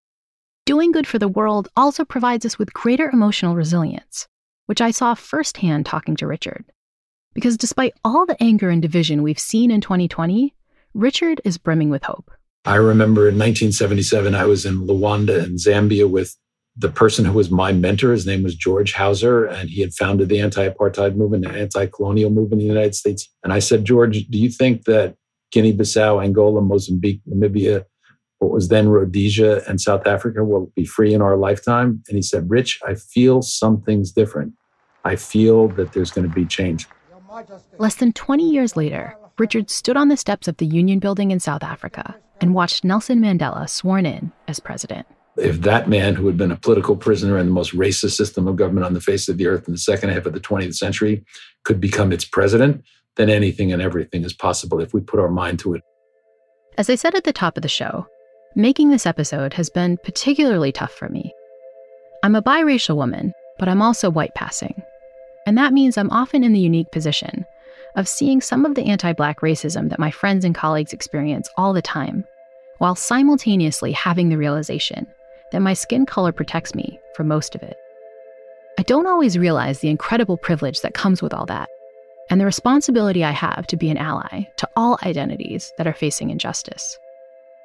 Doing 0.66 0.92
good 0.92 1.06
for 1.06 1.18
the 1.18 1.26
world 1.26 1.68
also 1.74 2.04
provides 2.04 2.44
us 2.44 2.58
with 2.58 2.74
greater 2.74 3.08
emotional 3.08 3.56
resilience, 3.56 4.28
which 4.66 4.82
I 4.82 4.90
saw 4.90 5.14
firsthand 5.14 5.86
talking 5.86 6.16
to 6.16 6.26
Richard. 6.26 6.66
Because 7.32 7.56
despite 7.56 7.94
all 8.04 8.26
the 8.26 8.42
anger 8.42 8.68
and 8.68 8.82
division 8.82 9.22
we've 9.22 9.38
seen 9.38 9.70
in 9.70 9.80
2020, 9.80 10.54
Richard 10.92 11.40
is 11.46 11.56
brimming 11.56 11.88
with 11.88 12.02
hope. 12.02 12.30
I 12.64 12.76
remember 12.76 13.28
in 13.28 13.38
1977, 13.38 14.34
I 14.34 14.46
was 14.46 14.64
in 14.64 14.86
Luanda 14.86 15.44
in 15.44 15.56
Zambia 15.56 16.08
with 16.08 16.34
the 16.76 16.88
person 16.88 17.24
who 17.24 17.34
was 17.34 17.50
my 17.50 17.72
mentor. 17.72 18.12
His 18.12 18.26
name 18.26 18.42
was 18.42 18.54
George 18.54 18.94
Houser, 18.94 19.44
and 19.44 19.68
he 19.68 19.80
had 19.80 19.92
founded 19.92 20.28
the 20.28 20.40
anti 20.40 20.68
apartheid 20.68 21.14
movement 21.14 21.44
and 21.44 21.56
anti 21.56 21.86
colonial 21.86 22.30
movement 22.30 22.62
in 22.62 22.68
the 22.68 22.74
United 22.74 22.94
States. 22.94 23.28
And 23.42 23.52
I 23.52 23.58
said, 23.58 23.84
George, 23.84 24.26
do 24.28 24.38
you 24.38 24.48
think 24.48 24.84
that 24.84 25.16
Guinea 25.52 25.76
Bissau, 25.76 26.24
Angola, 26.24 26.62
Mozambique, 26.62 27.20
Namibia, 27.28 27.84
what 28.38 28.50
was 28.50 28.68
then 28.68 28.88
Rhodesia, 28.88 29.62
and 29.68 29.80
South 29.80 30.06
Africa 30.06 30.42
will 30.42 30.72
be 30.74 30.86
free 30.86 31.14
in 31.14 31.22
our 31.22 31.36
lifetime? 31.36 32.02
And 32.08 32.16
he 32.16 32.22
said, 32.22 32.50
Rich, 32.50 32.80
I 32.86 32.94
feel 32.94 33.42
something's 33.42 34.10
different. 34.10 34.54
I 35.04 35.16
feel 35.16 35.68
that 35.68 35.92
there's 35.92 36.10
going 36.10 36.28
to 36.28 36.34
be 36.34 36.46
change. 36.46 36.86
Less 37.78 37.96
than 37.96 38.12
20 38.12 38.48
years 38.48 38.76
later, 38.76 39.16
Richard 39.36 39.68
stood 39.68 39.96
on 39.96 40.08
the 40.08 40.16
steps 40.16 40.46
of 40.46 40.56
the 40.58 40.66
Union 40.66 41.00
Building 41.00 41.32
in 41.32 41.40
South 41.40 41.64
Africa 41.64 42.14
and 42.40 42.54
watched 42.54 42.84
Nelson 42.84 43.20
Mandela 43.20 43.68
sworn 43.68 44.06
in 44.06 44.30
as 44.46 44.60
president. 44.60 45.06
If 45.36 45.62
that 45.62 45.88
man, 45.88 46.14
who 46.14 46.28
had 46.28 46.36
been 46.36 46.52
a 46.52 46.56
political 46.56 46.94
prisoner 46.94 47.38
in 47.38 47.46
the 47.46 47.52
most 47.52 47.74
racist 47.74 48.12
system 48.12 48.46
of 48.46 48.54
government 48.54 48.86
on 48.86 48.94
the 48.94 49.00
face 49.00 49.28
of 49.28 49.36
the 49.36 49.48
earth 49.48 49.66
in 49.66 49.74
the 49.74 49.78
second 49.78 50.10
half 50.10 50.26
of 50.26 50.34
the 50.34 50.40
20th 50.40 50.76
century, 50.76 51.24
could 51.64 51.80
become 51.80 52.12
its 52.12 52.24
president, 52.24 52.84
then 53.16 53.28
anything 53.28 53.72
and 53.72 53.82
everything 53.82 54.22
is 54.22 54.32
possible 54.32 54.80
if 54.80 54.94
we 54.94 55.00
put 55.00 55.18
our 55.18 55.30
mind 55.30 55.58
to 55.60 55.74
it. 55.74 55.82
As 56.78 56.88
I 56.88 56.94
said 56.94 57.16
at 57.16 57.24
the 57.24 57.32
top 57.32 57.56
of 57.56 57.62
the 57.62 57.68
show, 57.68 58.06
making 58.54 58.90
this 58.90 59.06
episode 59.06 59.54
has 59.54 59.68
been 59.68 59.96
particularly 60.04 60.70
tough 60.70 60.92
for 60.92 61.08
me. 61.08 61.32
I'm 62.22 62.36
a 62.36 62.42
biracial 62.42 62.94
woman, 62.94 63.32
but 63.58 63.68
I'm 63.68 63.82
also 63.82 64.10
white 64.10 64.34
passing. 64.36 64.80
And 65.44 65.58
that 65.58 65.72
means 65.72 65.98
I'm 65.98 66.10
often 66.10 66.44
in 66.44 66.52
the 66.52 66.60
unique 66.60 66.92
position 66.92 67.44
of 67.96 68.08
seeing 68.08 68.40
some 68.40 68.64
of 68.64 68.74
the 68.74 68.86
anti 68.86 69.12
Black 69.12 69.40
racism 69.40 69.90
that 69.90 69.98
my 69.98 70.10
friends 70.10 70.44
and 70.44 70.54
colleagues 70.54 70.92
experience 70.92 71.48
all 71.56 71.72
the 71.72 71.82
time, 71.82 72.24
while 72.78 72.94
simultaneously 72.94 73.92
having 73.92 74.28
the 74.28 74.38
realization 74.38 75.06
that 75.52 75.62
my 75.62 75.74
skin 75.74 76.06
color 76.06 76.32
protects 76.32 76.74
me 76.74 76.98
from 77.14 77.28
most 77.28 77.54
of 77.54 77.62
it. 77.62 77.76
I 78.78 78.82
don't 78.82 79.06
always 79.06 79.38
realize 79.38 79.78
the 79.78 79.88
incredible 79.88 80.36
privilege 80.36 80.80
that 80.80 80.94
comes 80.94 81.22
with 81.22 81.32
all 81.32 81.46
that, 81.46 81.68
and 82.28 82.40
the 82.40 82.44
responsibility 82.44 83.22
I 83.22 83.30
have 83.30 83.66
to 83.68 83.76
be 83.76 83.90
an 83.90 83.98
ally 83.98 84.44
to 84.56 84.68
all 84.76 84.98
identities 85.04 85.72
that 85.78 85.86
are 85.86 85.92
facing 85.92 86.30
injustice. 86.30 86.98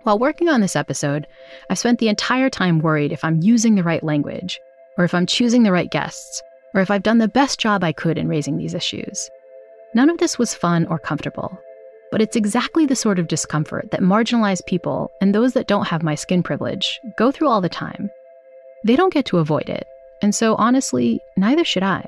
While 0.03 0.19
working 0.19 0.49
on 0.49 0.61
this 0.61 0.75
episode, 0.75 1.27
I've 1.69 1.79
spent 1.79 1.99
the 1.99 2.09
entire 2.09 2.49
time 2.49 2.79
worried 2.79 3.11
if 3.11 3.23
I'm 3.23 3.41
using 3.41 3.75
the 3.75 3.83
right 3.83 4.03
language, 4.03 4.59
or 4.97 5.03
if 5.03 5.13
I'm 5.13 5.25
choosing 5.25 5.63
the 5.63 5.71
right 5.71 5.89
guests, 5.89 6.41
or 6.73 6.81
if 6.81 6.91
I've 6.91 7.03
done 7.03 7.17
the 7.17 7.27
best 7.27 7.59
job 7.59 7.83
I 7.83 7.91
could 7.91 8.17
in 8.17 8.27
raising 8.27 8.57
these 8.57 8.73
issues. 8.73 9.29
None 9.95 10.09
of 10.09 10.17
this 10.19 10.37
was 10.37 10.53
fun 10.53 10.85
or 10.85 10.99
comfortable, 10.99 11.57
but 12.11 12.21
it's 12.21 12.35
exactly 12.35 12.85
the 12.85 12.95
sort 12.95 13.19
of 13.19 13.27
discomfort 13.27 13.89
that 13.91 14.01
marginalized 14.01 14.65
people 14.65 15.11
and 15.19 15.33
those 15.33 15.53
that 15.53 15.67
don't 15.67 15.87
have 15.87 16.03
my 16.03 16.15
skin 16.15 16.43
privilege 16.43 16.99
go 17.17 17.31
through 17.31 17.47
all 17.47 17.61
the 17.61 17.69
time. 17.69 18.09
They 18.85 18.95
don't 18.95 19.13
get 19.13 19.25
to 19.27 19.39
avoid 19.39 19.67
it, 19.67 19.87
and 20.21 20.33
so 20.33 20.55
honestly, 20.55 21.19
neither 21.37 21.63
should 21.63 21.83
I. 21.83 22.07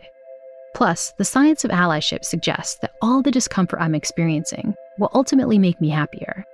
Plus, 0.73 1.11
the 1.17 1.25
science 1.25 1.65
of 1.65 1.71
allyship 1.71 2.23
suggests 2.23 2.75
that 2.81 2.93
all 3.01 3.21
the 3.21 3.31
discomfort 3.31 3.81
I'm 3.81 3.95
experiencing 3.95 4.75
will 4.99 5.11
ultimately 5.13 5.57
make 5.57 5.81
me 5.81 5.89
happier, 5.89 6.45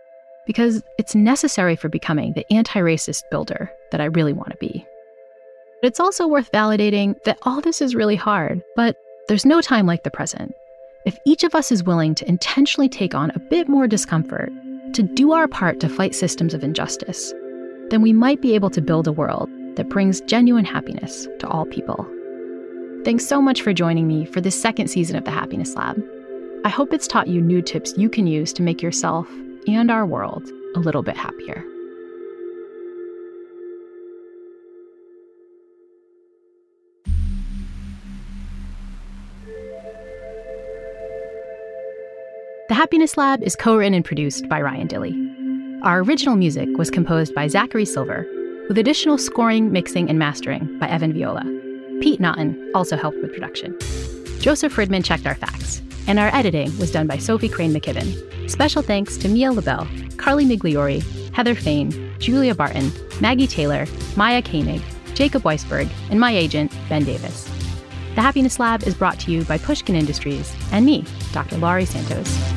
because 0.46 0.82
it's 0.98 1.14
necessary 1.14 1.76
for 1.76 1.90
becoming 1.90 2.34
the 2.34 2.52
anti 2.52 2.80
racist 2.80 3.24
builder 3.30 3.70
that 3.92 4.02
I 4.02 4.06
really 4.06 4.34
want 4.34 4.52
to 4.52 4.58
be. 4.58 4.86
But 5.82 5.90
it's 5.90 6.00
also 6.00 6.26
worth 6.26 6.52
validating 6.52 7.22
that 7.26 7.38
all 7.44 7.62
this 7.62 7.82
is 7.82 7.94
really 7.94 8.16
hard, 8.16 8.64
but 8.76 8.96
there's 9.28 9.46
no 9.46 9.62
time 9.62 9.86
like 9.86 10.04
the 10.04 10.10
present. 10.10 10.54
If 11.08 11.18
each 11.24 11.45
of 11.45 11.55
us 11.55 11.72
is 11.72 11.86
willing 11.86 12.16
to 12.16 12.28
intentionally 12.28 12.89
take 12.89 13.16
on 13.16 13.32
a 13.32 13.39
bit 13.39 13.70
more 13.70 13.88
discomfort, 13.88 14.51
to 14.91 15.01
do 15.01 15.32
our 15.32 15.47
part 15.47 15.80
to 15.80 15.88
fight 15.88 16.14
systems 16.14 16.53
of 16.53 16.66
injustice, 16.66 17.34
then 17.89 18.01
we 18.01 18.12
might 18.12 18.41
be 18.41 18.55
able 18.55 18.70
to 18.72 18.82
build 18.82 19.08
a 19.08 19.14
world 19.14 19.49
that 19.78 19.88
brings 19.88 20.20
genuine 20.20 20.66
happiness 20.66 21.26
to 21.39 21.47
all 21.47 21.66
people. 21.66 22.05
Thanks 23.05 23.26
so 23.26 23.41
much 23.41 23.62
for 23.62 23.72
joining 23.72 24.05
me 24.05 24.26
for 24.26 24.41
this 24.41 24.62
second 24.62 24.89
season 24.89 25.16
of 25.16 25.24
the 25.24 25.32
Happiness 25.32 25.76
Lab. 25.76 25.97
I 26.66 26.70
hope 26.70 26.91
it's 26.91 27.08
taught 27.08 27.30
you 27.30 27.39
new 27.39 27.62
tips 27.62 27.97
you 27.97 28.10
can 28.10 28.28
use 28.28 28.51
to 28.51 28.62
make 28.62 28.82
yourself 28.82 29.30
and 29.66 29.89
our 29.89 30.05
world 30.05 30.45
a 30.76 30.80
little 30.80 31.03
bit 31.03 31.16
happier. 31.16 31.64
The 42.68 42.74
Happiness 42.74 43.15
Lab 43.15 43.43
is 43.43 43.55
co 43.55 43.78
written 43.78 43.93
and 43.93 44.03
produced 44.03 44.49
by 44.49 44.61
Ryan 44.61 44.89
Dilley. 44.89 45.15
Our 45.84 46.01
original 46.01 46.36
music 46.36 46.68
was 46.78 46.91
composed 46.91 47.34
by 47.34 47.47
Zachary 47.47 47.86
Silver, 47.86 48.28
with 48.68 48.78
additional 48.78 49.18
scoring, 49.18 49.72
mixing, 49.72 50.09
and 50.09 50.20
mastering 50.20 50.78
by 50.78 50.89
Evan 50.89 51.13
Viola. 51.13 51.43
Pete 52.01 52.20
Naughton 52.20 52.72
also 52.76 52.97
helped 52.97 53.22
with 53.22 53.32
production. 53.32 53.74
Joseph 54.41 54.76
Fridman 54.76 55.05
checked 55.05 55.26
our 55.26 55.36
facts, 55.36 55.82
and 56.07 56.20
our 56.20 56.28
editing 56.36 56.78
was 56.78 56.91
done 56.91 57.07
by 57.07 57.18
Sophie 57.18 57.47
Crane 57.47 57.74
McKibben. 57.74 58.49
Special 58.49 58.82
thanks 58.82 59.15
to 59.15 59.30
Mia 59.30 59.53
LaBelle, 59.53 59.88
Carly 60.18 60.43
Migliori, 60.43 61.01
Heather 61.32 61.55
Fain, 61.55 62.13
Julia 62.20 62.53
Barton, 62.53 62.91
Maggie 63.22 63.47
Taylor, 63.47 63.86
Maya 64.18 64.41
Koenig, 64.41 64.82
Jacob 65.13 65.43
Weisberg, 65.43 65.89
and 66.09 66.20
my 66.20 66.36
agent, 66.36 66.74
Ben 66.89 67.05
Davis. 67.05 67.49
The 68.15 68.24
Happiness 68.24 68.59
Lab 68.59 68.84
is 68.84 68.95
brought 68.95 69.20
to 69.22 69.32
you 69.32 69.45
by 69.45 69.57
Pushkin 69.57 69.95
Industries 69.95 70.53
and 70.74 70.86
me, 70.86 71.05
Dr. 71.34 71.57
Laurie 71.57 71.86
Santos. 71.86 72.57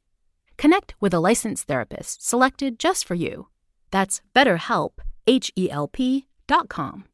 Connect 0.61 0.93
with 1.01 1.11
a 1.11 1.19
licensed 1.19 1.65
therapist 1.65 2.21
selected 2.21 2.77
just 2.77 3.03
for 3.07 3.15
you. 3.15 3.47
That's 3.89 4.21
BetterHelp, 4.35 4.91
H 5.25 5.51
E 5.57 5.71
L 5.71 5.87
P 5.87 6.27
dot 6.45 6.69
com. 6.69 7.05